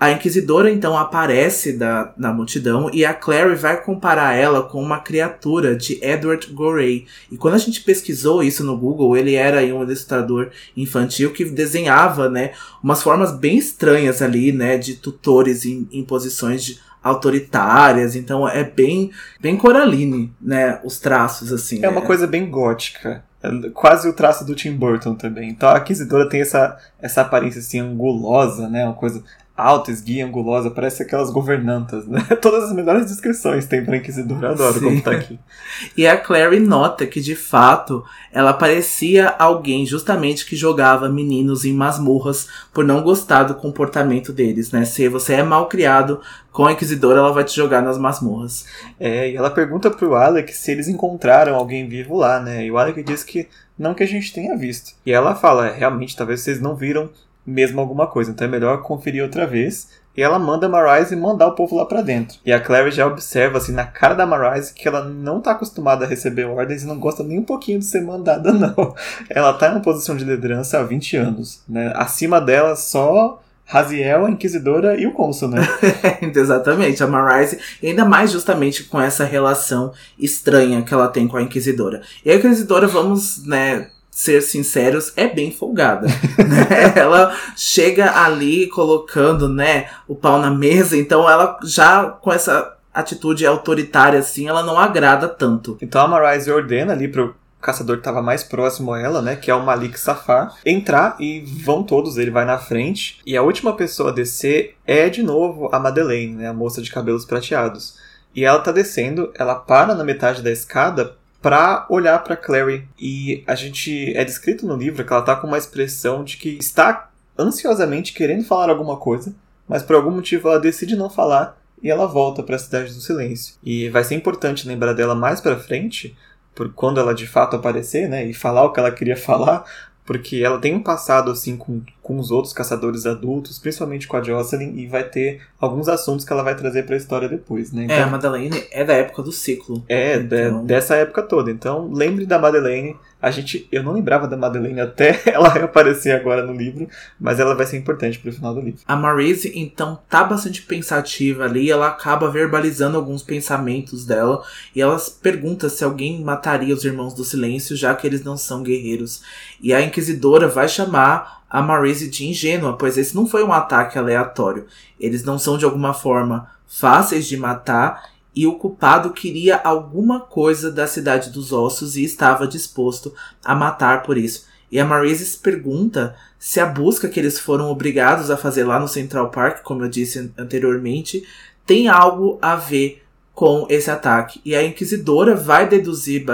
A 0.00 0.10
Inquisidora 0.10 0.70
então 0.70 0.96
aparece 0.96 1.74
da, 1.74 2.14
na 2.16 2.32
multidão 2.32 2.88
e 2.90 3.04
a 3.04 3.12
Clary 3.12 3.54
vai 3.54 3.82
comparar 3.82 4.32
ela 4.32 4.62
com 4.62 4.82
uma 4.82 4.98
criatura 4.98 5.76
de 5.76 6.02
Edward 6.02 6.46
Gorey. 6.54 7.06
E 7.30 7.36
quando 7.36 7.52
a 7.52 7.58
gente 7.58 7.82
pesquisou 7.82 8.42
isso 8.42 8.64
no 8.64 8.78
Google, 8.78 9.14
ele 9.14 9.34
era 9.34 9.58
um 9.74 9.82
ilustrador 9.82 10.48
infantil 10.74 11.34
que 11.34 11.44
desenhava, 11.44 12.30
né, 12.30 12.52
umas 12.82 13.02
formas 13.02 13.30
bem 13.30 13.58
estranhas 13.58 14.22
ali, 14.22 14.52
né, 14.52 14.78
de 14.78 14.94
tutores 14.94 15.66
em, 15.66 15.86
em 15.92 16.02
posições 16.02 16.64
de 16.64 16.80
autoritárias, 17.02 18.16
então 18.16 18.48
é 18.48 18.64
bem 18.64 19.10
bem 19.38 19.56
Coraline, 19.56 20.32
né, 20.40 20.80
os 20.82 20.98
traços 20.98 21.52
assim. 21.52 21.84
É 21.84 21.88
uma 21.90 22.02
coisa 22.02 22.26
bem 22.26 22.48
gótica. 22.48 23.22
É 23.42 23.50
quase 23.70 24.08
o 24.08 24.12
traço 24.12 24.44
do 24.44 24.54
Tim 24.54 24.72
Burton 24.72 25.14
também. 25.14 25.50
Então 25.50 25.68
a 25.68 25.76
Aquisitora 25.76 26.28
tem 26.28 26.42
essa, 26.42 26.78
essa 27.00 27.22
aparência 27.22 27.60
assim 27.60 27.80
angulosa, 27.80 28.68
né? 28.68 28.84
Uma 28.84 28.92
coisa 28.92 29.24
alta, 29.60 29.90
esguia, 29.90 30.26
angulosa, 30.26 30.70
parece 30.70 31.02
aquelas 31.02 31.30
governantas, 31.30 32.06
né? 32.06 32.20
Todas 32.40 32.64
as 32.64 32.72
melhores 32.72 33.06
descrições 33.06 33.66
tem 33.66 33.84
pra 33.84 33.96
Inquisidor, 33.96 34.42
eu 34.42 34.50
adoro 34.50 34.74
Sim. 34.74 34.84
como 34.84 35.02
tá 35.02 35.10
aqui. 35.12 35.38
e 35.96 36.06
a 36.06 36.16
Clary 36.16 36.60
nota 36.60 37.06
que, 37.06 37.20
de 37.20 37.36
fato, 37.36 38.04
ela 38.32 38.52
parecia 38.52 39.28
alguém 39.28 39.86
justamente 39.86 40.46
que 40.46 40.56
jogava 40.56 41.08
meninos 41.08 41.64
em 41.64 41.72
masmorras 41.72 42.48
por 42.72 42.84
não 42.84 43.02
gostar 43.02 43.44
do 43.44 43.54
comportamento 43.54 44.32
deles, 44.32 44.72
né? 44.72 44.84
Se 44.84 45.08
você 45.08 45.34
é 45.34 45.42
mal 45.42 45.68
criado 45.68 46.20
com 46.52 46.66
a 46.66 46.72
Inquisidora, 46.72 47.20
ela 47.20 47.32
vai 47.32 47.44
te 47.44 47.54
jogar 47.54 47.82
nas 47.82 47.98
masmorras. 47.98 48.66
É, 48.98 49.30
e 49.30 49.36
ela 49.36 49.50
pergunta 49.50 49.90
pro 49.90 50.14
Alec 50.14 50.52
se 50.52 50.70
eles 50.70 50.88
encontraram 50.88 51.54
alguém 51.54 51.88
vivo 51.88 52.16
lá, 52.16 52.40
né? 52.40 52.64
E 52.64 52.70
o 52.70 52.78
Alec 52.78 53.02
diz 53.02 53.22
que 53.22 53.48
não 53.78 53.94
que 53.94 54.02
a 54.02 54.06
gente 54.06 54.32
tenha 54.32 54.56
visto. 54.56 54.94
E 55.06 55.12
ela 55.12 55.34
fala, 55.34 55.68
é, 55.68 55.72
realmente, 55.72 56.16
talvez 56.16 56.40
vocês 56.40 56.60
não 56.60 56.76
viram 56.76 57.10
mesmo 57.50 57.80
alguma 57.80 58.06
coisa. 58.06 58.30
Então 58.30 58.46
é 58.46 58.50
melhor 58.50 58.82
conferir 58.82 59.22
outra 59.22 59.46
vez. 59.46 59.88
E 60.16 60.22
ela 60.22 60.38
manda 60.38 60.66
a 60.66 60.68
Marise 60.68 61.14
mandar 61.14 61.46
o 61.46 61.54
povo 61.54 61.76
lá 61.76 61.86
para 61.86 62.02
dentro. 62.02 62.38
E 62.44 62.52
a 62.52 62.60
Clary 62.60 62.90
já 62.90 63.06
observa, 63.06 63.58
assim, 63.58 63.72
na 63.72 63.84
cara 63.84 64.14
da 64.14 64.26
Marise 64.26 64.74
que 64.74 64.86
ela 64.88 65.04
não 65.04 65.40
tá 65.40 65.52
acostumada 65.52 66.04
a 66.04 66.08
receber 66.08 66.44
ordens 66.44 66.82
e 66.82 66.86
não 66.86 66.98
gosta 66.98 67.22
nem 67.22 67.38
um 67.38 67.44
pouquinho 67.44 67.78
de 67.78 67.84
ser 67.84 68.02
mandada, 68.02 68.52
não. 68.52 68.94
Ela 69.28 69.52
tá 69.52 69.68
em 69.68 69.72
uma 69.72 69.80
posição 69.80 70.16
de 70.16 70.24
liderança 70.24 70.78
há 70.78 70.82
20 70.82 71.16
anos, 71.16 71.62
né? 71.68 71.92
Acima 71.94 72.40
dela 72.40 72.74
só 72.74 73.40
Raziel, 73.64 74.26
a 74.26 74.30
Inquisidora 74.30 75.00
e 75.00 75.06
o 75.06 75.12
Cônsul, 75.12 75.48
né? 75.48 75.60
Exatamente, 76.34 77.04
a 77.04 77.06
Marise, 77.06 77.58
ainda 77.80 78.04
mais 78.04 78.32
justamente 78.32 78.82
com 78.84 79.00
essa 79.00 79.24
relação 79.24 79.92
estranha 80.18 80.82
que 80.82 80.92
ela 80.92 81.06
tem 81.06 81.28
com 81.28 81.36
a 81.36 81.42
Inquisidora. 81.42 82.02
E 82.24 82.32
a 82.32 82.34
Inquisidora, 82.34 82.88
vamos, 82.88 83.46
né, 83.46 83.88
ser 84.20 84.42
sinceros, 84.42 85.14
é 85.16 85.26
bem 85.26 85.50
folgada. 85.50 86.06
né? 86.06 86.92
Ela 86.94 87.34
chega 87.56 88.22
ali 88.22 88.66
colocando, 88.66 89.48
né, 89.48 89.88
o 90.06 90.14
pau 90.14 90.38
na 90.38 90.50
mesa, 90.50 90.94
então 90.94 91.28
ela 91.28 91.58
já 91.64 92.04
com 92.04 92.30
essa 92.30 92.76
atitude 92.92 93.46
autoritária 93.46 94.18
assim, 94.18 94.46
ela 94.46 94.62
não 94.62 94.78
agrada 94.78 95.26
tanto. 95.26 95.78
Então 95.80 96.02
a 96.02 96.08
Marise 96.08 96.50
ordena 96.50 96.92
ali 96.92 97.08
pro 97.08 97.34
caçador 97.62 97.96
que 97.96 98.00
estava 98.00 98.20
mais 98.20 98.44
próximo 98.44 98.92
a 98.92 99.00
ela, 99.00 99.22
né, 99.22 99.36
que 99.36 99.50
é 99.50 99.54
o 99.54 99.64
Malik 99.64 99.98
Safar, 99.98 100.54
entrar 100.66 101.16
e 101.18 101.40
vão 101.40 101.82
todos, 101.82 102.18
ele 102.18 102.30
vai 102.30 102.44
na 102.44 102.58
frente, 102.58 103.20
e 103.24 103.34
a 103.38 103.42
última 103.42 103.74
pessoa 103.74 104.10
a 104.10 104.14
descer 104.14 104.76
é 104.86 105.08
de 105.08 105.22
novo 105.22 105.70
a 105.72 105.78
Madeleine, 105.80 106.34
né, 106.34 106.48
a 106.48 106.54
moça 106.54 106.82
de 106.82 106.90
cabelos 106.90 107.24
prateados. 107.24 107.96
E 108.34 108.44
ela 108.44 108.60
tá 108.60 108.70
descendo, 108.70 109.32
ela 109.34 109.54
para 109.54 109.94
na 109.94 110.04
metade 110.04 110.42
da 110.42 110.50
escada 110.50 111.16
para 111.40 111.86
olhar 111.88 112.18
para 112.22 112.36
Clary. 112.36 112.86
E 112.98 113.42
a 113.46 113.54
gente 113.54 114.16
é 114.16 114.24
descrito 114.24 114.66
no 114.66 114.76
livro 114.76 115.04
que 115.04 115.12
ela 115.12 115.22
tá 115.22 115.36
com 115.36 115.46
uma 115.46 115.58
expressão 115.58 116.22
de 116.22 116.36
que 116.36 116.50
está 116.50 117.10
ansiosamente 117.38 118.12
querendo 118.12 118.44
falar 118.44 118.70
alguma 118.70 118.96
coisa, 118.96 119.34
mas 119.66 119.82
por 119.82 119.96
algum 119.96 120.10
motivo 120.10 120.48
ela 120.48 120.60
decide 120.60 120.96
não 120.96 121.08
falar 121.08 121.58
e 121.82 121.90
ela 121.90 122.06
volta 122.06 122.42
para 122.42 122.56
a 122.56 122.58
cidade 122.58 122.92
do 122.92 123.00
silêncio. 123.00 123.54
E 123.64 123.88
vai 123.88 124.04
ser 124.04 124.14
importante 124.14 124.68
lembrar 124.68 124.92
dela 124.92 125.14
mais 125.14 125.40
para 125.40 125.58
frente, 125.58 126.16
por 126.54 126.72
quando 126.74 127.00
ela 127.00 127.14
de 127.14 127.26
fato 127.26 127.56
aparecer, 127.56 128.08
né, 128.08 128.26
e 128.26 128.34
falar 128.34 128.64
o 128.64 128.72
que 128.72 128.80
ela 128.80 128.90
queria 128.90 129.16
falar, 129.18 129.64
porque 130.10 130.42
ela 130.44 130.58
tem 130.58 130.74
um 130.74 130.82
passado 130.82 131.30
assim 131.30 131.56
com, 131.56 131.82
com 132.02 132.18
os 132.18 132.32
outros 132.32 132.52
caçadores 132.52 133.06
adultos, 133.06 133.60
principalmente 133.60 134.08
com 134.08 134.16
a 134.16 134.20
Jocelyn, 134.20 134.74
e 134.74 134.88
vai 134.88 135.04
ter 135.04 135.40
alguns 135.60 135.88
assuntos 135.88 136.24
que 136.24 136.32
ela 136.32 136.42
vai 136.42 136.56
trazer 136.56 136.82
para 136.82 136.96
a 136.96 136.98
história 136.98 137.28
depois, 137.28 137.70
né? 137.70 137.84
Então, 137.84 137.94
é, 137.94 138.02
a 138.02 138.08
Madeleine 138.08 138.60
é 138.72 138.84
da 138.84 138.92
época 138.94 139.22
do 139.22 139.30
ciclo. 139.30 139.84
É, 139.88 140.16
então... 140.16 140.64
dessa 140.64 140.96
época 140.96 141.22
toda. 141.22 141.48
Então, 141.48 141.92
lembre 141.92 142.26
da 142.26 142.40
Madeleine. 142.40 142.96
A 143.20 143.30
gente, 143.30 143.68
eu 143.70 143.82
não 143.82 143.92
lembrava 143.92 144.26
da 144.26 144.36
Madeleine 144.36 144.80
até 144.80 145.20
ela 145.26 145.48
reaparecer 145.48 146.14
agora 146.14 146.44
no 146.44 146.52
livro, 146.52 146.88
mas 147.18 147.38
ela 147.38 147.54
vai 147.54 147.66
ser 147.66 147.76
importante 147.76 148.18
pro 148.18 148.32
final 148.32 148.54
do 148.54 148.60
livro. 148.60 148.80
A 148.86 148.96
Marise, 148.96 149.52
então, 149.54 149.98
tá 150.08 150.24
bastante 150.24 150.62
pensativa 150.62 151.44
ali, 151.44 151.70
ela 151.70 151.88
acaba 151.88 152.30
verbalizando 152.30 152.96
alguns 152.96 153.22
pensamentos 153.22 154.04
dela, 154.06 154.42
e 154.74 154.80
ela 154.80 154.96
pergunta 155.22 155.68
se 155.68 155.84
alguém 155.84 156.22
mataria 156.22 156.74
os 156.74 156.84
Irmãos 156.84 157.14
do 157.14 157.24
Silêncio, 157.24 157.76
já 157.76 157.94
que 157.94 158.06
eles 158.06 158.24
não 158.24 158.36
são 158.36 158.62
guerreiros. 158.62 159.22
E 159.60 159.72
a 159.74 159.82
Inquisidora 159.82 160.48
vai 160.48 160.68
chamar 160.68 161.42
a 161.50 161.60
Marise 161.60 162.08
de 162.08 162.26
ingênua, 162.26 162.76
pois 162.76 162.96
esse 162.96 163.14
não 163.14 163.26
foi 163.26 163.42
um 163.42 163.52
ataque 163.52 163.98
aleatório. 163.98 164.66
Eles 164.98 165.24
não 165.24 165.38
são 165.38 165.58
de 165.58 165.64
alguma 165.64 165.92
forma 165.92 166.48
fáceis 166.66 167.26
de 167.26 167.36
matar 167.36 168.10
e 168.34 168.46
o 168.46 168.56
culpado 168.56 169.10
queria 169.10 169.56
alguma 169.56 170.20
coisa 170.20 170.70
da 170.70 170.86
cidade 170.86 171.30
dos 171.30 171.52
ossos 171.52 171.96
e 171.96 172.04
estava 172.04 172.46
disposto 172.46 173.12
a 173.44 173.54
matar 173.54 174.02
por 174.02 174.16
isso. 174.16 174.46
E 174.70 174.78
a 174.78 174.84
Marise 174.84 175.38
pergunta 175.38 176.14
se 176.38 176.60
a 176.60 176.66
busca 176.66 177.08
que 177.08 177.18
eles 177.18 177.38
foram 177.38 177.70
obrigados 177.70 178.30
a 178.30 178.36
fazer 178.36 178.64
lá 178.64 178.78
no 178.78 178.88
Central 178.88 179.30
Park, 179.30 179.62
como 179.62 179.84
eu 179.84 179.88
disse 179.88 180.32
anteriormente, 180.38 181.26
tem 181.66 181.88
algo 181.88 182.38
a 182.40 182.54
ver 182.54 183.02
com 183.34 183.66
esse 183.68 183.90
ataque. 183.90 184.40
E 184.44 184.54
a 184.54 184.62
Inquisidora 184.62 185.34
vai 185.34 185.68
deduzir 185.68 186.24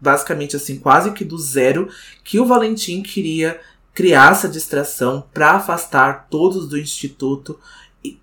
basicamente 0.00 0.56
assim, 0.56 0.78
quase 0.78 1.12
que 1.12 1.24
do 1.24 1.36
zero, 1.38 1.88
que 2.22 2.38
o 2.38 2.46
Valentim 2.46 3.02
queria 3.02 3.60
criar 3.92 4.32
essa 4.32 4.48
distração 4.48 5.24
para 5.34 5.52
afastar 5.52 6.28
todos 6.30 6.68
do 6.68 6.78
instituto 6.78 7.58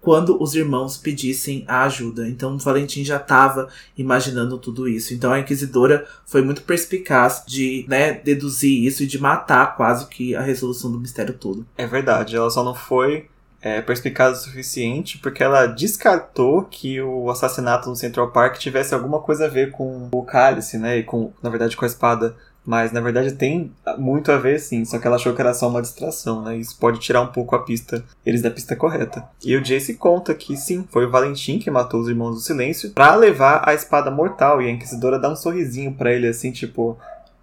quando 0.02 0.42
os 0.42 0.56
irmãos 0.56 0.98
pedissem 0.98 1.64
a 1.68 1.84
ajuda. 1.84 2.28
Então 2.28 2.56
o 2.56 2.58
Valentim 2.58 3.04
já 3.04 3.18
estava 3.18 3.68
imaginando 3.98 4.58
tudo 4.58 4.88
isso. 4.88 5.14
Então 5.14 5.32
a 5.32 5.40
inquisidora 5.40 6.08
foi 6.26 6.42
muito 6.42 6.64
perspicaz 6.64 7.44
de 7.46 7.86
né, 7.88 8.14
deduzir 8.14 8.86
isso 8.86 9.04
e 9.04 9.08
de 9.08 9.20
matar 9.20 9.76
quase 9.76 10.08
que 10.08 10.36
a 10.36 10.42
resolução 10.42 10.92
do 10.92 11.00
mistério 11.00 11.34
todo. 11.34 11.66
É 11.78 11.86
verdade, 11.86 12.36
ela 12.36 12.50
só 12.50 12.64
não 12.64 12.74
foi 12.74 13.28
é, 13.62 13.82
perspicaz 13.82 14.40
o 14.40 14.44
suficiente 14.46 15.18
porque 15.18 15.44
ela 15.44 15.66
descartou 15.66 16.64
que 16.64 17.02
o 17.02 17.30
assassinato 17.30 17.90
no 17.90 17.96
Central 17.96 18.32
Park 18.32 18.58
tivesse 18.58 18.94
alguma 18.94 19.20
coisa 19.20 19.46
a 19.46 19.50
ver 19.50 19.72
com 19.72 20.08
o 20.12 20.24
cálice, 20.24 20.78
né? 20.78 20.98
E 20.98 21.04
com, 21.04 21.32
na 21.42 21.50
verdade, 21.50 21.76
com 21.76 21.86
a 21.86 21.88
espada 21.88 22.36
mas 22.68 22.92
na 22.92 23.00
verdade 23.00 23.32
tem 23.32 23.72
muito 23.98 24.30
a 24.30 24.38
ver 24.38 24.60
sim, 24.60 24.84
só 24.84 25.00
que 25.00 25.08
ela 25.08 25.16
achou 25.16 25.34
que 25.34 25.40
era 25.40 25.54
só 25.54 25.70
uma 25.70 25.82
distração, 25.82 26.42
né? 26.42 26.58
Isso 26.58 26.78
pode 26.78 27.00
tirar 27.00 27.22
um 27.22 27.28
pouco 27.28 27.56
a 27.56 27.64
pista, 27.64 28.04
eles 28.26 28.42
da 28.42 28.52
pista 28.52 28.76
correta. 28.76 29.24
E 29.42 29.56
o 29.56 29.64
Jace 29.64 29.94
conta 29.94 30.36
que 30.36 30.58
sim, 30.58 30.86
foi 30.92 31.06
o 31.06 31.10
Valentim 31.10 31.60
que 31.60 31.72
matou 31.72 32.02
os 32.02 32.10
Irmãos 32.10 32.36
do 32.36 32.42
Silêncio 32.42 32.92
para 32.92 33.16
levar 33.16 33.62
a 33.66 33.74
espada 33.74 34.12
mortal. 34.12 34.62
E 34.62 34.68
a 34.68 34.70
Inquisidora 34.70 35.18
dá 35.18 35.32
um 35.32 35.36
sorrisinho 35.36 35.94
para 35.94 36.12
ele 36.12 36.28
assim, 36.28 36.52
tipo, 36.52 36.98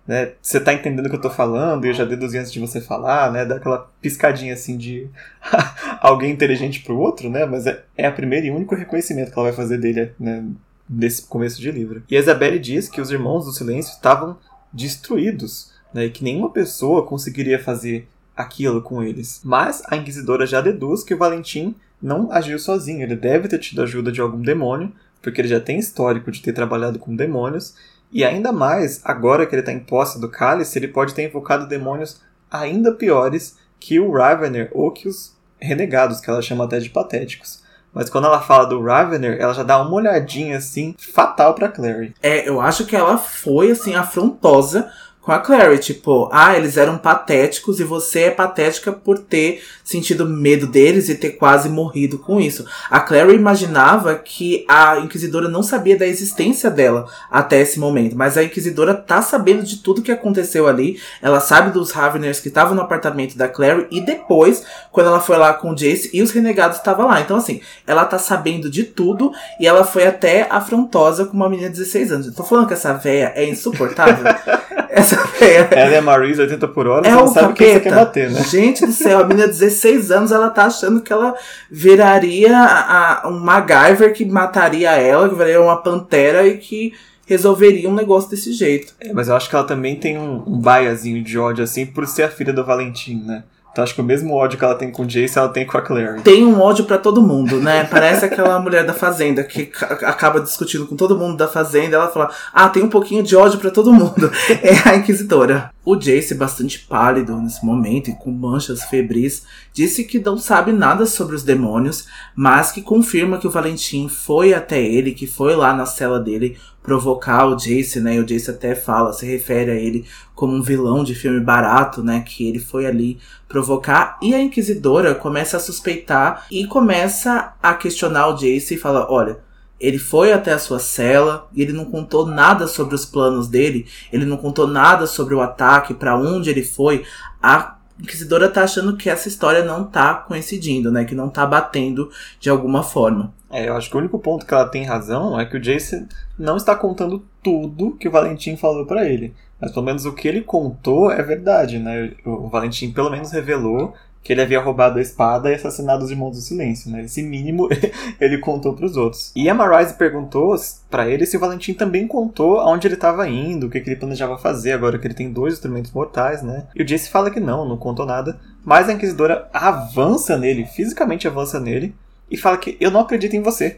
né? 0.06 0.32
Você 0.42 0.60
tá 0.60 0.74
entendendo 0.74 1.06
o 1.06 1.08
que 1.08 1.16
eu 1.16 1.20
tô 1.22 1.30
falando? 1.30 1.86
E 1.86 1.88
eu 1.88 1.94
já 1.94 2.04
deduzi 2.04 2.36
antes 2.36 2.52
de 2.52 2.60
você 2.60 2.78
falar, 2.78 3.32
né? 3.32 3.46
Dá 3.46 3.56
aquela 3.56 3.90
piscadinha 4.02 4.52
assim 4.52 4.76
de 4.76 5.08
alguém 6.02 6.32
inteligente 6.32 6.82
pro 6.82 6.98
outro, 6.98 7.30
né? 7.30 7.46
Mas 7.46 7.66
é, 7.66 7.82
é 7.96 8.06
a 8.06 8.12
primeira 8.12 8.46
e 8.46 8.50
único 8.50 8.74
reconhecimento 8.74 9.32
que 9.32 9.38
ela 9.38 9.48
vai 9.48 9.56
fazer 9.56 9.78
dele, 9.78 10.12
né? 10.20 10.44
Nesse 10.86 11.22
começo 11.22 11.58
de 11.58 11.72
livro. 11.72 12.02
E 12.10 12.14
a 12.14 12.20
Isabelle 12.20 12.58
diz 12.58 12.90
que 12.90 13.00
os 13.00 13.10
Irmãos 13.10 13.46
do 13.46 13.52
Silêncio 13.52 13.94
estavam 13.94 14.36
destruídos, 14.74 15.72
né, 15.94 16.06
e 16.06 16.10
que 16.10 16.24
nenhuma 16.24 16.50
pessoa 16.50 17.06
conseguiria 17.06 17.62
fazer 17.62 18.08
aquilo 18.36 18.82
com 18.82 19.02
eles. 19.02 19.40
Mas 19.44 19.82
a 19.86 19.96
Inquisidora 19.96 20.44
já 20.44 20.60
deduz 20.60 21.04
que 21.04 21.14
o 21.14 21.18
Valentim 21.18 21.74
não 22.02 22.30
agiu 22.30 22.58
sozinho, 22.58 23.02
ele 23.02 23.16
deve 23.16 23.48
ter 23.48 23.58
tido 23.58 23.80
ajuda 23.80 24.10
de 24.10 24.20
algum 24.20 24.42
demônio, 24.42 24.92
porque 25.22 25.40
ele 25.40 25.48
já 25.48 25.60
tem 25.60 25.78
histórico 25.78 26.30
de 26.30 26.42
ter 26.42 26.52
trabalhado 26.52 26.98
com 26.98 27.14
demônios, 27.14 27.74
e 28.12 28.24
ainda 28.24 28.52
mais, 28.52 29.00
agora 29.04 29.46
que 29.46 29.54
ele 29.54 29.60
está 29.60 29.72
em 29.72 29.80
posse 29.80 30.20
do 30.20 30.28
cálice, 30.28 30.78
ele 30.78 30.88
pode 30.88 31.14
ter 31.14 31.26
invocado 31.26 31.66
demônios 31.66 32.20
ainda 32.50 32.92
piores 32.92 33.56
que 33.80 33.98
o 33.98 34.12
Ravener 34.12 34.70
ou 34.72 34.90
que 34.90 35.08
os 35.08 35.34
renegados, 35.60 36.20
que 36.20 36.28
ela 36.28 36.42
chama 36.42 36.64
até 36.64 36.78
de 36.78 36.90
patéticos. 36.90 37.63
Mas 37.94 38.10
quando 38.10 38.26
ela 38.26 38.40
fala 38.40 38.64
do 38.64 38.82
Ravener, 38.82 39.40
ela 39.40 39.54
já 39.54 39.62
dá 39.62 39.80
uma 39.80 39.94
olhadinha 39.94 40.58
assim, 40.58 40.94
fatal 40.98 41.54
pra 41.54 41.68
Clary. 41.68 42.14
É, 42.20 42.48
eu 42.48 42.60
acho 42.60 42.84
que 42.84 42.96
ela 42.96 43.16
foi 43.16 43.70
assim 43.70 43.94
afrontosa 43.94 44.90
com 45.24 45.32
a 45.32 45.38
Clary, 45.38 45.78
tipo, 45.78 46.28
ah, 46.30 46.54
eles 46.54 46.76
eram 46.76 46.98
patéticos 46.98 47.80
e 47.80 47.84
você 47.84 48.24
é 48.24 48.30
patética 48.30 48.92
por 48.92 49.18
ter 49.18 49.62
sentido 49.82 50.28
medo 50.28 50.66
deles 50.66 51.08
e 51.08 51.14
ter 51.14 51.30
quase 51.30 51.70
morrido 51.70 52.18
com 52.18 52.38
isso. 52.38 52.66
A 52.90 53.00
Clary 53.00 53.34
imaginava 53.34 54.16
que 54.16 54.66
a 54.68 54.98
Inquisidora 54.98 55.48
não 55.48 55.62
sabia 55.62 55.96
da 55.96 56.06
existência 56.06 56.70
dela 56.70 57.06
até 57.30 57.58
esse 57.62 57.80
momento, 57.80 58.14
mas 58.14 58.36
a 58.36 58.44
Inquisidora 58.44 58.92
tá 58.92 59.22
sabendo 59.22 59.62
de 59.62 59.78
tudo 59.78 60.02
que 60.02 60.12
aconteceu 60.12 60.68
ali. 60.68 61.00
Ela 61.22 61.40
sabe 61.40 61.70
dos 61.70 61.90
Raveners 61.90 62.40
que 62.40 62.48
estavam 62.48 62.74
no 62.74 62.82
apartamento 62.82 63.34
da 63.34 63.48
Clary 63.48 63.86
e 63.90 64.02
depois, 64.02 64.62
quando 64.92 65.06
ela 65.06 65.20
foi 65.20 65.38
lá 65.38 65.54
com 65.54 65.70
o 65.70 65.74
Jace 65.74 66.10
e 66.12 66.20
os 66.20 66.32
renegados 66.32 66.76
estavam 66.76 67.06
lá. 67.06 67.22
Então, 67.22 67.38
assim, 67.38 67.62
ela 67.86 68.04
tá 68.04 68.18
sabendo 68.18 68.68
de 68.68 68.84
tudo 68.84 69.32
e 69.58 69.66
ela 69.66 69.84
foi 69.84 70.06
até 70.06 70.46
afrontosa 70.50 71.24
com 71.24 71.32
uma 71.32 71.48
menina 71.48 71.70
de 71.70 71.76
16 71.76 72.12
anos. 72.12 72.26
Eu 72.26 72.34
tô 72.34 72.44
falando 72.44 72.66
que 72.66 72.74
essa 72.74 72.92
véia 72.92 73.32
é 73.34 73.48
insuportável. 73.48 74.24
essa 74.94 75.13
véia. 75.38 75.68
Ela 75.70 75.94
é 75.96 76.00
Maris 76.00 76.38
80 76.38 76.68
por 76.68 76.86
hora, 76.86 77.06
é 77.06 77.10
você 77.10 77.16
não 77.16 77.28
sabe 77.28 77.48
capeta. 77.48 77.64
quem 77.64 77.72
você 77.72 77.80
quer 77.80 77.94
bater, 77.94 78.30
né? 78.30 78.42
Gente 78.44 78.86
do 78.86 78.92
céu, 78.92 79.20
a 79.20 79.24
menina 79.24 79.46
de 79.46 79.58
16 79.58 80.10
anos, 80.10 80.32
ela 80.32 80.50
tá 80.50 80.66
achando 80.66 81.00
que 81.00 81.12
ela 81.12 81.34
viraria 81.70 82.56
a, 82.56 83.28
um 83.28 83.38
MacGyver 83.38 84.12
que 84.12 84.24
mataria 84.24 84.92
ela, 84.92 85.28
que 85.28 85.34
viraria 85.34 85.60
uma 85.60 85.82
pantera 85.82 86.46
e 86.46 86.58
que 86.58 86.92
resolveria 87.26 87.88
um 87.88 87.94
negócio 87.94 88.30
desse 88.30 88.52
jeito. 88.52 88.92
É, 89.00 89.12
mas 89.12 89.28
eu 89.28 89.36
acho 89.36 89.48
que 89.48 89.56
ela 89.56 89.64
também 89.64 89.96
tem 89.96 90.18
um, 90.18 90.42
um 90.46 90.58
baiazinho 90.58 91.22
de 91.22 91.38
ódio, 91.38 91.64
assim, 91.64 91.86
por 91.86 92.06
ser 92.06 92.24
a 92.24 92.28
filha 92.28 92.52
do 92.52 92.64
Valentim, 92.64 93.22
né? 93.24 93.44
Então 93.74 93.82
acho 93.82 93.92
que 93.92 94.00
o 94.00 94.04
mesmo 94.04 94.32
ódio 94.34 94.56
que 94.56 94.64
ela 94.64 94.76
tem 94.76 94.88
com 94.88 95.02
o 95.02 95.04
Jace, 95.04 95.36
ela 95.36 95.48
tem 95.48 95.66
com 95.66 95.76
a 95.76 95.82
Clary. 95.82 96.22
Tem 96.22 96.46
um 96.46 96.60
ódio 96.60 96.84
para 96.84 96.96
todo 96.96 97.20
mundo, 97.20 97.58
né? 97.58 97.82
Parece 97.82 98.24
aquela 98.24 98.56
mulher 98.60 98.86
da 98.86 98.94
fazenda 98.94 99.42
que 99.42 99.68
acaba 99.80 100.40
discutindo 100.40 100.86
com 100.86 100.94
todo 100.94 101.18
mundo 101.18 101.36
da 101.36 101.48
fazenda. 101.48 101.96
Ela 101.96 102.06
fala: 102.06 102.30
Ah, 102.52 102.68
tem 102.68 102.84
um 102.84 102.88
pouquinho 102.88 103.24
de 103.24 103.34
ódio 103.34 103.58
para 103.58 103.72
todo 103.72 103.92
mundo. 103.92 104.30
É 104.62 104.88
a 104.88 104.96
Inquisitora. 104.96 105.72
O 105.84 105.96
Jace, 105.96 106.34
bastante 106.34 106.78
pálido 106.78 107.36
nesse 107.36 107.66
momento 107.66 108.08
e 108.08 108.14
com 108.14 108.30
manchas 108.30 108.84
febris, 108.84 109.42
disse 109.72 110.04
que 110.04 110.18
não 110.18 110.38
sabe 110.38 110.72
nada 110.72 111.04
sobre 111.04 111.34
os 111.34 111.42
demônios, 111.42 112.06
mas 112.34 112.70
que 112.70 112.80
confirma 112.80 113.38
que 113.38 113.46
o 113.46 113.50
Valentim 113.50 114.08
foi 114.08 114.54
até 114.54 114.80
ele, 114.80 115.12
que 115.12 115.26
foi 115.26 115.56
lá 115.56 115.74
na 115.74 115.84
cela 115.84 116.20
dele 116.20 116.56
provocar 116.84 117.46
o 117.46 117.56
Jace, 117.56 117.98
né? 117.98 118.16
E 118.16 118.20
o 118.20 118.26
Jace 118.26 118.50
até 118.50 118.74
fala, 118.74 119.12
se 119.14 119.26
refere 119.26 119.70
a 119.70 119.74
ele 119.74 120.04
como 120.34 120.54
um 120.54 120.62
vilão 120.62 121.02
de 121.02 121.14
filme 121.14 121.40
barato, 121.40 122.02
né? 122.02 122.22
Que 122.24 122.46
ele 122.46 122.60
foi 122.60 122.86
ali 122.86 123.18
provocar. 123.48 124.18
E 124.22 124.34
a 124.34 124.40
Inquisidora 124.40 125.14
começa 125.14 125.56
a 125.56 125.60
suspeitar 125.60 126.46
e 126.52 126.66
começa 126.66 127.54
a 127.62 127.74
questionar 127.74 128.28
o 128.28 128.36
Jace 128.36 128.74
e 128.74 128.78
fala: 128.78 129.10
olha 129.10 129.38
ele 129.80 129.98
foi 129.98 130.32
até 130.32 130.52
a 130.52 130.58
sua 130.58 130.78
cela 130.78 131.48
e 131.52 131.60
ele 131.60 131.72
não 131.72 131.84
contou 131.84 132.24
nada 132.26 132.66
sobre 132.66 132.94
os 132.94 133.04
planos 133.04 133.48
dele, 133.48 133.86
ele 134.12 134.24
não 134.24 134.36
contou 134.36 134.66
nada 134.66 135.06
sobre 135.06 135.34
o 135.34 135.40
ataque, 135.40 135.92
para 135.92 136.16
onde 136.16 136.48
ele 136.48 136.62
foi. 136.62 137.04
A 137.42 137.76
Inquisidora 138.00 138.48
tá 138.48 138.64
achando 138.64 138.96
que 138.96 139.08
essa 139.08 139.28
história 139.28 139.64
não 139.64 139.84
tá 139.84 140.14
coincidindo, 140.14 140.90
né? 140.90 141.04
Que 141.04 141.14
não 141.14 141.28
tá 141.28 141.46
batendo 141.46 142.10
de 142.40 142.50
alguma 142.50 142.82
forma. 142.82 143.32
É, 143.50 143.68
eu 143.68 143.76
acho 143.76 143.88
que 143.88 143.96
o 143.96 144.00
único 144.00 144.18
ponto 144.18 144.44
que 144.44 144.52
ela 144.52 144.68
tem 144.68 144.84
razão 144.84 145.38
é 145.38 145.46
que 145.46 145.56
o 145.56 145.60
Jason 145.60 146.06
não 146.36 146.56
está 146.56 146.74
contando 146.74 147.24
tudo 147.42 147.96
que 147.96 148.08
o 148.08 148.10
Valentim 148.10 148.56
falou 148.56 148.84
para 148.84 149.08
ele. 149.08 149.32
Mas 149.60 149.70
pelo 149.70 149.86
menos 149.86 150.04
o 150.04 150.12
que 150.12 150.26
ele 150.26 150.40
contou 150.40 151.10
é 151.10 151.22
verdade, 151.22 151.78
né? 151.78 152.12
O 152.24 152.48
Valentim 152.48 152.90
pelo 152.90 153.10
menos 153.10 153.30
revelou 153.30 153.94
que 154.24 154.32
ele 154.32 154.40
havia 154.40 154.58
roubado 154.58 154.98
a 154.98 155.02
espada 155.02 155.50
e 155.50 155.54
assassinado 155.54 156.02
os 156.02 156.10
irmãos 156.10 156.30
do 156.30 156.40
silêncio, 156.40 156.90
né? 156.90 157.04
Esse 157.04 157.22
mínimo 157.22 157.68
ele 158.18 158.38
contou 158.38 158.72
para 158.72 158.86
os 158.86 158.96
outros. 158.96 159.30
E 159.36 159.50
a 159.50 159.54
Marise 159.54 159.94
perguntou 159.94 160.56
para 160.90 161.06
ele 161.08 161.26
se 161.26 161.36
o 161.36 161.40
Valentim 161.40 161.74
também 161.74 162.08
contou 162.08 162.58
aonde 162.58 162.88
ele 162.88 162.94
estava 162.94 163.28
indo, 163.28 163.66
o 163.66 163.70
que, 163.70 163.80
que, 163.80 163.90
ele 163.90 164.00
planejava 164.00 164.38
fazer 164.38 164.72
agora 164.72 164.98
que 164.98 165.06
ele 165.06 165.14
tem 165.14 165.30
dois 165.30 165.54
instrumentos 165.54 165.92
mortais, 165.92 166.42
né? 166.42 166.66
E 166.74 166.82
o 166.82 166.86
Jace 166.86 167.10
fala 167.10 167.30
que 167.30 167.38
não, 167.38 167.68
não 167.68 167.76
contou 167.76 168.06
nada, 168.06 168.40
mas 168.64 168.88
a 168.88 168.94
Inquisidora 168.94 169.46
avança 169.52 170.38
nele, 170.38 170.64
fisicamente 170.64 171.28
avança 171.28 171.60
nele, 171.60 171.94
e 172.30 172.38
fala 172.38 172.56
que 172.56 172.78
eu 172.80 172.90
não 172.90 173.00
acredito 173.00 173.36
em 173.36 173.42
você. 173.42 173.76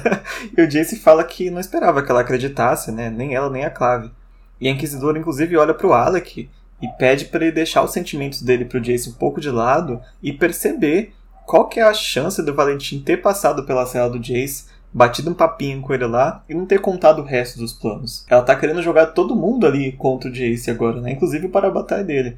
e 0.56 0.62
o 0.62 0.66
Jace 0.66 0.96
fala 0.96 1.22
que 1.22 1.50
não 1.50 1.60
esperava 1.60 2.02
que 2.02 2.10
ela 2.10 2.22
acreditasse, 2.22 2.90
né? 2.90 3.10
Nem 3.10 3.34
ela, 3.34 3.50
nem 3.50 3.66
a 3.66 3.70
Clave. 3.70 4.10
E 4.58 4.68
a 4.68 4.70
Inquisidora, 4.70 5.18
inclusive, 5.18 5.54
olha 5.58 5.74
para 5.74 5.86
o 5.86 5.92
Alec 5.92 6.48
e 6.82 6.88
pede 6.88 7.26
para 7.26 7.44
ele 7.44 7.52
deixar 7.52 7.84
os 7.84 7.92
sentimentos 7.92 8.42
dele 8.42 8.64
pro 8.64 8.80
Jace 8.80 9.08
um 9.08 9.12
pouco 9.12 9.40
de 9.40 9.48
lado 9.48 10.00
e 10.20 10.32
perceber 10.32 11.14
qual 11.46 11.68
que 11.68 11.78
é 11.78 11.84
a 11.84 11.94
chance 11.94 12.42
do 12.42 12.54
Valentim 12.54 13.00
ter 13.00 13.18
passado 13.18 13.64
pela 13.64 13.86
cela 13.86 14.10
do 14.10 14.18
Jace, 14.18 14.66
batido 14.92 15.30
um 15.30 15.34
papinho 15.34 15.80
com 15.80 15.94
ele 15.94 16.06
lá 16.06 16.42
e 16.48 16.54
não 16.54 16.66
ter 16.66 16.80
contado 16.80 17.20
o 17.20 17.24
resto 17.24 17.58
dos 17.58 17.72
planos. 17.72 18.26
Ela 18.28 18.42
tá 18.42 18.56
querendo 18.56 18.82
jogar 18.82 19.06
todo 19.06 19.36
mundo 19.36 19.66
ali 19.66 19.92
contra 19.92 20.28
o 20.28 20.32
Jace 20.32 20.70
agora, 20.70 21.00
né? 21.00 21.12
Inclusive 21.12 21.48
para 21.48 21.68
a 21.68 21.70
batalha 21.70 22.02
dele. 22.02 22.36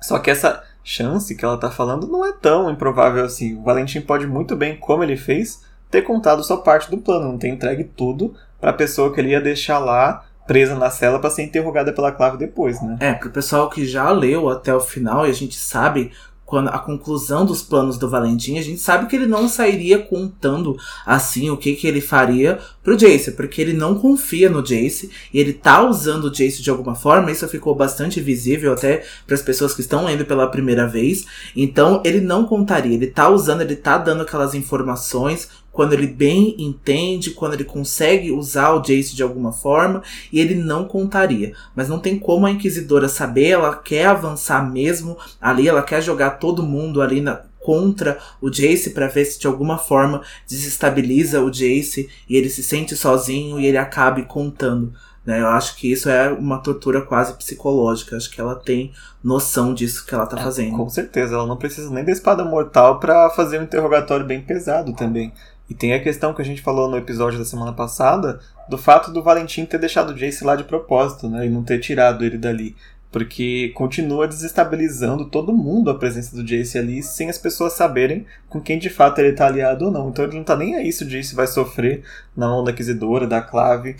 Só 0.00 0.18
que 0.18 0.30
essa 0.30 0.64
chance 0.82 1.34
que 1.34 1.44
ela 1.44 1.58
tá 1.58 1.70
falando 1.70 2.06
não 2.06 2.24
é 2.24 2.32
tão 2.32 2.70
improvável 2.70 3.24
assim. 3.24 3.56
O 3.56 3.62
Valentim 3.62 4.00
pode 4.00 4.26
muito 4.26 4.56
bem, 4.56 4.76
como 4.76 5.04
ele 5.04 5.16
fez, 5.16 5.62
ter 5.90 6.02
contado 6.02 6.42
só 6.42 6.56
parte 6.56 6.90
do 6.90 6.98
plano, 6.98 7.28
não 7.28 7.38
ter 7.38 7.48
entregue 7.48 7.84
tudo 7.84 8.34
para 8.58 8.70
a 8.70 8.74
pessoa 8.74 9.12
que 9.12 9.20
ele 9.20 9.30
ia 9.30 9.40
deixar 9.40 9.78
lá 9.78 10.24
presa 10.50 10.74
na 10.74 10.90
cela 10.90 11.20
para 11.20 11.30
ser 11.30 11.44
interrogada 11.44 11.92
pela 11.92 12.10
Clave 12.10 12.36
depois, 12.36 12.82
né? 12.82 12.96
É, 12.98 13.12
pro 13.12 13.30
pessoal 13.30 13.70
que 13.70 13.86
já 13.86 14.10
leu 14.10 14.48
até 14.48 14.74
o 14.74 14.80
final 14.80 15.24
e 15.24 15.30
a 15.30 15.32
gente 15.32 15.54
sabe 15.54 16.10
quando 16.44 16.70
a 16.70 16.78
conclusão 16.80 17.46
dos 17.46 17.62
planos 17.62 17.96
do 17.96 18.08
Valentim, 18.08 18.58
a 18.58 18.62
gente 18.62 18.80
sabe 18.80 19.06
que 19.06 19.14
ele 19.14 19.26
não 19.26 19.48
sairia 19.48 20.00
contando 20.00 20.76
assim 21.06 21.48
o 21.50 21.56
que 21.56 21.76
que 21.76 21.86
ele 21.86 22.00
faria 22.00 22.58
pro 22.82 22.96
Jace, 22.96 23.30
porque 23.30 23.62
ele 23.62 23.72
não 23.72 23.94
confia 23.94 24.50
no 24.50 24.60
Jace 24.60 25.08
e 25.32 25.38
ele 25.38 25.52
tá 25.52 25.88
usando 25.88 26.24
o 26.24 26.30
Jace 26.32 26.60
de 26.60 26.68
alguma 26.68 26.96
forma, 26.96 27.30
isso 27.30 27.46
ficou 27.46 27.72
bastante 27.72 28.20
visível 28.20 28.72
até 28.72 29.04
para 29.24 29.36
as 29.36 29.42
pessoas 29.42 29.72
que 29.72 29.82
estão 29.82 30.04
lendo 30.04 30.24
pela 30.24 30.50
primeira 30.50 30.88
vez. 30.88 31.24
Então, 31.54 32.02
ele 32.04 32.20
não 32.20 32.44
contaria, 32.44 32.94
ele 32.94 33.06
tá 33.06 33.28
usando, 33.28 33.60
ele 33.60 33.76
tá 33.76 33.96
dando 33.96 34.22
aquelas 34.22 34.52
informações 34.52 35.48
quando 35.72 35.92
ele 35.92 36.06
bem 36.06 36.54
entende, 36.58 37.30
quando 37.30 37.54
ele 37.54 37.64
consegue 37.64 38.32
usar 38.32 38.72
o 38.72 38.80
Jace 38.80 39.14
de 39.14 39.22
alguma 39.22 39.52
forma, 39.52 40.02
e 40.32 40.40
ele 40.40 40.54
não 40.54 40.84
contaria. 40.84 41.54
Mas 41.74 41.88
não 41.88 41.98
tem 41.98 42.18
como 42.18 42.46
a 42.46 42.50
Inquisidora 42.50 43.08
saber, 43.08 43.48
ela 43.50 43.76
quer 43.76 44.06
avançar 44.06 44.70
mesmo 44.70 45.16
ali, 45.40 45.68
ela 45.68 45.82
quer 45.82 46.02
jogar 46.02 46.30
todo 46.32 46.62
mundo 46.62 47.00
ali 47.00 47.20
na, 47.20 47.42
contra 47.60 48.18
o 48.40 48.50
Jace 48.50 48.90
para 48.90 49.06
ver 49.08 49.24
se 49.24 49.38
de 49.38 49.46
alguma 49.46 49.78
forma 49.78 50.22
desestabiliza 50.48 51.40
o 51.42 51.50
Jace 51.50 52.08
e 52.28 52.36
ele 52.36 52.48
se 52.48 52.62
sente 52.62 52.96
sozinho 52.96 53.60
e 53.60 53.66
ele 53.66 53.78
acabe 53.78 54.24
contando 54.24 54.92
Né? 55.24 55.40
Eu 55.40 55.48
acho 55.48 55.76
que 55.76 55.92
isso 55.92 56.08
é 56.08 56.30
uma 56.32 56.58
tortura 56.62 57.02
quase 57.02 57.34
psicológica. 57.34 58.16
Acho 58.16 58.30
que 58.30 58.40
ela 58.40 58.54
tem 58.56 58.92
noção 59.22 59.74
disso 59.74 60.04
que 60.06 60.14
ela 60.14 60.26
tá 60.26 60.38
É, 60.38 60.42
fazendo. 60.42 60.72
Com 60.76 60.88
certeza, 60.88 61.34
ela 61.34 61.46
não 61.46 61.56
precisa 61.58 61.90
nem 61.90 62.04
da 62.04 62.10
espada 62.12 62.44
mortal 62.44 62.98
pra 62.98 63.28
fazer 63.30 63.60
um 63.60 63.64
interrogatório 63.64 64.24
bem 64.26 64.40
pesado 64.42 64.94
também. 64.94 65.32
E 65.70 65.74
tem 65.74 65.94
a 65.94 66.02
questão 66.02 66.34
que 66.34 66.42
a 66.42 66.44
gente 66.44 66.60
falou 66.60 66.90
no 66.90 66.96
episódio 66.96 67.38
da 67.38 67.44
semana 67.44 67.72
passada, 67.72 68.40
do 68.68 68.76
fato 68.76 69.12
do 69.12 69.22
Valentim 69.22 69.64
ter 69.64 69.78
deixado 69.78 70.10
o 70.10 70.14
Jace 70.14 70.42
lá 70.42 70.56
de 70.56 70.64
propósito, 70.64 71.28
né? 71.28 71.46
E 71.46 71.48
não 71.48 71.62
ter 71.62 71.78
tirado 71.78 72.24
ele 72.24 72.36
dali. 72.36 72.74
Porque 73.12 73.70
continua 73.74 74.26
desestabilizando 74.26 75.26
todo 75.26 75.56
mundo 75.56 75.88
a 75.88 75.94
presença 75.94 76.34
do 76.34 76.44
Jace 76.44 76.76
ali, 76.76 77.04
sem 77.04 77.30
as 77.30 77.38
pessoas 77.38 77.74
saberem 77.74 78.26
com 78.48 78.60
quem 78.60 78.80
de 78.80 78.90
fato 78.90 79.20
ele 79.20 79.32
tá 79.32 79.46
aliado 79.46 79.84
ou 79.86 79.92
não. 79.92 80.08
Então 80.08 80.24
ele 80.24 80.36
não 80.36 80.44
tá 80.44 80.56
nem 80.56 80.74
aí 80.74 80.92
se 80.92 81.04
o 81.04 81.08
Jace 81.08 81.36
vai 81.36 81.46
sofrer 81.46 82.02
na 82.36 82.48
mão 82.48 82.64
da 82.64 82.72
Inquisidora, 82.72 83.26
da 83.28 83.40
Clave, 83.40 83.94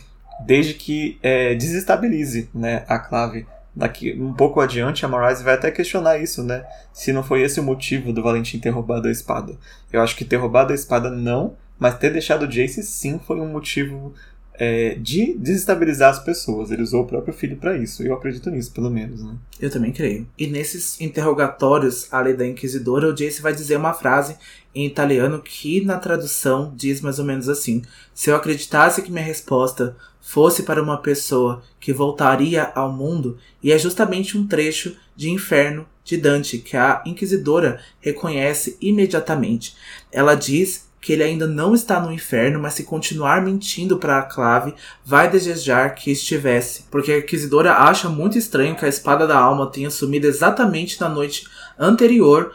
desde 0.44 0.74
que 0.74 1.18
é, 1.22 1.54
desestabilize 1.54 2.50
né, 2.52 2.84
a 2.88 2.98
Clave. 2.98 3.46
Daqui 3.74 4.12
um 4.20 4.32
pouco 4.32 4.60
adiante, 4.60 5.04
a 5.04 5.08
Marise 5.08 5.44
vai 5.44 5.54
até 5.54 5.70
questionar 5.70 6.18
isso, 6.18 6.42
né? 6.42 6.64
Se 6.92 7.12
não 7.12 7.22
foi 7.22 7.42
esse 7.42 7.60
o 7.60 7.62
motivo 7.62 8.12
do 8.12 8.22
Valentim 8.22 8.58
ter 8.58 8.70
roubado 8.70 9.08
a 9.08 9.12
espada. 9.12 9.56
Eu 9.92 10.00
acho 10.00 10.16
que 10.16 10.24
ter 10.24 10.36
roubado 10.36 10.72
a 10.72 10.74
espada 10.74 11.10
não, 11.10 11.56
mas 11.78 11.96
ter 11.96 12.12
deixado 12.12 12.42
o 12.42 12.48
Jace 12.48 12.82
sim 12.82 13.18
foi 13.18 13.40
um 13.40 13.48
motivo 13.48 14.12
é, 14.60 14.94
de 14.96 15.34
desestabilizar 15.38 16.10
as 16.10 16.18
pessoas. 16.18 16.70
Ele 16.70 16.82
usou 16.82 17.02
o 17.02 17.06
próprio 17.06 17.32
filho 17.32 17.56
para 17.56 17.78
isso. 17.78 18.02
Eu 18.02 18.12
acredito 18.12 18.50
nisso, 18.50 18.70
pelo 18.72 18.90
menos, 18.90 19.24
né? 19.24 19.34
Eu 19.58 19.70
também 19.70 19.90
creio. 19.90 20.28
E 20.36 20.46
nesses 20.46 21.00
interrogatórios, 21.00 22.12
ali 22.12 22.34
da 22.34 22.46
Inquisidora, 22.46 23.08
o 23.08 23.14
Jace 23.14 23.40
vai 23.40 23.54
dizer 23.54 23.76
uma 23.76 23.94
frase 23.94 24.36
em 24.74 24.84
italiano 24.84 25.40
que, 25.40 25.82
na 25.82 25.96
tradução, 25.96 26.74
diz 26.76 27.00
mais 27.00 27.18
ou 27.18 27.24
menos 27.24 27.48
assim: 27.48 27.82
Se 28.14 28.30
eu 28.30 28.36
acreditasse 28.36 29.00
que 29.00 29.10
minha 29.10 29.24
resposta 29.24 29.96
fosse 30.20 30.62
para 30.62 30.82
uma 30.82 30.98
pessoa 30.98 31.62
que 31.78 31.92
voltaria 31.92 32.70
ao 32.74 32.92
mundo, 32.92 33.38
e 33.62 33.72
é 33.72 33.78
justamente 33.78 34.36
um 34.36 34.46
trecho 34.46 34.96
de 35.16 35.30
Inferno 35.30 35.86
de 36.04 36.16
Dante 36.16 36.58
que 36.58 36.76
a 36.76 37.02
Inquisidora 37.06 37.80
reconhece 38.00 38.76
imediatamente. 38.80 39.76
Ela 40.12 40.34
diz 40.34 40.88
que 41.00 41.12
ele 41.14 41.22
ainda 41.22 41.46
não 41.46 41.74
está 41.74 41.98
no 41.98 42.12
inferno, 42.12 42.60
mas 42.60 42.74
se 42.74 42.84
continuar 42.84 43.42
mentindo 43.42 43.96
para 43.96 44.18
a 44.18 44.22
clave, 44.22 44.74
vai 45.04 45.30
desejar 45.30 45.94
que 45.94 46.10
estivesse. 46.10 46.84
Porque 46.90 47.12
a 47.12 47.18
Inquisidora 47.18 47.72
acha 47.72 48.08
muito 48.08 48.36
estranho 48.36 48.76
que 48.76 48.84
a 48.84 48.88
espada 48.88 49.26
da 49.26 49.38
alma 49.38 49.70
tenha 49.70 49.90
sumido 49.90 50.26
exatamente 50.26 51.00
na 51.00 51.08
noite 51.08 51.46
anterior 51.78 52.52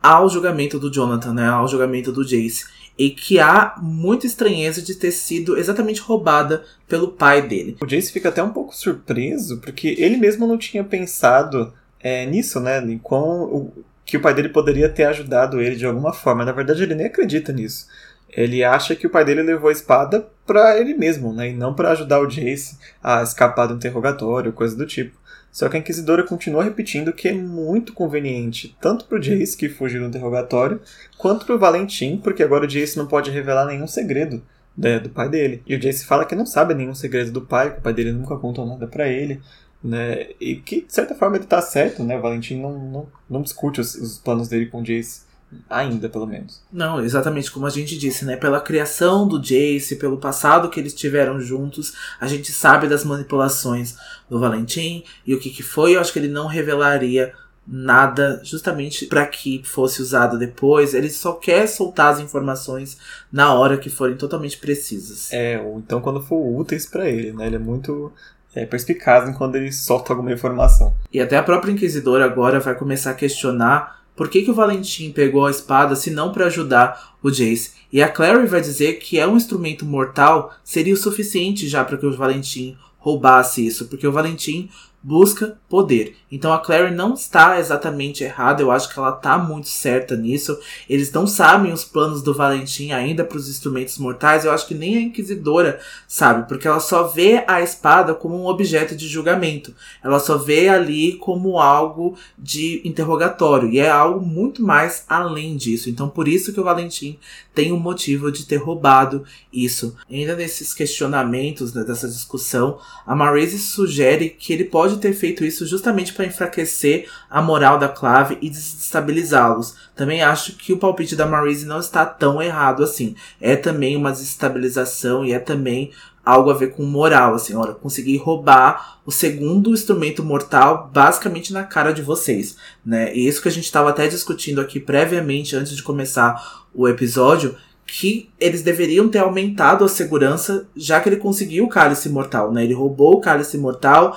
ao 0.00 0.28
julgamento 0.28 0.78
do 0.78 0.92
Jonathan, 0.92 1.34
né, 1.34 1.48
ao 1.48 1.66
julgamento 1.66 2.12
do 2.12 2.24
Jace. 2.24 2.66
E 2.98 3.10
que 3.10 3.38
há 3.38 3.76
muita 3.80 4.26
estranheza 4.26 4.82
de 4.82 4.94
ter 4.96 5.12
sido 5.12 5.56
exatamente 5.56 6.00
roubada 6.00 6.64
pelo 6.88 7.12
pai 7.12 7.40
dele. 7.40 7.76
O 7.80 7.86
Jace 7.86 8.10
fica 8.10 8.28
até 8.28 8.42
um 8.42 8.50
pouco 8.50 8.74
surpreso, 8.74 9.58
porque 9.60 9.94
ele 9.98 10.16
mesmo 10.16 10.46
não 10.46 10.58
tinha 10.58 10.82
pensado 10.82 11.72
é, 12.00 12.26
nisso, 12.26 12.58
né? 12.58 12.80
Em 12.80 12.98
quão, 12.98 13.72
que 14.04 14.16
o 14.16 14.20
pai 14.20 14.32
dele 14.32 14.48
poderia 14.48 14.88
ter 14.88 15.04
ajudado 15.04 15.60
ele 15.60 15.76
de 15.76 15.84
alguma 15.84 16.12
forma. 16.14 16.44
Na 16.44 16.52
verdade, 16.52 16.82
ele 16.82 16.94
nem 16.94 17.06
acredita 17.06 17.52
nisso. 17.52 17.86
Ele 18.30 18.64
acha 18.64 18.96
que 18.96 19.06
o 19.06 19.10
pai 19.10 19.24
dele 19.24 19.42
levou 19.42 19.68
a 19.68 19.72
espada 19.72 20.26
para 20.46 20.78
ele 20.80 20.94
mesmo, 20.94 21.32
né? 21.32 21.50
E 21.50 21.54
não 21.54 21.74
para 21.74 21.90
ajudar 21.90 22.20
o 22.20 22.26
Jace 22.26 22.78
a 23.02 23.22
escapar 23.22 23.66
do 23.66 23.74
interrogatório, 23.74 24.52
coisa 24.52 24.74
do 24.74 24.86
tipo. 24.86 25.17
Só 25.50 25.68
que 25.68 25.76
a 25.76 25.80
Inquisidora 25.80 26.22
continua 26.22 26.62
repetindo 26.62 27.12
que 27.12 27.28
é 27.28 27.32
muito 27.32 27.92
conveniente, 27.92 28.76
tanto 28.80 29.06
pro 29.06 29.20
Jace, 29.20 29.56
que 29.56 29.68
fugiu 29.68 30.02
do 30.02 30.08
interrogatório, 30.08 30.80
quanto 31.16 31.46
pro 31.46 31.58
Valentim, 31.58 32.18
porque 32.18 32.42
agora 32.42 32.64
o 32.64 32.68
Jace 32.68 32.96
não 32.96 33.06
pode 33.06 33.30
revelar 33.30 33.66
nenhum 33.66 33.86
segredo 33.86 34.42
né, 34.76 35.00
do 35.00 35.10
pai 35.10 35.28
dele. 35.28 35.62
E 35.66 35.74
o 35.74 35.80
Jace 35.80 36.06
fala 36.06 36.24
que 36.24 36.36
não 36.36 36.46
sabe 36.46 36.74
nenhum 36.74 36.94
segredo 36.94 37.32
do 37.32 37.40
pai, 37.40 37.72
que 37.72 37.78
o 37.78 37.82
pai 37.82 37.92
dele 37.92 38.12
nunca 38.12 38.36
contou 38.36 38.64
nada 38.64 38.86
para 38.86 39.08
ele. 39.08 39.40
Né? 39.82 40.28
E 40.40 40.56
que, 40.56 40.82
de 40.82 40.92
certa 40.92 41.14
forma, 41.14 41.36
ele 41.36 41.46
tá 41.46 41.60
certo, 41.62 42.02
né? 42.02 42.18
O 42.18 42.20
Valentim 42.20 42.60
não, 42.60 42.78
não, 42.78 43.06
não 43.30 43.42
discute 43.42 43.80
os, 43.80 43.94
os 43.94 44.18
planos 44.18 44.48
dele 44.48 44.66
com 44.66 44.80
o 44.80 44.84
Jace. 44.84 45.27
Ainda, 45.68 46.08
pelo 46.08 46.26
menos. 46.26 46.62
Não, 46.72 47.02
exatamente 47.02 47.50
como 47.50 47.66
a 47.66 47.70
gente 47.70 47.96
disse, 47.96 48.24
né? 48.24 48.36
Pela 48.36 48.60
criação 48.60 49.26
do 49.26 49.40
Jace, 49.40 49.96
pelo 49.96 50.18
passado 50.18 50.68
que 50.68 50.78
eles 50.78 50.94
tiveram 50.94 51.40
juntos, 51.40 51.94
a 52.20 52.26
gente 52.26 52.52
sabe 52.52 52.86
das 52.86 53.04
manipulações 53.04 53.96
do 54.28 54.38
Valentim 54.38 55.04
e 55.26 55.34
o 55.34 55.40
que, 55.40 55.50
que 55.50 55.62
foi. 55.62 55.96
Eu 55.96 56.00
acho 56.00 56.12
que 56.12 56.18
ele 56.18 56.28
não 56.28 56.46
revelaria 56.46 57.32
nada 57.66 58.40
justamente 58.42 59.06
para 59.06 59.26
que 59.26 59.62
fosse 59.64 60.00
usado 60.00 60.38
depois. 60.38 60.94
Ele 60.94 61.10
só 61.10 61.32
quer 61.32 61.66
soltar 61.66 62.14
as 62.14 62.20
informações 62.20 62.96
na 63.30 63.52
hora 63.52 63.76
que 63.76 63.90
forem 63.90 64.16
totalmente 64.16 64.58
precisas. 64.58 65.32
É, 65.32 65.60
ou 65.60 65.78
então 65.78 66.00
quando 66.00 66.22
for 66.22 66.40
úteis 66.58 66.86
para 66.86 67.08
ele, 67.08 67.32
né? 67.32 67.46
Ele 67.46 67.56
é 67.56 67.60
muito 67.60 68.12
é, 68.54 68.64
perspicaz 68.64 69.28
em 69.28 69.34
quando 69.34 69.56
ele 69.56 69.70
solta 69.70 70.12
alguma 70.12 70.32
informação. 70.32 70.94
E 71.12 71.20
até 71.20 71.36
a 71.36 71.42
própria 71.42 71.72
Inquisidora 71.72 72.24
agora 72.24 72.58
vai 72.58 72.74
começar 72.74 73.10
a 73.10 73.14
questionar 73.14 73.97
por 74.18 74.28
que, 74.28 74.42
que 74.42 74.50
o 74.50 74.54
Valentim 74.54 75.12
pegou 75.12 75.46
a 75.46 75.50
espada 75.50 75.94
se 75.94 76.10
não 76.10 76.32
para 76.32 76.46
ajudar 76.46 77.16
o 77.22 77.30
Jace? 77.30 77.70
E 77.92 78.02
a 78.02 78.08
Clary 78.08 78.48
vai 78.48 78.60
dizer 78.60 78.94
que 78.94 79.16
é 79.16 79.24
um 79.24 79.36
instrumento 79.36 79.86
mortal 79.86 80.52
seria 80.64 80.92
o 80.92 80.96
suficiente 80.96 81.68
já 81.68 81.84
para 81.84 81.96
que 81.96 82.04
o 82.04 82.16
Valentim 82.16 82.76
roubasse 82.98 83.64
isso, 83.64 83.86
porque 83.86 84.08
o 84.08 84.12
Valentim 84.12 84.68
busca 85.08 85.56
poder. 85.70 86.14
Então 86.30 86.52
a 86.52 86.58
Clary 86.58 86.94
não 86.94 87.14
está 87.14 87.58
exatamente 87.58 88.22
errada, 88.22 88.60
eu 88.60 88.70
acho 88.70 88.92
que 88.92 88.98
ela 88.98 89.16
está 89.16 89.38
muito 89.38 89.68
certa 89.68 90.14
nisso. 90.14 90.58
Eles 90.88 91.10
não 91.10 91.26
sabem 91.26 91.72
os 91.72 91.82
planos 91.82 92.22
do 92.22 92.34
Valentim 92.34 92.92
ainda 92.92 93.24
para 93.24 93.38
os 93.38 93.48
instrumentos 93.48 93.96
mortais, 93.96 94.44
eu 94.44 94.52
acho 94.52 94.66
que 94.66 94.74
nem 94.74 94.98
a 94.98 95.00
Inquisidora 95.00 95.80
sabe, 96.06 96.46
porque 96.46 96.68
ela 96.68 96.78
só 96.78 97.04
vê 97.04 97.42
a 97.46 97.62
espada 97.62 98.14
como 98.14 98.36
um 98.36 98.46
objeto 98.46 98.94
de 98.94 99.08
julgamento. 99.08 99.74
Ela 100.04 100.20
só 100.20 100.36
vê 100.36 100.68
ali 100.68 101.14
como 101.14 101.58
algo 101.58 102.14
de 102.38 102.82
interrogatório, 102.84 103.70
e 103.70 103.78
é 103.78 103.88
algo 103.88 104.24
muito 104.24 104.62
mais 104.62 105.04
além 105.08 105.56
disso. 105.56 105.88
Então 105.88 106.10
por 106.10 106.28
isso 106.28 106.52
que 106.52 106.60
o 106.60 106.64
Valentim 106.64 107.18
tem 107.54 107.72
um 107.72 107.80
motivo 107.80 108.30
de 108.30 108.44
ter 108.44 108.56
roubado 108.56 109.24
isso. 109.52 109.96
Ainda 110.10 110.36
nesses 110.36 110.74
questionamentos, 110.74 111.72
né, 111.72 111.82
dessa 111.82 112.06
discussão, 112.06 112.78
a 113.06 113.16
Marise 113.16 113.58
sugere 113.58 114.28
que 114.28 114.52
ele 114.52 114.64
pode 114.64 114.97
ter 114.98 115.12
feito 115.12 115.44
isso 115.44 115.66
justamente 115.66 116.12
para 116.12 116.26
enfraquecer 116.26 117.08
a 117.30 117.40
moral 117.40 117.78
da 117.78 117.88
clave 117.88 118.38
e 118.42 118.50
desestabilizá-los. 118.50 119.74
Também 119.94 120.22
acho 120.22 120.56
que 120.56 120.72
o 120.72 120.78
palpite 120.78 121.16
da 121.16 121.26
Marise 121.26 121.66
não 121.66 121.80
está 121.80 122.04
tão 122.04 122.42
errado 122.42 122.82
assim. 122.82 123.14
É 123.40 123.56
também 123.56 123.96
uma 123.96 124.12
desestabilização 124.12 125.24
e 125.24 125.32
é 125.32 125.38
também 125.38 125.92
algo 126.28 126.50
a 126.50 126.54
ver 126.54 126.72
com 126.72 126.82
moral, 126.82 127.34
assim, 127.34 127.54
olha, 127.54 127.72
consegui 127.72 128.18
roubar 128.18 128.98
o 129.06 129.10
segundo 129.10 129.72
instrumento 129.72 130.22
mortal 130.22 130.90
basicamente 130.92 131.54
na 131.54 131.64
cara 131.64 131.90
de 131.90 132.02
vocês, 132.02 132.54
né? 132.84 133.14
E 133.14 133.26
isso 133.26 133.40
que 133.40 133.48
a 133.48 133.50
gente 133.50 133.64
estava 133.64 133.88
até 133.88 134.06
discutindo 134.06 134.60
aqui 134.60 134.78
previamente 134.78 135.56
antes 135.56 135.74
de 135.74 135.82
começar 135.82 136.66
o 136.74 136.86
episódio, 136.86 137.56
que 137.86 138.28
eles 138.38 138.62
deveriam 138.62 139.08
ter 139.08 139.20
aumentado 139.20 139.82
a 139.82 139.88
segurança, 139.88 140.68
já 140.76 141.00
que 141.00 141.08
ele 141.08 141.16
conseguiu 141.16 141.64
o 141.64 141.68
cálice 141.68 142.10
mortal, 142.10 142.52
né? 142.52 142.62
Ele 142.62 142.74
roubou 142.74 143.14
o 143.14 143.20
cálice 143.20 143.56
mortal, 143.56 144.14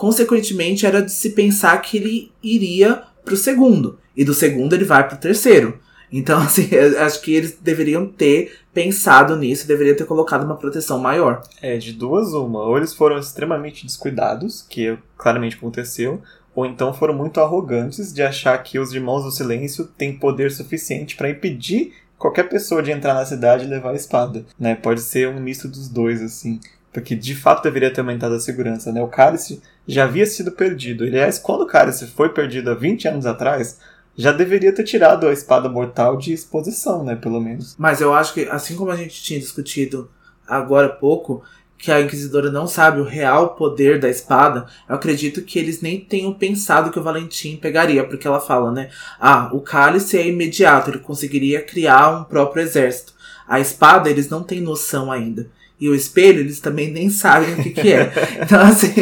consequentemente 0.00 0.86
era 0.86 1.02
de 1.02 1.12
se 1.12 1.28
pensar 1.28 1.76
que 1.82 1.98
ele 1.98 2.32
iria 2.42 3.02
pro 3.22 3.36
segundo, 3.36 3.98
e 4.16 4.24
do 4.24 4.32
segundo 4.32 4.72
ele 4.72 4.86
vai 4.86 5.06
pro 5.06 5.18
terceiro. 5.18 5.78
Então, 6.10 6.40
assim, 6.40 6.70
acho 6.74 7.20
que 7.20 7.34
eles 7.34 7.58
deveriam 7.60 8.06
ter 8.06 8.56
pensado 8.72 9.36
nisso, 9.36 9.68
deveriam 9.68 9.94
ter 9.94 10.06
colocado 10.06 10.44
uma 10.44 10.56
proteção 10.56 10.98
maior. 10.98 11.42
É, 11.60 11.76
de 11.76 11.92
duas 11.92 12.32
uma. 12.32 12.62
Ou 12.62 12.78
eles 12.78 12.94
foram 12.94 13.18
extremamente 13.18 13.84
descuidados, 13.84 14.62
que 14.62 14.96
claramente 15.18 15.56
aconteceu, 15.56 16.22
ou 16.54 16.64
então 16.64 16.94
foram 16.94 17.12
muito 17.12 17.38
arrogantes 17.38 18.10
de 18.10 18.22
achar 18.22 18.56
que 18.62 18.78
os 18.78 18.94
Irmãos 18.94 19.24
do 19.24 19.30
Silêncio 19.30 19.84
têm 19.84 20.16
poder 20.16 20.50
suficiente 20.50 21.14
para 21.14 21.28
impedir 21.28 21.92
qualquer 22.16 22.48
pessoa 22.48 22.82
de 22.82 22.90
entrar 22.90 23.12
na 23.12 23.26
cidade 23.26 23.66
e 23.66 23.68
levar 23.68 23.90
a 23.90 23.96
espada. 23.96 24.46
Né? 24.58 24.74
Pode 24.74 25.02
ser 25.02 25.28
um 25.28 25.38
misto 25.38 25.68
dos 25.68 25.90
dois, 25.90 26.22
assim. 26.22 26.58
Porque 26.90 27.14
de 27.14 27.34
fato 27.34 27.62
deveria 27.62 27.92
ter 27.92 28.00
aumentado 28.00 28.34
a 28.34 28.40
segurança. 28.40 28.90
Né? 28.90 29.02
O 29.02 29.08
cálice 29.08 29.60
já 29.90 30.04
havia 30.04 30.26
sido 30.26 30.52
perdido. 30.52 31.04
Aliás, 31.04 31.38
quando 31.38 31.62
o 31.62 31.66
cálice 31.66 32.06
foi 32.06 32.28
perdido 32.28 32.70
há 32.70 32.74
20 32.74 33.08
anos 33.08 33.26
atrás, 33.26 33.78
já 34.16 34.32
deveria 34.32 34.72
ter 34.72 34.84
tirado 34.84 35.26
a 35.26 35.32
espada 35.32 35.68
mortal 35.68 36.16
de 36.16 36.32
exposição, 36.32 37.04
né, 37.04 37.16
pelo 37.16 37.40
menos. 37.40 37.74
Mas 37.78 38.00
eu 38.00 38.14
acho 38.14 38.34
que, 38.34 38.42
assim 38.42 38.76
como 38.76 38.90
a 38.90 38.96
gente 38.96 39.22
tinha 39.22 39.40
discutido 39.40 40.10
agora 40.46 40.86
há 40.86 40.90
pouco, 40.90 41.42
que 41.76 41.90
a 41.90 42.00
Inquisidora 42.00 42.50
não 42.50 42.66
sabe 42.66 43.00
o 43.00 43.04
real 43.04 43.54
poder 43.54 43.98
da 43.98 44.08
espada, 44.08 44.66
eu 44.88 44.94
acredito 44.94 45.42
que 45.42 45.58
eles 45.58 45.80
nem 45.80 45.98
tenham 45.98 46.34
pensado 46.34 46.90
que 46.90 46.98
o 46.98 47.02
Valentim 47.02 47.56
pegaria, 47.56 48.04
porque 48.04 48.26
ela 48.26 48.40
fala, 48.40 48.70
né? 48.70 48.90
Ah, 49.18 49.50
o 49.52 49.60
cálice 49.60 50.18
é 50.18 50.28
imediato, 50.28 50.90
ele 50.90 50.98
conseguiria 50.98 51.62
criar 51.62 52.10
um 52.10 52.24
próprio 52.24 52.62
exército. 52.62 53.14
A 53.48 53.58
espada, 53.58 54.10
eles 54.10 54.28
não 54.28 54.42
têm 54.42 54.60
noção 54.60 55.10
ainda. 55.10 55.48
E 55.80 55.88
o 55.88 55.94
espelho, 55.94 56.40
eles 56.40 56.60
também 56.60 56.90
nem 56.90 57.08
sabem 57.08 57.54
o 57.54 57.62
que, 57.62 57.70
que 57.70 57.92
é. 57.92 58.12
Então, 58.42 58.60
assim, 58.60 58.92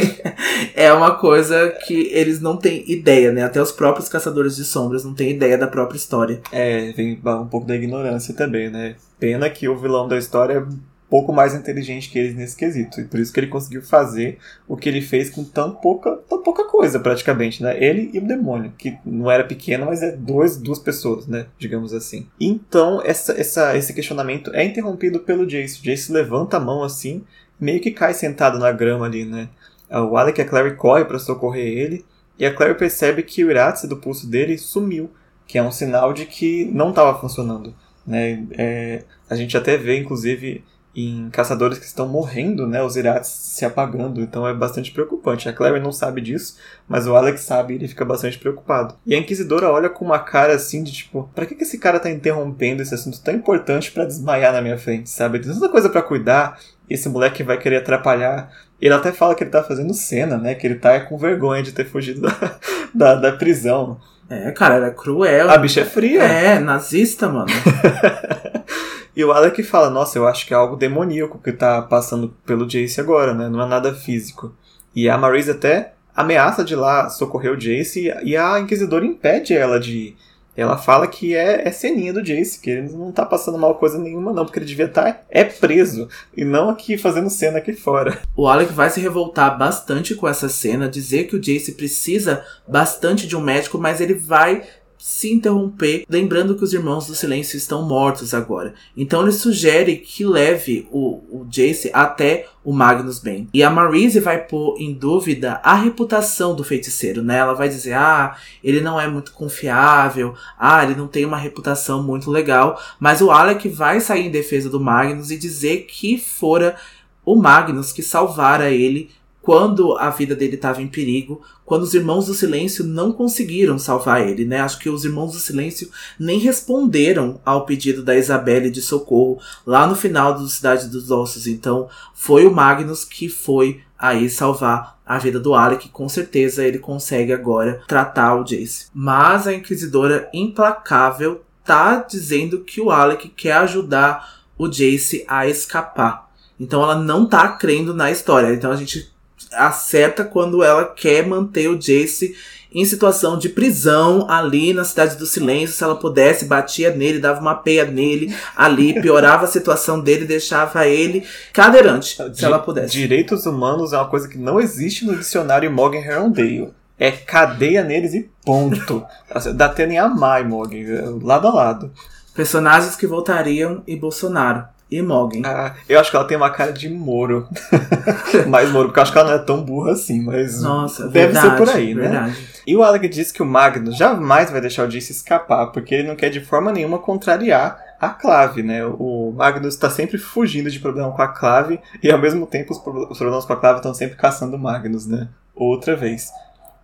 é 0.74 0.92
uma 0.92 1.16
coisa 1.16 1.70
que 1.86 2.08
eles 2.12 2.40
não 2.40 2.56
têm 2.56 2.84
ideia, 2.86 3.32
né? 3.32 3.42
Até 3.42 3.60
os 3.60 3.72
próprios 3.72 4.08
caçadores 4.08 4.56
de 4.56 4.64
sombras 4.64 5.04
não 5.04 5.12
têm 5.12 5.30
ideia 5.30 5.58
da 5.58 5.66
própria 5.66 5.96
história. 5.96 6.40
É, 6.52 6.92
vem 6.92 7.20
um 7.24 7.46
pouco 7.46 7.66
da 7.66 7.74
ignorância 7.74 8.32
também, 8.34 8.70
né? 8.70 8.94
Pena 9.18 9.50
que 9.50 9.68
o 9.68 9.76
vilão 9.76 10.06
da 10.06 10.16
história 10.16 10.66
pouco 11.08 11.32
mais 11.32 11.54
inteligente 11.54 12.10
que 12.10 12.18
eles 12.18 12.34
nesse 12.34 12.56
quesito. 12.56 13.00
E 13.00 13.04
por 13.04 13.18
isso 13.18 13.32
que 13.32 13.40
ele 13.40 13.46
conseguiu 13.46 13.82
fazer 13.82 14.38
o 14.66 14.76
que 14.76 14.88
ele 14.88 15.00
fez 15.00 15.30
com 15.30 15.42
tão 15.42 15.74
pouca, 15.74 16.16
tão 16.28 16.42
pouca 16.42 16.64
coisa, 16.64 17.00
praticamente, 17.00 17.62
né? 17.62 17.82
Ele 17.82 18.10
e 18.12 18.18
o 18.18 18.26
demônio, 18.26 18.72
que 18.76 18.98
não 19.04 19.30
era 19.30 19.44
pequeno, 19.44 19.86
mas 19.86 20.02
é 20.02 20.12
dois, 20.12 20.56
duas 20.56 20.78
pessoas, 20.78 21.26
né? 21.26 21.46
Digamos 21.58 21.94
assim. 21.94 22.26
Então, 22.38 23.00
essa, 23.04 23.32
essa, 23.32 23.76
esse 23.76 23.92
questionamento 23.94 24.54
é 24.54 24.64
interrompido 24.64 25.20
pelo 25.20 25.46
Jace. 25.46 25.80
O 25.80 25.84
Jace 25.84 26.12
levanta 26.12 26.58
a 26.58 26.60
mão 26.60 26.82
assim, 26.82 27.24
meio 27.58 27.80
que 27.80 27.90
cai 27.90 28.12
sentado 28.12 28.58
na 28.58 28.70
grama 28.70 29.06
ali, 29.06 29.24
né? 29.24 29.48
O 29.90 30.16
Alec 30.16 30.38
e 30.38 30.42
a 30.42 30.46
Clary 30.46 30.76
correm 30.76 31.06
para 31.06 31.18
socorrer 31.18 31.66
ele, 31.66 32.04
e 32.38 32.44
a 32.44 32.54
Clary 32.54 32.74
percebe 32.74 33.22
que 33.22 33.42
o 33.44 33.50
Iratse 33.50 33.88
do 33.88 33.96
pulso 33.96 34.28
dele 34.28 34.58
sumiu, 34.58 35.10
que 35.46 35.56
é 35.56 35.62
um 35.62 35.72
sinal 35.72 36.12
de 36.12 36.26
que 36.26 36.66
não 36.66 36.90
estava 36.90 37.18
funcionando. 37.18 37.74
Né? 38.06 38.46
É, 38.52 39.04
a 39.28 39.34
gente 39.34 39.56
até 39.56 39.76
vê, 39.76 39.98
inclusive, 39.98 40.62
em 41.06 41.30
caçadores 41.30 41.78
que 41.78 41.84
estão 41.84 42.08
morrendo, 42.08 42.66
né, 42.66 42.82
os 42.82 42.96
irates 42.96 43.30
se 43.30 43.64
apagando, 43.64 44.20
então 44.20 44.46
é 44.46 44.52
bastante 44.52 44.90
preocupante. 44.90 45.48
A 45.48 45.52
Clary 45.52 45.78
não 45.78 45.92
sabe 45.92 46.20
disso, 46.20 46.56
mas 46.88 47.06
o 47.06 47.14
Alex 47.14 47.42
sabe 47.42 47.74
e 47.74 47.76
ele 47.76 47.88
fica 47.88 48.04
bastante 48.04 48.38
preocupado. 48.38 48.94
E 49.06 49.14
a 49.14 49.18
Inquisidora 49.18 49.70
olha 49.70 49.88
com 49.88 50.04
uma 50.04 50.18
cara 50.18 50.54
assim 50.54 50.82
de 50.82 50.92
tipo, 50.92 51.30
pra 51.34 51.46
que, 51.46 51.54
que 51.54 51.62
esse 51.62 51.78
cara 51.78 52.00
tá 52.00 52.10
interrompendo 52.10 52.82
esse 52.82 52.94
assunto 52.94 53.20
tão 53.20 53.34
importante 53.34 53.92
para 53.92 54.04
desmaiar 54.04 54.52
na 54.52 54.60
minha 54.60 54.78
frente, 54.78 55.08
sabe? 55.08 55.38
Tem 55.38 55.52
tanta 55.52 55.68
coisa 55.68 55.88
para 55.88 56.02
cuidar, 56.02 56.58
esse 56.90 57.08
moleque 57.08 57.42
vai 57.42 57.58
querer 57.58 57.76
atrapalhar. 57.76 58.50
Ele 58.80 58.94
até 58.94 59.12
fala 59.12 59.34
que 59.34 59.44
ele 59.44 59.50
tá 59.50 59.62
fazendo 59.62 59.94
cena, 59.94 60.36
né, 60.36 60.54
que 60.54 60.66
ele 60.66 60.76
tá 60.76 60.98
com 61.00 61.16
vergonha 61.16 61.62
de 61.62 61.72
ter 61.72 61.84
fugido 61.84 62.22
da, 62.22 62.58
da, 62.94 63.14
da 63.14 63.32
prisão. 63.32 64.00
É, 64.30 64.50
cara, 64.50 64.74
era 64.74 64.90
cruel. 64.90 65.48
A 65.48 65.56
bicha 65.56 65.80
é 65.80 65.84
fria. 65.84 66.22
É, 66.22 66.58
nazista, 66.58 67.28
mano. 67.28 67.46
E 69.18 69.24
o 69.24 69.32
Alec 69.32 69.64
fala, 69.64 69.90
nossa, 69.90 70.16
eu 70.16 70.28
acho 70.28 70.46
que 70.46 70.54
é 70.54 70.56
algo 70.56 70.76
demoníaco 70.76 71.40
que 71.42 71.50
tá 71.50 71.82
passando 71.82 72.36
pelo 72.46 72.64
Jace 72.64 73.00
agora, 73.00 73.34
né? 73.34 73.48
Não 73.48 73.60
é 73.60 73.66
nada 73.66 73.92
físico. 73.92 74.54
E 74.94 75.10
a 75.10 75.18
Marise 75.18 75.50
até 75.50 75.94
ameaça 76.14 76.62
de 76.62 76.76
lá 76.76 77.08
socorrer 77.08 77.52
o 77.52 77.56
Jace 77.56 78.14
e 78.22 78.36
a 78.36 78.60
Inquisidora 78.60 79.04
impede 79.04 79.54
ela 79.54 79.80
de 79.80 79.96
ir. 79.96 80.16
Ela 80.56 80.78
fala 80.78 81.08
que 81.08 81.34
é, 81.34 81.66
é 81.66 81.72
ceninha 81.72 82.12
do 82.12 82.22
Jace, 82.22 82.60
que 82.60 82.70
ele 82.70 82.92
não 82.92 83.10
tá 83.10 83.26
passando 83.26 83.58
mal 83.58 83.74
coisa 83.74 83.98
nenhuma, 83.98 84.32
não, 84.32 84.44
porque 84.44 84.60
ele 84.60 84.66
devia 84.66 84.86
estar 84.86 85.12
tá, 85.12 85.20
é 85.28 85.42
preso 85.42 86.08
e 86.36 86.44
não 86.44 86.70
aqui 86.70 86.96
fazendo 86.96 87.28
cena 87.28 87.58
aqui 87.58 87.72
fora. 87.72 88.20
O 88.36 88.46
Alec 88.46 88.72
vai 88.72 88.88
se 88.88 89.00
revoltar 89.00 89.58
bastante 89.58 90.14
com 90.14 90.28
essa 90.28 90.48
cena, 90.48 90.88
dizer 90.88 91.24
que 91.24 91.34
o 91.34 91.40
Jace 91.40 91.72
precisa 91.72 92.44
bastante 92.68 93.26
de 93.26 93.36
um 93.36 93.40
médico, 93.40 93.78
mas 93.78 94.00
ele 94.00 94.14
vai 94.14 94.62
se 94.98 95.32
interromper, 95.32 96.04
lembrando 96.08 96.56
que 96.56 96.64
os 96.64 96.72
irmãos 96.72 97.06
do 97.06 97.14
silêncio 97.14 97.56
estão 97.56 97.82
mortos 97.82 98.34
agora. 98.34 98.74
Então 98.96 99.22
ele 99.22 99.32
sugere 99.32 99.96
que 99.96 100.24
leve 100.24 100.88
o, 100.90 101.22
o 101.30 101.46
Jace 101.48 101.90
até 101.94 102.46
o 102.64 102.72
Magnus 102.72 103.18
Bane. 103.18 103.48
E 103.54 103.62
a 103.62 103.70
Marise 103.70 104.20
vai 104.20 104.44
pôr 104.44 104.76
em 104.78 104.92
dúvida 104.92 105.60
a 105.62 105.74
reputação 105.74 106.54
do 106.54 106.64
feiticeiro, 106.64 107.22
né? 107.22 107.38
Ela 107.38 107.54
vai 107.54 107.68
dizer: 107.68 107.94
"Ah, 107.94 108.36
ele 108.62 108.80
não 108.80 109.00
é 109.00 109.06
muito 109.06 109.32
confiável. 109.32 110.34
Ah, 110.58 110.84
ele 110.84 110.96
não 110.96 111.06
tem 111.06 111.24
uma 111.24 111.38
reputação 111.38 112.02
muito 112.02 112.30
legal". 112.30 112.80
Mas 112.98 113.20
o 113.20 113.30
Alec 113.30 113.68
vai 113.68 114.00
sair 114.00 114.26
em 114.26 114.30
defesa 114.30 114.68
do 114.68 114.80
Magnus 114.80 115.30
e 115.30 115.38
dizer 115.38 115.86
que 115.88 116.18
fora 116.18 116.76
o 117.24 117.36
Magnus 117.36 117.92
que 117.92 118.02
salvara 118.02 118.70
ele 118.70 119.10
quando 119.48 119.96
a 119.96 120.10
vida 120.10 120.36
dele 120.36 120.56
estava 120.56 120.82
em 120.82 120.88
perigo, 120.88 121.40
quando 121.64 121.80
os 121.84 121.94
Irmãos 121.94 122.26
do 122.26 122.34
Silêncio 122.34 122.84
não 122.84 123.10
conseguiram 123.10 123.78
salvar 123.78 124.28
ele, 124.28 124.44
né? 124.44 124.60
Acho 124.60 124.78
que 124.78 124.90
os 124.90 125.06
Irmãos 125.06 125.32
do 125.32 125.38
Silêncio 125.38 125.88
nem 126.20 126.38
responderam 126.38 127.40
ao 127.46 127.64
pedido 127.64 128.02
da 128.02 128.14
Isabelle 128.14 128.70
de 128.70 128.82
socorro 128.82 129.40
lá 129.66 129.86
no 129.86 129.96
final 129.96 130.34
do 130.34 130.46
Cidade 130.48 130.86
dos 130.90 131.10
Ossos. 131.10 131.46
Então, 131.46 131.88
foi 132.12 132.46
o 132.46 132.52
Magnus 132.52 133.06
que 133.06 133.26
foi 133.30 133.80
aí 133.98 134.28
salvar 134.28 134.98
a 135.06 135.16
vida 135.16 135.40
do 135.40 135.54
Alec. 135.54 135.88
Com 135.88 136.10
certeza 136.10 136.62
ele 136.62 136.78
consegue 136.78 137.32
agora 137.32 137.80
tratar 137.88 138.34
o 138.34 138.44
Jace. 138.44 138.88
Mas 138.92 139.46
a 139.46 139.54
Inquisidora 139.54 140.28
implacável 140.30 141.40
tá 141.64 142.04
dizendo 142.06 142.64
que 142.64 142.82
o 142.82 142.90
Alec 142.90 143.30
quer 143.30 143.52
ajudar 143.52 144.44
o 144.58 144.68
Jace 144.68 145.24
a 145.26 145.46
escapar. 145.46 146.28
Então 146.60 146.82
ela 146.82 146.96
não 146.96 147.24
tá 147.24 147.48
crendo 147.48 147.94
na 147.94 148.10
história. 148.10 148.52
Então 148.52 148.70
a 148.70 148.76
gente 148.76 149.16
acerta 149.52 150.24
quando 150.24 150.62
ela 150.62 150.84
quer 150.84 151.26
manter 151.26 151.68
o 151.68 151.78
Jace 151.78 152.34
em 152.72 152.84
situação 152.84 153.38
de 153.38 153.48
prisão 153.48 154.26
ali 154.28 154.72
na 154.72 154.84
Cidade 154.84 155.16
do 155.16 155.26
Silêncio. 155.26 155.74
Se 155.74 155.82
ela 155.82 155.96
pudesse, 155.96 156.44
batia 156.44 156.94
nele, 156.94 157.18
dava 157.18 157.40
uma 157.40 157.54
peia 157.54 157.84
nele 157.84 158.34
ali, 158.56 158.94
piorava 159.00 159.44
a 159.44 159.48
situação 159.48 160.00
dele, 160.00 160.24
deixava 160.24 160.86
ele 160.86 161.26
cadeirante, 161.52 162.16
se 162.34 162.44
ela 162.44 162.58
pudesse. 162.58 162.92
Direitos 162.92 163.46
humanos 163.46 163.92
é 163.92 163.96
uma 163.96 164.08
coisa 164.08 164.28
que 164.28 164.38
não 164.38 164.60
existe 164.60 165.04
no 165.04 165.16
dicionário 165.16 165.70
Morgan 165.70 166.00
Herondale. 166.00 166.72
É 166.98 167.12
cadeia 167.12 167.84
neles 167.84 168.12
e 168.12 168.28
ponto. 168.44 169.04
Dá 169.54 169.66
até 169.66 169.86
nem 169.86 169.98
amar 169.98 170.44
Morgan, 170.44 171.18
lado 171.22 171.46
a 171.46 171.54
lado. 171.54 171.92
Personagens 172.34 172.96
que 172.96 173.06
voltariam 173.06 173.82
e 173.86 173.96
Bolsonaro 173.96 174.64
e 174.90 175.02
Morgan. 175.02 175.42
Ah, 175.44 175.74
eu 175.88 176.00
acho 176.00 176.10
que 176.10 176.16
ela 176.16 176.24
tem 176.26 176.36
uma 176.36 176.50
cara 176.50 176.72
de 176.72 176.88
Moro. 176.88 177.48
Mais 178.48 178.70
Moro, 178.70 178.88
porque 178.88 178.98
eu 178.98 179.02
acho 179.02 179.12
que 179.12 179.18
ela 179.18 179.28
não 179.28 179.36
é 179.36 179.38
tão 179.38 179.62
burra 179.62 179.92
assim, 179.92 180.22
mas 180.22 180.62
Nossa, 180.62 181.08
deve 181.08 181.32
verdade, 181.32 181.48
ser 181.50 181.56
por 181.56 181.68
aí, 181.68 181.94
né? 181.94 182.02
verdade. 182.02 182.48
E 182.66 182.76
o 182.76 182.82
Alec 182.82 183.08
diz 183.08 183.30
que 183.30 183.42
o 183.42 183.46
Magnus 183.46 183.96
jamais 183.96 184.50
vai 184.50 184.60
deixar 184.60 184.86
o 184.86 184.88
Jace 184.88 185.12
escapar, 185.12 185.66
porque 185.68 185.94
ele 185.94 186.08
não 186.08 186.16
quer 186.16 186.30
de 186.30 186.40
forma 186.40 186.72
nenhuma 186.72 186.98
contrariar 186.98 187.78
a 188.00 188.10
Clave, 188.10 188.62
né? 188.62 188.84
O 188.84 189.32
Magnus 189.36 189.74
está 189.74 189.90
sempre 189.90 190.18
fugindo 190.18 190.70
de 190.70 190.78
problema 190.78 191.10
com 191.12 191.22
a 191.22 191.28
Clave 191.28 191.80
e 192.02 192.10
ao 192.10 192.18
mesmo 192.18 192.46
tempo 192.46 192.72
os 192.72 192.78
problemas 193.18 193.44
com 193.44 193.52
a 193.52 193.56
Clave 193.56 193.78
estão 193.78 193.92
sempre 193.92 194.16
caçando 194.16 194.56
o 194.56 194.58
Magnus, 194.58 195.06
né? 195.06 195.28
Outra 195.54 195.96
vez. 195.96 196.30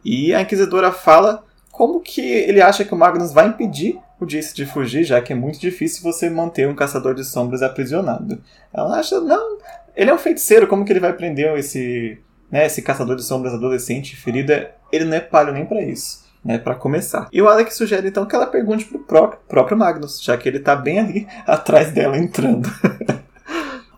E 0.05 0.35
a 0.35 0.43
Inquisidora 0.43 0.93
fala 0.93 1.43
como 1.75 1.99
que 1.99 2.21
ele 2.21 2.63
acha 2.63 2.85
que 2.85 2.95
o 2.95 2.97
Magnus 2.97 3.33
vai 3.33 3.49
impedir 3.49 3.99
o 4.21 4.25
Jace 4.25 4.55
de 4.55 4.65
fugir, 4.65 5.03
já 5.03 5.21
que 5.21 5.33
é 5.33 5.37
muito 5.37 5.59
difícil 5.59 6.05
você 6.05 6.31
manter 6.31 6.69
um 6.69 6.75
caçador 6.75 7.17
de 7.17 7.25
sombras 7.25 7.63
aprisionado. 7.63 8.41
Ela 8.73 9.01
acha, 9.01 9.21
não, 9.21 9.59
ele 9.97 10.09
é 10.09 10.15
um 10.15 10.19
feiticeiro, 10.19 10.69
como 10.69 10.85
que 10.85 10.93
ele 10.93 11.01
vai 11.01 11.13
prender 11.13 11.53
esse, 11.59 12.17
né, 12.49 12.67
esse 12.67 12.81
caçador 12.81 13.17
de 13.17 13.25
sombras 13.25 13.53
adolescente 13.53 14.15
ferido? 14.15 14.53
Ele 14.93 15.05
não 15.05 15.17
é 15.17 15.21
palho 15.21 15.53
nem 15.53 15.67
para 15.67 15.83
isso. 15.83 16.23
Né, 16.45 16.59
para 16.59 16.75
começar. 16.75 17.27
E 17.33 17.41
o 17.41 17.49
Alex 17.49 17.75
sugere 17.75 18.07
então 18.07 18.27
que 18.27 18.37
ela 18.37 18.47
pergunte 18.47 18.85
pro 18.85 18.99
próprio, 18.99 19.41
próprio 19.49 19.79
Magnus, 19.79 20.23
já 20.23 20.37
que 20.37 20.47
ele 20.47 20.61
tá 20.61 20.77
bem 20.77 21.01
ali 21.01 21.27
atrás 21.45 21.91
dela 21.91 22.19
entrando. 22.19 22.69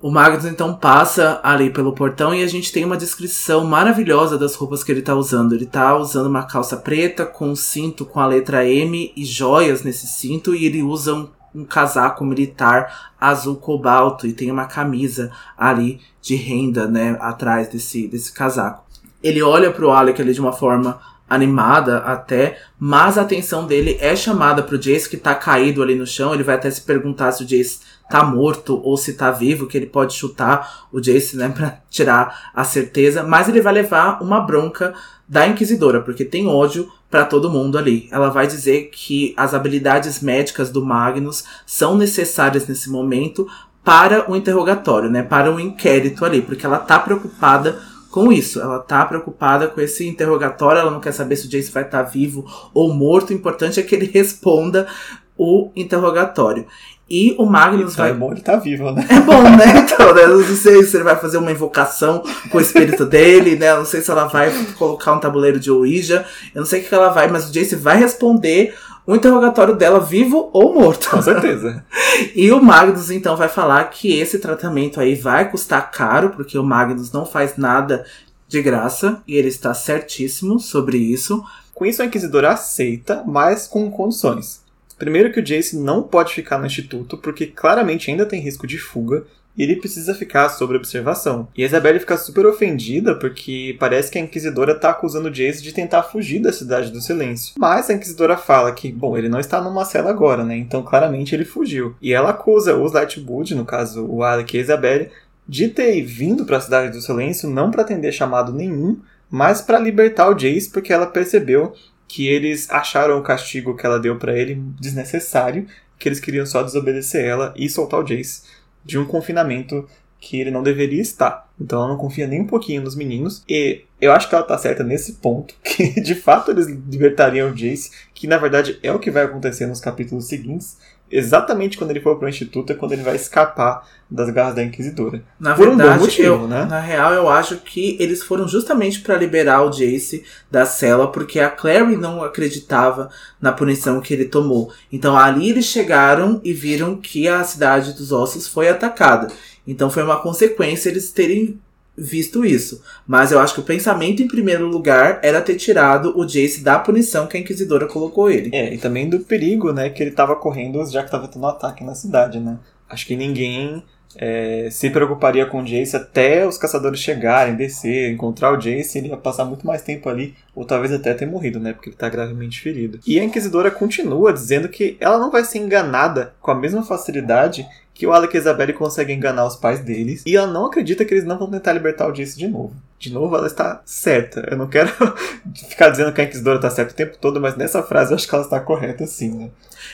O 0.01 0.11
Magnus 0.11 0.45
então 0.45 0.75
passa 0.75 1.41
ali 1.43 1.71
pelo 1.71 1.93
portão 1.93 2.35
e 2.35 2.43
a 2.43 2.47
gente 2.47 2.71
tem 2.71 2.85
uma 2.85 2.99
descrição 2.99 3.65
maravilhosa 3.65 4.37
das 4.37 4.55
roupas 4.55 4.85
que 4.85 4.93
ele 4.93 5.01
tá 5.01 5.15
usando. 5.15 5.55
Ele 5.55 5.65
tá 5.65 5.97
usando 5.97 6.27
uma 6.27 6.43
calça 6.43 6.77
preta 6.77 7.25
com 7.25 7.51
um 7.51 7.57
cinto 7.57 8.05
com 8.05 8.21
a 8.21 8.27
letra 8.27 8.69
M 8.69 9.13
e 9.17 9.25
joias 9.25 9.83
nesse 9.83 10.07
cinto 10.07 10.55
e 10.55 10.67
ele 10.67 10.83
usa 10.83 11.15
um, 11.15 11.29
um 11.55 11.65
casaco 11.65 12.25
militar 12.25 13.13
azul 13.19 13.57
cobalto 13.57 14.27
e 14.27 14.35
tem 14.35 14.51
uma 14.51 14.67
camisa 14.67 15.33
ali 15.57 16.01
de 16.21 16.37
renda, 16.37 16.87
né, 16.87 17.17
atrás 17.21 17.69
desse, 17.69 18.07
desse 18.07 18.33
casaco. 18.33 18.85
Ele 19.23 19.43
olha 19.43 19.73
pro 19.73 19.91
Alec 19.91 20.21
ali 20.21 20.35
de 20.35 20.41
uma 20.41 20.53
forma 20.53 21.01
animada 21.29 21.99
até, 21.99 22.59
mas 22.79 23.19
a 23.19 23.23
atenção 23.23 23.67
dele 23.67 23.97
é 24.01 24.15
chamada 24.15 24.63
pro 24.63 24.79
Jace 24.79 25.09
que 25.09 25.17
tá 25.17 25.35
caído 25.35 25.83
ali 25.83 25.95
no 25.95 26.07
chão. 26.07 26.35
Ele 26.35 26.43
vai 26.43 26.55
até 26.55 26.71
se 26.71 26.83
perguntar 26.83 27.33
se 27.33 27.43
o 27.43 27.47
Jace 27.47 27.81
tá 28.09 28.25
morto 28.25 28.81
ou 28.83 28.97
se 28.97 29.15
tá 29.15 29.31
vivo, 29.31 29.67
que 29.67 29.77
ele 29.77 29.87
pode 29.87 30.15
chutar 30.15 30.87
o 30.93 31.01
Jace, 31.01 31.37
né, 31.37 31.49
pra 31.55 31.79
tirar 31.91 32.51
a 32.55 32.65
certeza. 32.65 33.23
Mas 33.23 33.49
ele 33.49 33.61
vai 33.61 33.73
levar 33.73 34.23
uma 34.23 34.41
bronca 34.41 34.95
da 35.29 35.47
Inquisidora, 35.47 36.01
porque 36.01 36.25
tem 36.25 36.47
ódio 36.47 36.91
para 37.11 37.25
todo 37.25 37.51
mundo 37.51 37.79
ali. 37.79 38.09
Ela 38.13 38.29
vai 38.29 38.47
dizer 38.47 38.91
que 38.93 39.35
as 39.37 39.55
habilidades 39.55 40.21
médicas 40.21 40.71
do 40.71 40.85
Magnus 40.85 41.45
são 41.65 41.97
necessárias 41.97 42.67
nesse 42.67 42.91
momento 42.91 43.47
para 43.85 44.31
o 44.31 44.35
interrogatório, 44.35 45.11
né, 45.11 45.23
para 45.23 45.53
o 45.53 45.61
inquérito 45.61 46.25
ali, 46.25 46.43
porque 46.43 46.67
ela 46.67 46.79
tá 46.79 46.99
preocupada 46.99 47.79
com 48.11 48.33
isso. 48.33 48.61
Ela 48.61 48.79
tá 48.79 49.05
preocupada 49.05 49.69
com 49.69 49.81
esse 49.81 50.09
interrogatório, 50.09 50.81
ela 50.81 50.91
não 50.91 51.01
quer 51.01 51.13
saber 51.13 51.37
se 51.37 51.47
o 51.47 51.51
Jace 51.51 51.71
vai 51.71 51.85
estar 51.85 52.05
tá 52.05 52.11
vivo 52.11 52.45
ou 52.73 52.93
morto. 52.93 53.31
O 53.31 53.35
importante 53.35 53.79
é 53.79 53.83
que 53.83 53.95
ele 53.95 54.07
responda 54.13 54.89
o 55.37 55.71
interrogatório. 55.77 56.67
E 57.09 57.37
o 57.39 57.47
Magnus 57.47 57.93
então 57.93 58.05
vai. 58.05 58.11
É 58.11 58.15
bom 58.15 58.33
ele 58.33 58.41
tá 58.41 58.57
vivo, 58.57 58.91
né? 58.91 59.07
É 59.09 59.21
bom, 59.21 59.43
né? 59.43 59.65
Então, 59.79 60.13
né? 60.13 60.27
Não 60.27 60.57
sei 60.57 60.83
se 60.83 60.97
ele 60.97 61.05
vai 61.05 61.17
fazer 61.17 61.39
uma 61.39 61.53
invocação 61.53 62.23
com 62.51 62.59
o 62.59 62.61
espírito 62.61 63.07
dele, 63.07 63.57
né? 63.57 63.71
Eu 63.71 63.79
não 63.79 63.85
sei 63.85 64.01
se 64.01 64.11
ela 64.11 64.27
vai 64.27 64.53
colocar 64.77 65.13
um 65.13 65.21
tabuleiro 65.21 65.61
de 65.61 65.71
Ouija. 65.71 66.27
Eu 66.53 66.61
não 66.61 66.67
sei 66.67 66.81
o 66.81 66.85
que 66.85 66.95
ela 66.95 67.11
vai, 67.11 67.29
mas 67.29 67.49
o 67.49 67.53
Jace 67.53 67.77
vai 67.77 67.97
responder 67.97 68.75
o 69.07 69.15
interrogatório 69.15 69.77
dela 69.77 70.01
vivo 70.01 70.51
ou 70.53 70.75
morto. 70.75 71.09
Com 71.09 71.23
certeza. 71.23 71.85
e 72.35 72.51
o 72.51 72.61
Magnus 72.61 73.11
então 73.11 73.37
vai 73.37 73.49
falar 73.49 73.85
que 73.85 74.19
esse 74.19 74.41
tratamento 74.41 75.01
aí 75.01 75.15
vai 75.15 75.49
custar 75.49 75.93
caro, 75.93 76.31
porque 76.31 76.59
o 76.59 76.65
Magnus 76.65 77.13
não 77.13 77.25
faz 77.25 77.57
nada 77.57 78.05
de 78.49 78.61
graça 78.61 79.23
e 79.29 79.37
ele 79.37 79.49
está 79.49 79.73
certíssimo 79.73 80.59
sobre 80.59 80.99
isso. 80.99 81.45
Com 81.73 81.87
isso 81.87 82.03
a 82.03 82.07
Inquisidora 82.07 82.53
aceita, 82.53 83.23
mas 83.25 83.69
com 83.69 83.89
condições. 83.91 84.66
Primeiro 84.99 85.33
que 85.33 85.41
o 85.41 85.45
Jace 85.45 85.77
não 85.77 86.03
pode 86.03 86.33
ficar 86.35 86.59
no 86.59 86.67
instituto, 86.67 87.19
porque 87.19 87.47
claramente 87.47 88.11
ainda 88.11 88.25
tem 88.27 88.41
risco 88.41 88.67
de 88.67 88.79
fuga. 88.79 89.25
e 89.57 89.63
ele 89.63 89.77
precisa 89.77 90.15
ficar 90.15 90.51
sob 90.51 90.77
observação. 90.77 91.49
E 91.57 91.63
a 91.63 91.67
Isabelle 91.67 91.99
fica 91.99 92.17
super 92.17 92.45
ofendida 92.45 93.15
porque 93.15 93.75
parece 93.81 94.11
que 94.11 94.19
a 94.19 94.21
Inquisidora 94.21 94.75
tá 94.75 94.91
acusando 94.91 95.31
Jace 95.31 95.63
de 95.63 95.73
tentar 95.73 96.03
fugir 96.03 96.41
da 96.41 96.53
Cidade 96.53 96.91
do 96.91 97.01
Silêncio. 97.01 97.55
Mas 97.59 97.89
a 97.89 97.95
Inquisidora 97.95 98.37
fala 98.37 98.73
que, 98.73 98.93
bom, 98.93 99.17
ele 99.17 99.29
não 99.29 99.41
está 99.41 99.61
numa 99.61 99.85
cela 99.85 100.11
agora, 100.11 100.45
né? 100.45 100.57
Então 100.57 100.83
claramente 100.83 101.35
ele 101.35 101.45
fugiu. 101.45 101.95
E 102.03 102.13
ela 102.13 102.31
acusa 102.31 102.77
os 102.77 102.93
Lightwood, 102.93 103.55
no 103.55 103.65
caso 103.65 104.05
o 104.07 104.23
Alec 104.23 104.55
e 104.55 104.61
a 104.61 104.63
Isabelle, 104.63 105.11
de 105.49 105.69
ter 105.69 106.03
vindo 106.03 106.45
para 106.45 106.59
a 106.59 106.61
Cidade 106.61 106.93
do 106.93 107.01
Silêncio 107.01 107.49
não 107.49 107.71
para 107.71 107.83
atender 107.83 108.13
chamado 108.13 108.53
nenhum, 108.53 108.99
mas 109.31 109.61
para 109.61 109.79
libertar 109.79 110.29
o 110.29 110.35
Jace 110.35 110.71
porque 110.71 110.93
ela 110.93 111.07
percebeu 111.07 111.73
que 112.09 112.29
eles 112.29 112.71
acharam 112.71 113.19
o 113.19 113.23
castigo 113.23 113.77
que 113.77 113.85
ela 113.85 113.99
deu 113.99 114.17
para 114.17 114.37
ele 114.37 114.55
desnecessário, 114.81 115.67
que 115.99 116.09
eles 116.09 116.21
queriam 116.21 116.47
só 116.47 116.63
desobedecer 116.63 117.25
ela 117.25 117.53
e 117.57 117.69
soltar 117.69 118.01
o 118.01 118.05
Jace 118.05 118.43
de 118.85 118.99
um 118.99 119.05
confinamento 119.05 119.89
que 120.21 120.41
ele 120.41 120.51
não 120.51 120.63
deveria 120.63 121.01
estar. 121.01 121.49
Então 121.61 121.79
ela 121.79 121.89
não 121.89 121.97
confia 121.97 122.27
nem 122.27 122.41
um 122.41 122.47
pouquinho 122.47 122.83
nos 122.83 122.97
meninos. 122.97 123.43
E 123.49 123.85
eu 124.01 124.13
acho 124.13 124.29
que 124.29 124.35
ela 124.35 124.45
tá 124.45 124.57
certa 124.59 124.83
nesse 124.83 125.15
ponto, 125.15 125.55
que 125.63 126.01
de 126.01 126.15
fato 126.15 126.51
eles 126.51 126.67
libertariam 126.67 127.51
o 127.51 127.55
Jace, 127.55 127.91
que 128.15 128.27
na 128.27 128.39
verdade 128.39 128.79
é 128.83 128.93
o 128.93 128.99
que 128.99 129.11
vai 129.11 129.25
acontecer 129.25 129.67
nos 129.67 129.81
capítulos 129.81 130.27
seguintes 130.27 130.79
exatamente 131.11 131.79
quando 131.79 131.91
ele 131.91 132.01
for 132.01 132.19
pro 132.19 132.29
Instituto 132.29 132.73
é 132.73 132.75
quando 132.75 132.93
ele 132.93 133.03
vai 133.03 133.17
escapar 133.17 133.87
das 134.11 134.31
garras 134.31 134.55
da 134.55 134.63
Inquisidora. 134.63 135.23
Na 135.39 135.55
Por 135.55 135.69
verdade, 135.69 135.91
um 135.91 135.95
bom 135.95 136.01
motivo, 136.01 136.27
eu, 136.27 136.49
né? 136.49 136.65
na 136.65 136.81
real, 136.81 137.13
eu 137.13 137.29
acho 137.29 137.59
que 137.59 137.97
eles 138.01 138.23
foram 138.23 138.47
justamente 138.47 139.01
para 139.01 139.17
liberar 139.17 139.63
o 139.63 139.71
Jace 139.71 140.25
da 140.51 140.65
cela, 140.65 141.11
porque 141.11 141.41
a 141.41 141.51
Clary 141.51 141.97
não 141.97 142.23
acreditava 142.23 143.11
na 143.41 143.53
punição 143.53 144.01
que 144.01 144.15
ele 144.15 144.27
tomou. 144.27 144.73
Então 144.93 145.17
ali 145.17 145.51
eles 145.51 145.65
chegaram 145.65 146.41
e 146.45 146.53
viram 146.53 146.97
que 146.97 147.29
a 147.29 147.43
cidade 147.45 147.93
dos 147.93 148.13
ossos 148.13 148.47
foi 148.47 148.69
atacada. 148.69 149.29
Então 149.67 149.91
foi 149.91 150.03
uma 150.03 150.21
consequência 150.21 150.89
eles 150.89 151.11
terem 151.11 151.61
visto 151.97 152.45
isso. 152.45 152.83
Mas 153.07 153.33
eu 153.33 153.39
acho 153.39 153.55
que 153.55 153.61
o 153.61 153.65
pensamento, 153.65 154.23
em 154.23 154.29
primeiro 154.29 154.67
lugar, 154.67 155.21
era 155.23 155.41
ter 155.41 155.57
tirado 155.57 156.17
o 156.19 156.25
Jace 156.25 156.63
da 156.63 156.79
punição 156.79 157.27
que 157.27 157.37
a 157.37 157.41
Inquisidora 157.41 157.87
colocou 157.87 158.31
ele. 158.31 158.51
É, 158.53 158.75
e 158.75 158.79
também 158.79 159.09
do 159.09 159.21
perigo, 159.21 159.73
né, 159.73 159.91
que 159.91 160.03
ele 160.03 160.11
tava 160.11 160.37
correndo 160.37 160.85
já 160.91 161.03
que 161.03 161.11
tava 161.11 161.29
tendo 161.29 161.43
um 161.43 161.49
ataque 161.49 161.83
na 161.83 161.95
cidade, 161.95 162.39
né? 162.39 162.59
Acho 162.89 163.07
que 163.07 163.17
ninguém 163.17 163.83
é, 164.15 164.69
se 164.71 164.89
preocuparia 164.91 165.47
com 165.47 165.61
o 165.61 165.65
Jace 165.65 165.97
até 165.97 166.47
os 166.47 166.57
caçadores 166.57 167.01
chegarem, 167.01 167.55
descer, 167.55 168.11
encontrar 168.11 168.53
o 168.53 168.57
Jace, 168.57 168.99
ele 168.99 169.09
ia 169.09 169.17
passar 169.17 169.45
muito 169.45 169.67
mais 169.67 169.83
tempo 169.83 170.09
ali, 170.09 170.35
ou 170.55 170.65
talvez 170.65 170.93
até 170.93 171.13
ter 171.13 171.27
morrido, 171.27 171.61
né? 171.61 171.73
Porque 171.73 171.91
ele 171.91 171.97
tá 171.97 172.09
gravemente 172.09 172.61
ferido. 172.61 172.99
E 173.07 173.21
a 173.21 173.25
Inquisidora 173.25 173.71
continua 173.71 174.33
dizendo 174.33 174.69
que 174.69 174.97
ela 175.01 175.19
não 175.19 175.31
vai 175.31 175.45
ser 175.45 175.59
enganada 175.59 176.35
com 176.41 176.51
a 176.51 176.55
mesma 176.55 176.83
facilidade 176.83 177.67
que 177.93 178.07
o 178.07 178.13
Alec 178.13 178.35
e 178.35 178.37
a 178.37 178.41
Isabelle 178.41 178.75
conseguem 178.75 179.17
enganar 179.17 179.47
os 179.47 179.57
pais 179.57 179.81
deles. 179.81 180.23
E 180.27 180.37
ela 180.37 180.47
não 180.47 180.67
acredita 180.67 181.05
que 181.05 181.15
eles 181.15 181.25
não 181.25 181.39
vão 181.39 181.51
tentar 181.51 181.73
libertar 181.73 182.07
o 182.07 182.13
Jace 182.13 182.39
de 182.39 182.47
novo. 182.47 182.75
De 182.99 183.13
novo, 183.13 183.35
ela 183.37 183.47
está 183.47 183.81
certa. 183.87 184.47
Eu 184.51 184.57
não 184.57 184.67
quero 184.67 184.91
ficar 185.69 185.89
dizendo 185.89 186.13
que 186.13 186.21
a 186.21 186.25
Inquisidora 186.25 186.57
está 186.57 186.71
certa 186.71 186.93
o 186.93 186.97
tempo 186.97 187.17
todo, 187.19 187.41
mas 187.41 187.57
nessa 187.57 187.83
frase 187.83 188.13
eu 188.13 188.17
acho 188.17 188.29
que 188.29 188.35
ela 188.35 188.45
está 188.45 188.61
correta 188.61 189.07
sim, 189.07 189.31
né? 189.31 189.51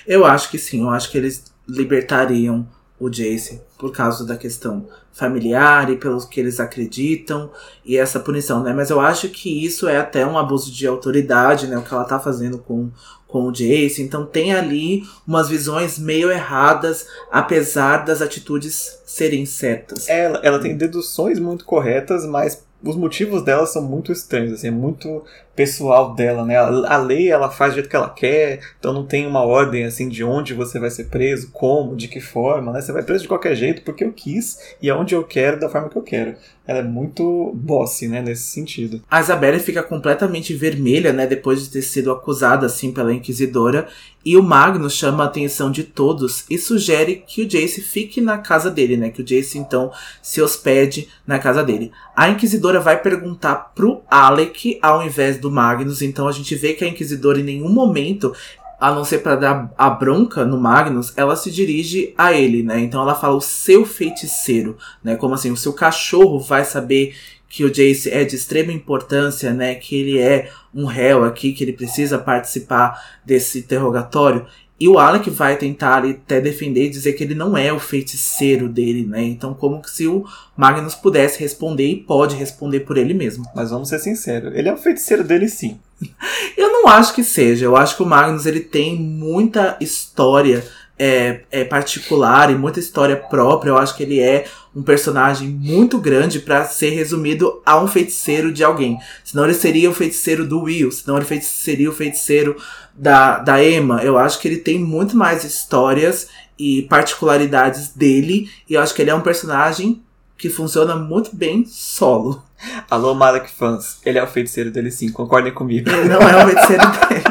Eu 0.07 0.25
acho 0.25 0.51
que 0.51 0.59
sim. 0.59 0.83
Eu 0.83 0.91
acho 0.91 1.11
que 1.11 1.19
eles 1.19 1.45
libertariam 1.69 2.67
o 3.05 3.11
Jace 3.11 3.61
por 3.77 3.91
causa 3.91 4.25
da 4.25 4.37
questão 4.37 4.87
familiar 5.13 5.91
e 5.91 5.97
pelos 5.97 6.25
que 6.25 6.39
eles 6.39 6.61
acreditam 6.61 7.51
e 7.85 7.97
essa 7.97 8.21
punição, 8.21 8.63
né? 8.63 8.73
Mas 8.73 8.91
eu 8.91 9.01
acho 9.01 9.29
que 9.29 9.65
isso 9.65 9.89
é 9.89 9.99
até 9.99 10.25
um 10.25 10.39
abuso 10.39 10.71
de 10.71 10.87
autoridade, 10.87 11.67
né? 11.67 11.77
O 11.77 11.83
que 11.83 11.93
ela 11.93 12.05
tá 12.05 12.21
fazendo 12.21 12.59
com 12.59 12.91
com 13.27 13.49
o 13.49 13.51
Jace. 13.51 14.03
Então 14.03 14.27
tem 14.27 14.53
ali 14.53 15.05
umas 15.27 15.49
visões 15.49 15.99
meio 15.99 16.31
erradas, 16.31 17.07
apesar 17.31 18.05
das 18.05 18.21
atitudes 18.21 19.01
serem 19.07 19.47
certas. 19.47 20.07
Ela, 20.07 20.39
ela 20.43 20.61
tem 20.61 20.77
deduções 20.77 21.39
muito 21.41 21.65
corretas, 21.65 22.27
mas 22.27 22.63
os 22.85 22.95
motivos 22.95 23.43
dela 23.43 23.65
são 23.65 23.83
muito 23.83 24.13
estranhos, 24.13 24.53
assim, 24.53 24.69
é 24.69 24.71
muito 24.71 25.25
pessoal 25.55 26.15
dela, 26.15 26.45
né? 26.45 26.57
A, 26.57 26.97
lei 26.97 27.31
ela 27.31 27.51
faz 27.51 27.73
do 27.73 27.75
jeito 27.77 27.89
que 27.89 27.97
ela 27.97 28.09
quer, 28.09 28.61
então 28.79 28.93
não 28.93 29.07
tem 29.07 29.27
uma 29.27 29.43
ordem 29.43 29.85
assim 29.85 30.09
de 30.09 30.25
onde 30.25 30.55
você 30.55 30.79
vai 30.79 30.91
ser 30.91 31.05
preso, 31.05 31.51
como, 31.53 31.97
de 31.97 32.09
que 32.09 32.21
forma, 32.21 32.73
né? 32.73 32.81
Você 32.81 32.93
vai 32.93 33.03
preso 33.03 33.23
de 33.23 33.29
qualquer 33.29 33.55
jeito 33.55 33.83
porque 33.83 34.05
eu 34.05 34.13
quis 34.13 34.59
e 34.81 34.89
aonde 34.89 35.15
eu 35.15 35.25
quero, 35.25 35.61
da 35.61 35.69
forma 35.69 35.89
que 35.89 35.97
eu 35.97 36.03
quero. 36.03 36.35
Ela 36.65 36.79
é 36.79 36.83
muito 36.83 37.53
bossy, 37.55 38.07
né, 38.07 38.23
nesse 38.23 38.45
sentido. 38.45 39.03
A 39.11 39.21
Isabelle 39.21 39.59
fica 39.59 39.83
completamente 39.83 40.55
vermelha, 40.55 41.13
né, 41.13 41.27
depois 41.27 41.61
de 41.61 41.71
ter 41.71 41.83
sido 41.83 42.13
acusada 42.13 42.67
assim 42.67 42.93
pela 42.93 43.13
inquisidora, 43.13 43.89
e 44.25 44.37
o 44.37 44.43
Magnus 44.43 44.95
chama 44.95 45.25
a 45.25 45.27
atenção 45.27 45.73
de 45.73 45.83
todos 45.83 46.45
e 46.49 46.57
sugere 46.57 47.25
que 47.27 47.43
o 47.43 47.49
Jace 47.49 47.81
fique 47.81 48.21
na 48.21 48.39
casa 48.39 48.71
dele, 48.71 48.97
né, 48.97 49.11
que 49.11 49.21
o 49.21 49.25
Jace 49.25 49.59
então 49.59 49.91
se 50.23 50.41
hospede 50.41 51.09
na 51.27 51.41
casa 51.41 51.65
dele. 51.65 51.91
A 52.15 52.29
inquisidora 52.29 52.79
vai 52.79 53.03
perguntar 53.03 53.73
pro 53.75 54.03
Alec 54.09 54.79
ao 54.81 55.05
invés 55.05 55.39
do 55.43 55.51
Magnus, 55.51 56.01
então 56.01 56.27
a 56.27 56.33
gente 56.33 56.55
vê 56.55 56.73
que 56.73 56.85
a 56.85 56.89
Inquisidora 56.89 57.39
em 57.39 57.45
nenhum 57.45 57.69
momento 57.69 58.33
a 58.81 58.91
não 58.91 59.05
ser 59.05 59.19
para 59.19 59.37
dar 59.37 59.73
a 59.79 59.89
bronca 59.89 60.45
no 60.45 60.59
Magnus, 60.59 61.13
ela 61.17 61.37
se 61.37 61.53
dirige 61.53 62.13
a 62.19 62.33
ele, 62.33 62.65
né? 62.65 62.81
Então 62.81 63.01
ela 63.01 63.15
fala 63.15 63.37
o 63.37 63.41
seu 63.41 63.87
feiticeiro, 63.87 64.77
né? 65.05 65.15
Como 65.15 65.35
assim, 65.35 65.53
o 65.53 65.57
seu 65.57 65.73
cachorro 65.73 66.41
vai 66.41 66.65
saber 66.65 67.15
que 67.49 67.65
o 67.65 67.71
Jace 67.71 68.11
é 68.11 68.25
de 68.25 68.35
extrema 68.35 68.73
importância, 68.73 69.53
né? 69.53 69.77
Que 69.77 69.95
ele 69.95 70.19
é 70.19 70.51
um 70.75 70.85
réu 70.85 71.23
aqui, 71.23 71.53
que 71.53 71.63
ele 71.63 71.75
precisa 71.75 72.19
participar 72.19 73.01
desse 73.25 73.61
interrogatório. 73.61 74.47
E 74.83 74.89
o 74.89 74.99
Alec 74.99 75.31
vai 75.31 75.57
tentar 75.57 75.99
ali, 75.99 76.11
até 76.11 76.41
defender 76.41 76.87
e 76.87 76.91
dizer 76.91 77.13
que 77.13 77.23
ele 77.23 77.37
não 77.37 77.57
é 77.57 77.73
o 77.73 77.79
feiticeiro 77.79 78.69
dele, 78.69 79.07
né? 79.07 79.23
Então, 79.23 79.55
como 79.55 79.81
se 79.87 80.09
o 80.09 80.25
Magnus 80.57 80.97
pudesse 80.97 81.39
responder 81.39 81.87
e 81.87 82.03
pode 82.03 82.35
responder 82.35 82.81
por 82.81 82.97
ele 82.97 83.15
mesmo. 83.15 83.45
Mas 83.55 83.71
vamos 83.71 83.89
ser 83.89 84.01
sinceros, 84.01 84.53
ele 84.53 84.69
é 84.69 84.75
o 84.75 84.77
feiticeiro 84.77 85.23
dele 85.23 85.49
sim. 85.49 85.79
Eu 86.59 86.73
não 86.73 86.89
acho 86.89 87.15
que 87.15 87.23
seja. 87.23 87.65
Eu 87.65 87.77
acho 87.77 87.97
que 87.97 88.03
o 88.03 88.07
Magnus 88.07 88.45
ele 88.45 88.59
tem 88.59 88.99
muita 88.99 89.77
história 89.81 90.65
é, 90.99 91.43
é, 91.53 91.63
particular 91.63 92.51
e 92.51 92.57
muita 92.57 92.81
história 92.81 93.15
própria. 93.15 93.71
Eu 93.71 93.79
acho 93.79 93.97
que 93.97 94.03
ele 94.03 94.19
é 94.19 94.47
um 94.75 94.83
personagem 94.83 95.49
muito 95.49 95.99
grande 95.99 96.41
para 96.41 96.65
ser 96.65 96.91
resumido 96.91 97.61
a 97.65 97.79
um 97.79 97.87
feiticeiro 97.87 98.53
de 98.53 98.65
alguém. 98.65 98.99
Senão 99.23 99.45
ele 99.45 99.55
seria 99.55 99.91
o 99.91 99.95
feiticeiro 99.95 100.47
do 100.47 100.63
Will, 100.63 100.91
senão 100.91 101.19
ele 101.19 101.41
seria 101.43 101.91
o 101.91 101.95
feiticeiro 101.95 102.57
da, 102.95 103.39
da 103.39 103.63
Emma. 103.63 104.03
Eu 104.03 104.19
acho 104.19 104.41
que 104.41 104.49
ele 104.49 104.59
tem 104.59 104.79
muito 104.79 105.17
mais 105.17 105.45
histórias 105.45 106.29
e 106.59 106.83
particularidades 106.83 107.89
dele. 107.89 108.51
E 108.69 108.75
eu 108.75 108.81
acho 108.81 108.95
que 108.95 109.03
ele 109.03 109.11
é 109.11 109.15
um 109.15 109.21
personagem 109.21 110.03
que 110.39 110.49
funciona 110.49 110.97
muito 110.97 111.37
bem 111.37 111.65
solo. 111.67 112.43
Alô, 112.91 113.15
Malek 113.15 113.51
fãs. 113.51 113.99
Ele 114.05 114.19
é 114.19 114.23
o 114.23 114.27
feiticeiro 114.27 114.71
dele 114.71 114.91
sim, 114.91 115.11
concordem 115.11 115.53
comigo. 115.53 115.91
Ele 115.91 116.09
não 116.09 116.21
é 116.21 116.45
o 116.45 116.49
feiticeiro 116.49 116.83
dele. 117.09 117.23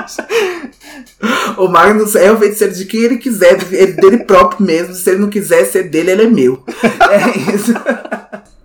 O 1.57 1.67
Magnus 1.67 2.15
é 2.15 2.31
o 2.31 2.37
feiticeiro 2.37 2.73
de 2.73 2.85
quem 2.85 3.01
ele 3.01 3.17
quiser, 3.17 3.57
dele 3.57 4.19
próprio 4.25 4.65
mesmo. 4.65 4.93
Se 4.93 5.09
ele 5.09 5.19
não 5.19 5.29
quiser 5.29 5.65
ser 5.65 5.89
dele, 5.89 6.11
ele 6.11 6.23
é 6.23 6.29
meu. 6.29 6.63
É 7.11 7.53
isso. 7.53 7.73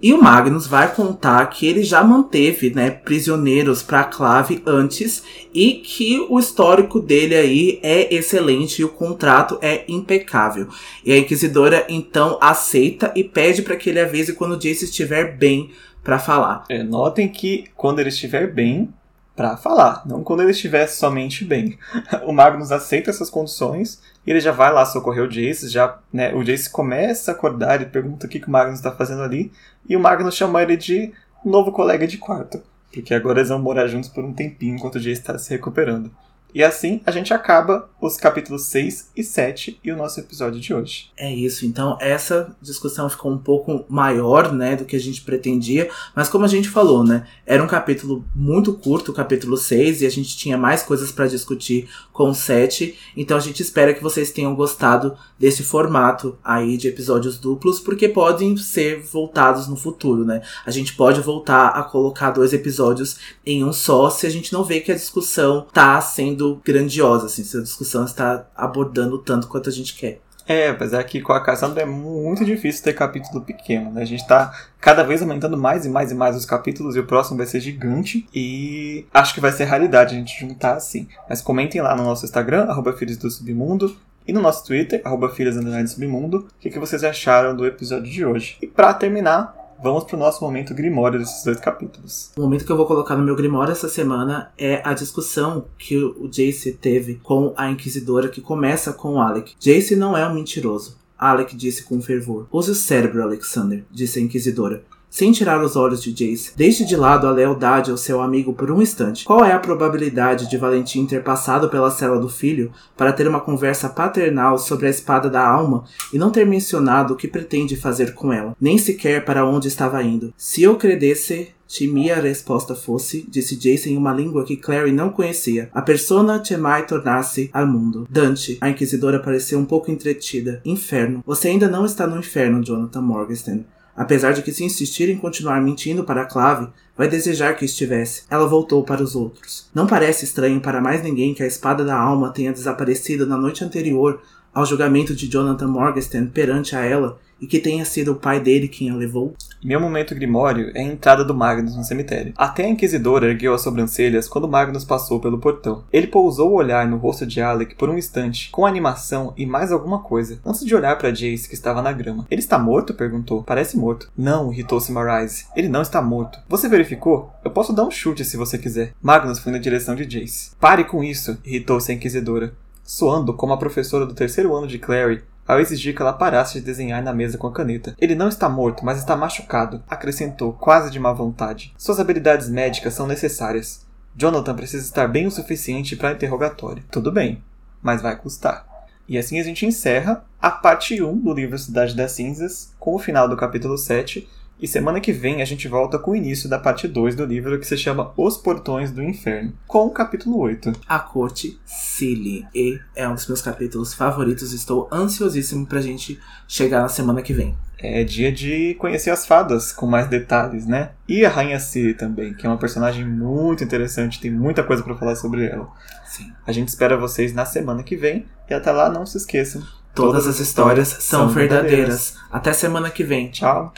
E 0.01 0.13
o 0.13 0.23
Magnus 0.23 0.67
vai 0.67 0.95
contar 0.95 1.45
que 1.47 1.67
ele 1.67 1.83
já 1.83 2.05
manteve, 2.05 2.71
né, 2.71 2.91
prisioneiros 2.91 3.83
para 3.83 4.05
Clave 4.05 4.63
antes 4.67 5.23
e 5.55 5.75
que 5.75 6.25
o 6.29 6.39
histórico 6.39 7.01
dele 7.01 7.35
aí 7.35 7.81
é 7.83 8.15
excelente 8.15 8.81
e 8.81 8.85
o 8.85 8.91
contrato 8.91 9.59
é 9.63 9.85
impecável. 9.89 10.69
E 11.05 11.13
a 11.13 11.19
inquisidora 11.19 11.87
então 11.89 12.39
aceita 12.41 13.11
e 13.17 13.25
pede 13.25 13.63
para 13.63 13.75
que 13.75 13.89
ele 13.89 13.99
avise 13.99 14.35
quando 14.35 14.59
Jace 14.59 14.85
estiver 14.85 15.37
bem 15.37 15.71
para 16.05 16.19
falar. 16.19 16.65
É, 16.69 16.83
notem 16.83 17.29
que 17.29 17.65
quando 17.75 17.99
ele 17.99 18.11
estiver 18.11 18.53
bem, 18.53 18.91
para 19.37 19.57
falar, 19.57 20.03
não 20.07 20.25
quando 20.25 20.41
ele 20.41 20.51
estiver 20.51 20.87
somente 20.87 21.45
bem. 21.45 21.79
O 22.25 22.33
Magnus 22.33 22.73
aceita 22.73 23.11
essas 23.11 23.29
condições 23.29 24.01
e 24.27 24.31
ele 24.31 24.41
já 24.41 24.51
vai 24.51 24.73
lá 24.73 24.85
socorrer 24.87 25.23
o 25.23 25.29
Jace, 25.29 25.69
já, 25.69 25.99
né, 26.13 26.35
o 26.35 26.43
Jace 26.43 26.71
começa 26.71 27.31
a 27.31 27.35
acordar 27.35 27.83
e 27.83 27.87
pergunta 27.87 28.27
o 28.27 28.29
que, 28.29 28.41
que 28.41 28.49
o 28.49 28.51
Magnus 28.51 28.79
está 28.79 28.91
fazendo 28.91 29.23
ali, 29.23 29.53
e 29.89 29.95
o 29.95 30.01
Magnus 30.01 30.35
chama 30.35 30.63
ele 30.63 30.77
de 30.77 31.13
novo 31.45 31.71
colega 31.71 32.07
de 32.07 32.19
quarto, 32.19 32.61
porque 32.93 33.15
agora 33.15 33.39
eles 33.39 33.51
vão 33.51 33.61
morar 33.61 33.87
juntos 33.87 34.09
por 34.09 34.25
um 34.25 34.33
tempinho 34.33 34.75
enquanto 34.75 34.97
o 34.97 35.01
Jace 35.01 35.21
está 35.21 35.39
se 35.39 35.51
recuperando. 35.51 36.11
E 36.57 36.65
assim 36.65 37.03
a 37.05 37.11
gente 37.11 37.35
acaba 37.35 37.91
os 38.01 38.17
capítulos 38.17 38.63
6 38.63 39.11
e 39.15 39.23
7 39.23 39.79
e 39.85 39.93
o 39.93 39.97
nosso 39.97 40.21
episódio 40.21 40.59
de 40.59 40.73
hoje. 40.73 41.11
É 41.15 41.31
isso, 41.31 41.67
então 41.67 41.99
essa 42.01 42.57
discussão 42.63 43.11
ficou 43.11 43.31
um 43.31 43.37
pouco 43.37 43.85
maior, 43.91 44.51
né, 44.51 44.75
do 44.75 44.87
que 44.87 44.97
a 44.97 45.01
gente 45.01 45.21
pretendia, 45.21 45.91
mas 46.15 46.31
como 46.31 46.47
a 46.47 46.49
gente 46.49 46.71
falou, 46.71 47.05
né, 47.05 47.27
era 47.45 47.63
um 47.63 47.67
capítulo 47.67 48.25
muito 48.35 48.73
curto, 48.73 49.11
o 49.11 49.15
capítulo 49.15 49.59
6, 49.59 50.01
e 50.01 50.07
a 50.07 50.11
gente 50.11 50.35
tinha 50.35 50.57
mais 50.57 50.83
coisas 50.83 51.13
para 51.13 51.27
discutir 51.27 51.91
com 52.11 52.31
o 52.31 52.35
7, 52.35 52.97
então 53.15 53.37
a 53.37 53.41
gente 53.41 53.61
espera 53.61 53.93
que 53.93 54.03
vocês 54.03 54.31
tenham 54.31 54.55
gostado 54.55 55.15
desse 55.39 55.63
formato 55.63 56.39
aí 56.43 56.79
de 56.79 56.89
episódios 56.89 57.39
duplos, 57.39 57.81
porque 57.81 58.09
podem 58.09 58.57
ser 58.57 59.03
voltados 59.03 59.69
no 59.69 59.77
futuro, 59.77 60.25
né? 60.25 60.41
A 60.65 60.71
gente 60.71 60.95
pode 60.95 61.21
voltar 61.21 61.69
a 61.69 61.83
colocar 61.83 62.31
dois 62.31 62.55
episódios 62.55 63.19
em 63.45 63.63
um 63.63 63.73
só 63.75 64.09
se 64.09 64.27
a 64.27 64.31
gente 64.31 64.53
não 64.53 64.65
vê 64.65 64.81
que 64.81 64.91
a 64.91 64.95
discussão 64.95 65.67
tá 65.71 66.01
sendo 66.01 66.46
grandiosa, 66.65 67.27
assim, 67.27 67.43
se 67.45 67.57
a 67.57 67.63
discussão 67.63 68.05
está 68.05 68.47
abordando 68.55 69.19
tanto 69.19 69.49
quanto 69.49 69.69
a 69.69 69.73
gente 69.73 69.95
quer. 69.95 70.21
É, 70.49 70.69
apesar 70.69 71.03
que 71.03 71.21
com 71.21 71.33
a 71.33 71.43
Cassandra 71.43 71.83
é 71.83 71.87
muito 71.87 72.45
difícil 72.45 72.85
ter 72.85 72.93
capítulo 72.93 73.41
pequeno, 73.43 73.91
né? 73.91 74.03
A 74.03 74.07
gente 74.07 74.25
tá 74.29 74.53
cada 74.81 75.03
vez 75.03 75.21
aumentando 75.21 75.57
mais 75.57 75.85
e 75.85 75.89
mais 75.89 76.13
e 76.13 76.15
mais 76.15 76.37
os 76.37 76.47
capítulos 76.47 76.95
e 76.95 77.01
o 77.01 77.07
próximo 77.07 77.37
vai 77.37 77.47
ser 77.47 77.59
gigante 77.59 78.29
e 78.33 79.05
acho 79.13 79.35
que 79.35 79.41
vai 79.41 79.51
ser 79.51 79.65
raridade 79.65 80.15
a 80.15 80.19
gente 80.19 80.39
juntar 80.39 80.75
assim. 80.75 81.09
Mas 81.29 81.43
comentem 81.43 81.81
lá 81.81 81.97
no 81.97 82.05
nosso 82.05 82.25
Instagram, 82.25 82.67
arroba 82.67 82.93
Filhos 82.93 83.17
do 83.17 83.29
Submundo, 83.29 83.97
e 84.27 84.33
no 84.33 84.41
nosso 84.41 84.65
Twitter, 84.65 85.01
arroba 85.05 85.29
Filhas 85.29 85.57
Submundo, 85.91 86.39
o 86.39 86.61
que, 86.61 86.71
que 86.71 86.79
vocês 86.79 87.03
acharam 87.03 87.55
do 87.55 87.67
episódio 87.67 88.11
de 88.11 88.25
hoje. 88.25 88.57
E 88.61 88.67
para 88.67 88.95
terminar, 88.95 89.55
vamos 89.83 90.05
pro 90.05 90.17
nosso 90.17 90.45
momento 90.45 90.75
Grimório 90.75 91.19
desses 91.19 91.45
dois 91.45 91.59
capítulos. 91.59 92.33
O 92.37 92.41
momento 92.41 92.65
que 92.65 92.73
eu 92.73 92.77
vou 92.77 92.87
colocar 92.87 93.17
no 93.17 93.25
meu 93.25 93.37
Grimório 93.37 93.73
essa 93.73 93.89
semana 93.89 94.53
é 94.59 94.81
a 94.85 94.95
discussão 94.95 95.67
que 95.79 95.97
o 95.97 96.29
Jace 96.29 96.73
teve 96.73 97.17
com 97.17 97.53
a 97.57 97.71
Inquisidora, 97.71 98.29
que 98.29 98.41
começa 98.41 98.93
com 98.93 99.15
o 99.15 99.21
Alec. 99.21 99.55
Jace 99.59 99.97
não 99.97 100.17
é 100.17 100.27
um 100.27 100.35
mentiroso. 100.35 100.97
Alec 101.19 101.57
disse 101.57 101.83
com 101.85 102.01
fervor. 102.01 102.47
Use 102.53 102.71
o 102.71 102.75
cérebro, 102.75 103.23
Alexander, 103.23 103.85
disse 103.91 104.19
a 104.19 104.23
Inquisidora 104.23 104.83
sem 105.17 105.33
tirar 105.33 105.65
os 105.65 105.77
olhos 105.77 106.03
de 106.03 106.13
Jace. 106.13 106.53
Deixe 106.55 106.85
de 106.85 106.95
lado 106.95 107.27
a 107.27 107.31
lealdade 107.31 107.91
ao 107.91 107.97
seu 107.97 108.21
amigo 108.21 108.53
por 108.53 108.71
um 108.71 108.83
instante. 108.83 109.25
Qual 109.25 109.43
é 109.43 109.51
a 109.51 109.59
probabilidade 109.59 110.47
de 110.47 110.59
Valentim 110.59 111.07
ter 111.07 111.25
passado 111.25 111.71
pela 111.71 111.91
cela 111.91 112.21
do 112.21 112.29
filho 112.29 112.71
para 112.95 113.15
ter 113.15 113.27
uma 113.27 113.41
conversa 113.41 113.89
paternal 113.89 114.59
sobre 114.59 114.89
a 114.89 114.91
espada 114.91 115.31
da 115.31 115.43
alma 115.43 115.85
e 116.13 116.19
não 116.19 116.31
ter 116.31 116.45
mencionado 116.45 117.15
o 117.15 117.17
que 117.17 117.27
pretende 117.27 117.77
fazer 117.77 118.13
com 118.13 118.31
ela, 118.31 118.55
nem 118.61 118.77
sequer 118.77 119.25
para 119.25 119.47
onde 119.47 119.69
estava 119.69 120.03
indo? 120.03 120.35
Se 120.37 120.63
eu 120.63 120.77
credesse, 120.77 121.49
Temia 121.67 122.19
a 122.19 122.21
resposta 122.21 122.77
fosse, 122.77 123.27
disse 123.29 123.57
Jace 123.57 123.91
em 123.91 123.97
uma 123.97 124.13
língua 124.13 124.45
que 124.45 124.57
Clary 124.57 124.93
não 124.93 125.11
conhecia. 125.11 125.69
A 125.73 125.83
persona 125.83 126.39
Temai 126.39 126.87
tornasse 126.87 127.51
ao 127.53 127.67
mundo. 127.67 128.07
Dante, 128.09 128.57
a 128.61 128.69
inquisidora 128.69 129.19
pareceu 129.19 129.59
um 129.59 129.65
pouco 129.65 129.91
entretida. 129.91 130.61
Inferno. 130.65 131.25
Você 131.27 131.49
ainda 131.49 131.69
não 131.69 131.85
está 131.85 132.07
no 132.07 132.19
inferno, 132.19 132.63
Jonathan 132.63 133.01
Morgenstern 133.01 133.65
apesar 133.97 134.33
de 134.33 134.43
que 134.43 134.53
se 134.53 134.65
insistir 134.65 135.09
em 135.09 135.17
continuar 135.17 135.61
mentindo 135.63 136.05
para 136.05 136.23
a 136.23 136.27
clave, 136.27 136.69
vai 136.97 137.09
desejar 137.09 137.55
que 137.55 137.65
estivesse. 137.65 138.23
Ela 138.31 138.47
voltou 138.47 138.85
para 138.85 139.03
os 139.03 139.15
outros. 139.17 139.69
Não 139.75 139.87
parece 139.87 140.25
estranho 140.25 140.61
para 140.61 140.81
mais 140.81 141.03
ninguém 141.03 141.35
que 141.35 141.43
a 141.43 141.47
espada 141.47 141.85
da 141.85 141.97
alma 141.97 142.31
tenha 142.31 142.53
desaparecido 142.53 143.27
na 143.27 143.37
noite 143.37 143.65
anterior 143.65 144.21
ao 144.53 144.65
julgamento 144.65 145.15
de 145.15 145.29
Jonathan 145.29 145.69
Morgenstern 145.69 146.29
perante 146.29 146.75
a 146.75 146.85
ela 146.85 147.19
e 147.41 147.47
que 147.47 147.59
tenha 147.59 147.85
sido 147.85 148.13
o 148.13 148.17
pai 148.17 148.41
dele 148.41 148.69
quem 148.69 148.91
a 148.91 148.95
levou? 148.95 149.35
Meu 149.63 149.81
momento 149.81 150.15
grimório 150.15 150.71
é 150.75 150.81
a 150.81 150.85
entrada 150.85 151.25
do 151.25 151.35
Magnus 151.35 151.77
no 151.77 151.85
cemitério. 151.85 152.33
Até 152.37 152.65
a 152.65 152.69
Inquisidora 152.69 153.27
ergueu 153.27 153.55
as 153.55 153.63
sobrancelhas 153.63 154.29
quando 154.29 154.49
Magnus 154.49 154.85
passou 154.85 155.19
pelo 155.19 155.39
portão. 155.39 155.85
Ele 155.93 156.07
pousou 156.07 156.51
o 156.51 156.55
olhar 156.55 156.87
no 156.87 156.97
rosto 156.97 157.27
de 157.27 157.41
Alec 157.41 157.75
por 157.75 157.89
um 157.89 157.99
instante, 157.99 158.51
com 158.51 158.67
animação 158.67 159.33
e 159.37 159.45
mais 159.45 159.73
alguma 159.73 160.01
coisa, 160.01 160.39
antes 160.45 160.65
de 160.65 160.75
olhar 160.75 160.97
para 160.97 161.11
Jace 161.11 161.49
que 161.49 161.55
estava 161.55 161.83
na 161.83 161.93
grama. 161.93 162.27
Ele 162.31 162.41
está 162.41 162.59
morto? 162.59 162.95
perguntou. 162.95 163.43
Parece 163.43 163.77
morto. 163.77 164.11
Não, 164.17 164.53
irritou-se 164.53 164.93
Marise. 164.93 165.47
Ele 165.57 165.69
não 165.69 165.83
está 165.83 166.01
morto. 166.01 166.39
Você 166.49 166.69
verificou? 166.69 167.33
Eu 167.45 167.51
posso 167.51 167.73
dar 167.73 167.85
um 167.85 167.91
chute 167.91 168.25
se 168.25 168.37
você 168.37 168.59
quiser. 168.59 168.93
Magnus 169.03 169.39
foi 169.39 169.53
na 169.53 169.59
direção 169.59 169.95
de 169.95 170.05
Jace. 170.05 170.53
Pare 170.61 170.85
com 170.85 171.03
isso, 171.03 171.39
irritou-se 171.45 171.91
a 171.91 171.95
Inquisidora. 171.95 172.53
Soando 172.85 173.35
como 173.35 173.53
a 173.53 173.59
professora 173.59 174.07
do 174.07 174.15
terceiro 174.15 174.55
ano 174.55 174.69
de 174.69 174.79
Clary, 174.79 175.23
ao 175.47 175.61
exigir 175.61 175.95
que 175.95 176.03
ela 176.03 176.13
parasse 176.13 176.55
de 176.55 176.65
desenhar 176.65 177.03
na 177.03 177.13
mesa 177.13 177.39
com 177.39 177.47
a 177.47 177.53
caneta. 177.53 177.95
Ele 177.99 178.15
não 178.15 178.29
está 178.29 178.49
morto, 178.49 178.85
mas 178.85 178.99
está 178.99 179.17
machucado, 179.17 179.83
acrescentou, 179.89 180.53
quase 180.53 180.91
de 180.91 180.99
má 180.99 181.13
vontade. 181.13 181.75
Suas 181.79 182.01
habilidades 182.01 182.49
médicas 182.49 182.95
são 182.95 183.07
necessárias. 183.07 183.87
Jonathan 184.17 184.55
precisa 184.55 184.85
estar 184.85 185.07
bem 185.07 185.27
o 185.27 185.31
suficiente 185.31 185.95
para 185.95 186.13
interrogatório. 186.13 186.83
Tudo 186.91 187.13
bem, 187.13 187.43
mas 187.83 188.03
vai 188.03 188.17
custar. 188.17 188.67
E 189.09 189.17
assim 189.17 189.39
a 189.39 189.45
gente 189.45 189.65
encerra 189.65 190.25
a 190.41 190.51
parte 190.51 191.01
1 191.01 191.19
do 191.19 191.33
livro 191.33 191.59
Cidade 191.59 191.95
das 191.95 192.13
Cinzas, 192.13 192.73
com 192.79 192.95
o 192.95 192.99
final 192.99 193.29
do 193.29 193.37
capítulo 193.37 193.79
7, 193.79 194.29
e 194.61 194.67
semana 194.67 195.01
que 195.01 195.13
vem 195.13 195.43
a 195.43 195.45
gente 195.45 195.69
volta 195.69 195.99
com 195.99 196.13
o 196.13 196.17
início 196.17 196.49
da 196.49 196.59
parte 196.59 196.89
2 196.89 197.15
do 197.15 197.25
livro 197.25 197.59
que 197.59 197.67
se 197.67 197.77
chama 197.77 198.13
Os 198.17 198.37
Portões 198.39 198.91
do 198.91 199.03
Inferno, 199.03 199.53
com 199.67 199.87
o 199.87 199.91
capítulo 199.91 200.39
8. 200.39 200.73
A 200.89 200.99
Corte 200.99 201.61
Silly. 201.65 202.47
E 202.55 202.81
é 202.95 203.07
um 203.09 203.15
dos 203.15 203.27
meus 203.27 203.43
capítulos 203.43 203.93
favoritos. 203.93 204.53
Estou 204.53 204.89
ansiosíssimo 204.91 205.67
pra 205.67 205.81
gente 205.81 206.19
chegar 206.49 206.81
na 206.81 206.89
semana 206.89 207.21
que 207.21 207.35
vem. 207.35 207.55
É 207.79 208.03
dia 208.03 208.33
de 208.33 208.75
conhecer 208.77 209.11
as 209.11 209.27
fadas 209.27 209.71
com 209.71 209.87
mais 209.87 210.09
detalhes, 210.09 210.67
né? 210.67 210.93
E 211.07 211.27
a 211.27 211.29
Rainha 211.29 211.61
Silly 211.61 211.93
também, 211.93 212.33
que 212.33 212.47
é 212.47 212.49
uma 212.49 212.57
personagem 212.57 213.05
muito 213.05 213.63
interessante, 213.63 214.19
tem 214.19 214.31
muita 214.31 214.63
coisa 214.63 214.83
para 214.83 214.97
falar 214.97 215.15
sobre 215.17 215.45
ela. 215.45 215.69
Sim. 216.07 216.33
A 216.47 216.53
gente 216.53 216.69
espera 216.69 216.97
vocês 216.97 217.35
na 217.35 217.45
semana 217.45 217.83
que 217.83 217.95
vem 217.95 218.25
e 218.49 218.55
até 218.55 218.73
lá 218.73 218.89
não 218.89 219.05
se 219.05 219.19
esqueçam. 219.19 219.63
Todas 219.97 220.27
as 220.27 220.39
histórias 220.39 220.89
são 221.01 221.27
verdadeiras. 221.31 222.19
Até 222.31 222.53
semana 222.53 222.91
que 222.91 223.03
vem. 223.03 223.31
Tchau. 223.31 223.73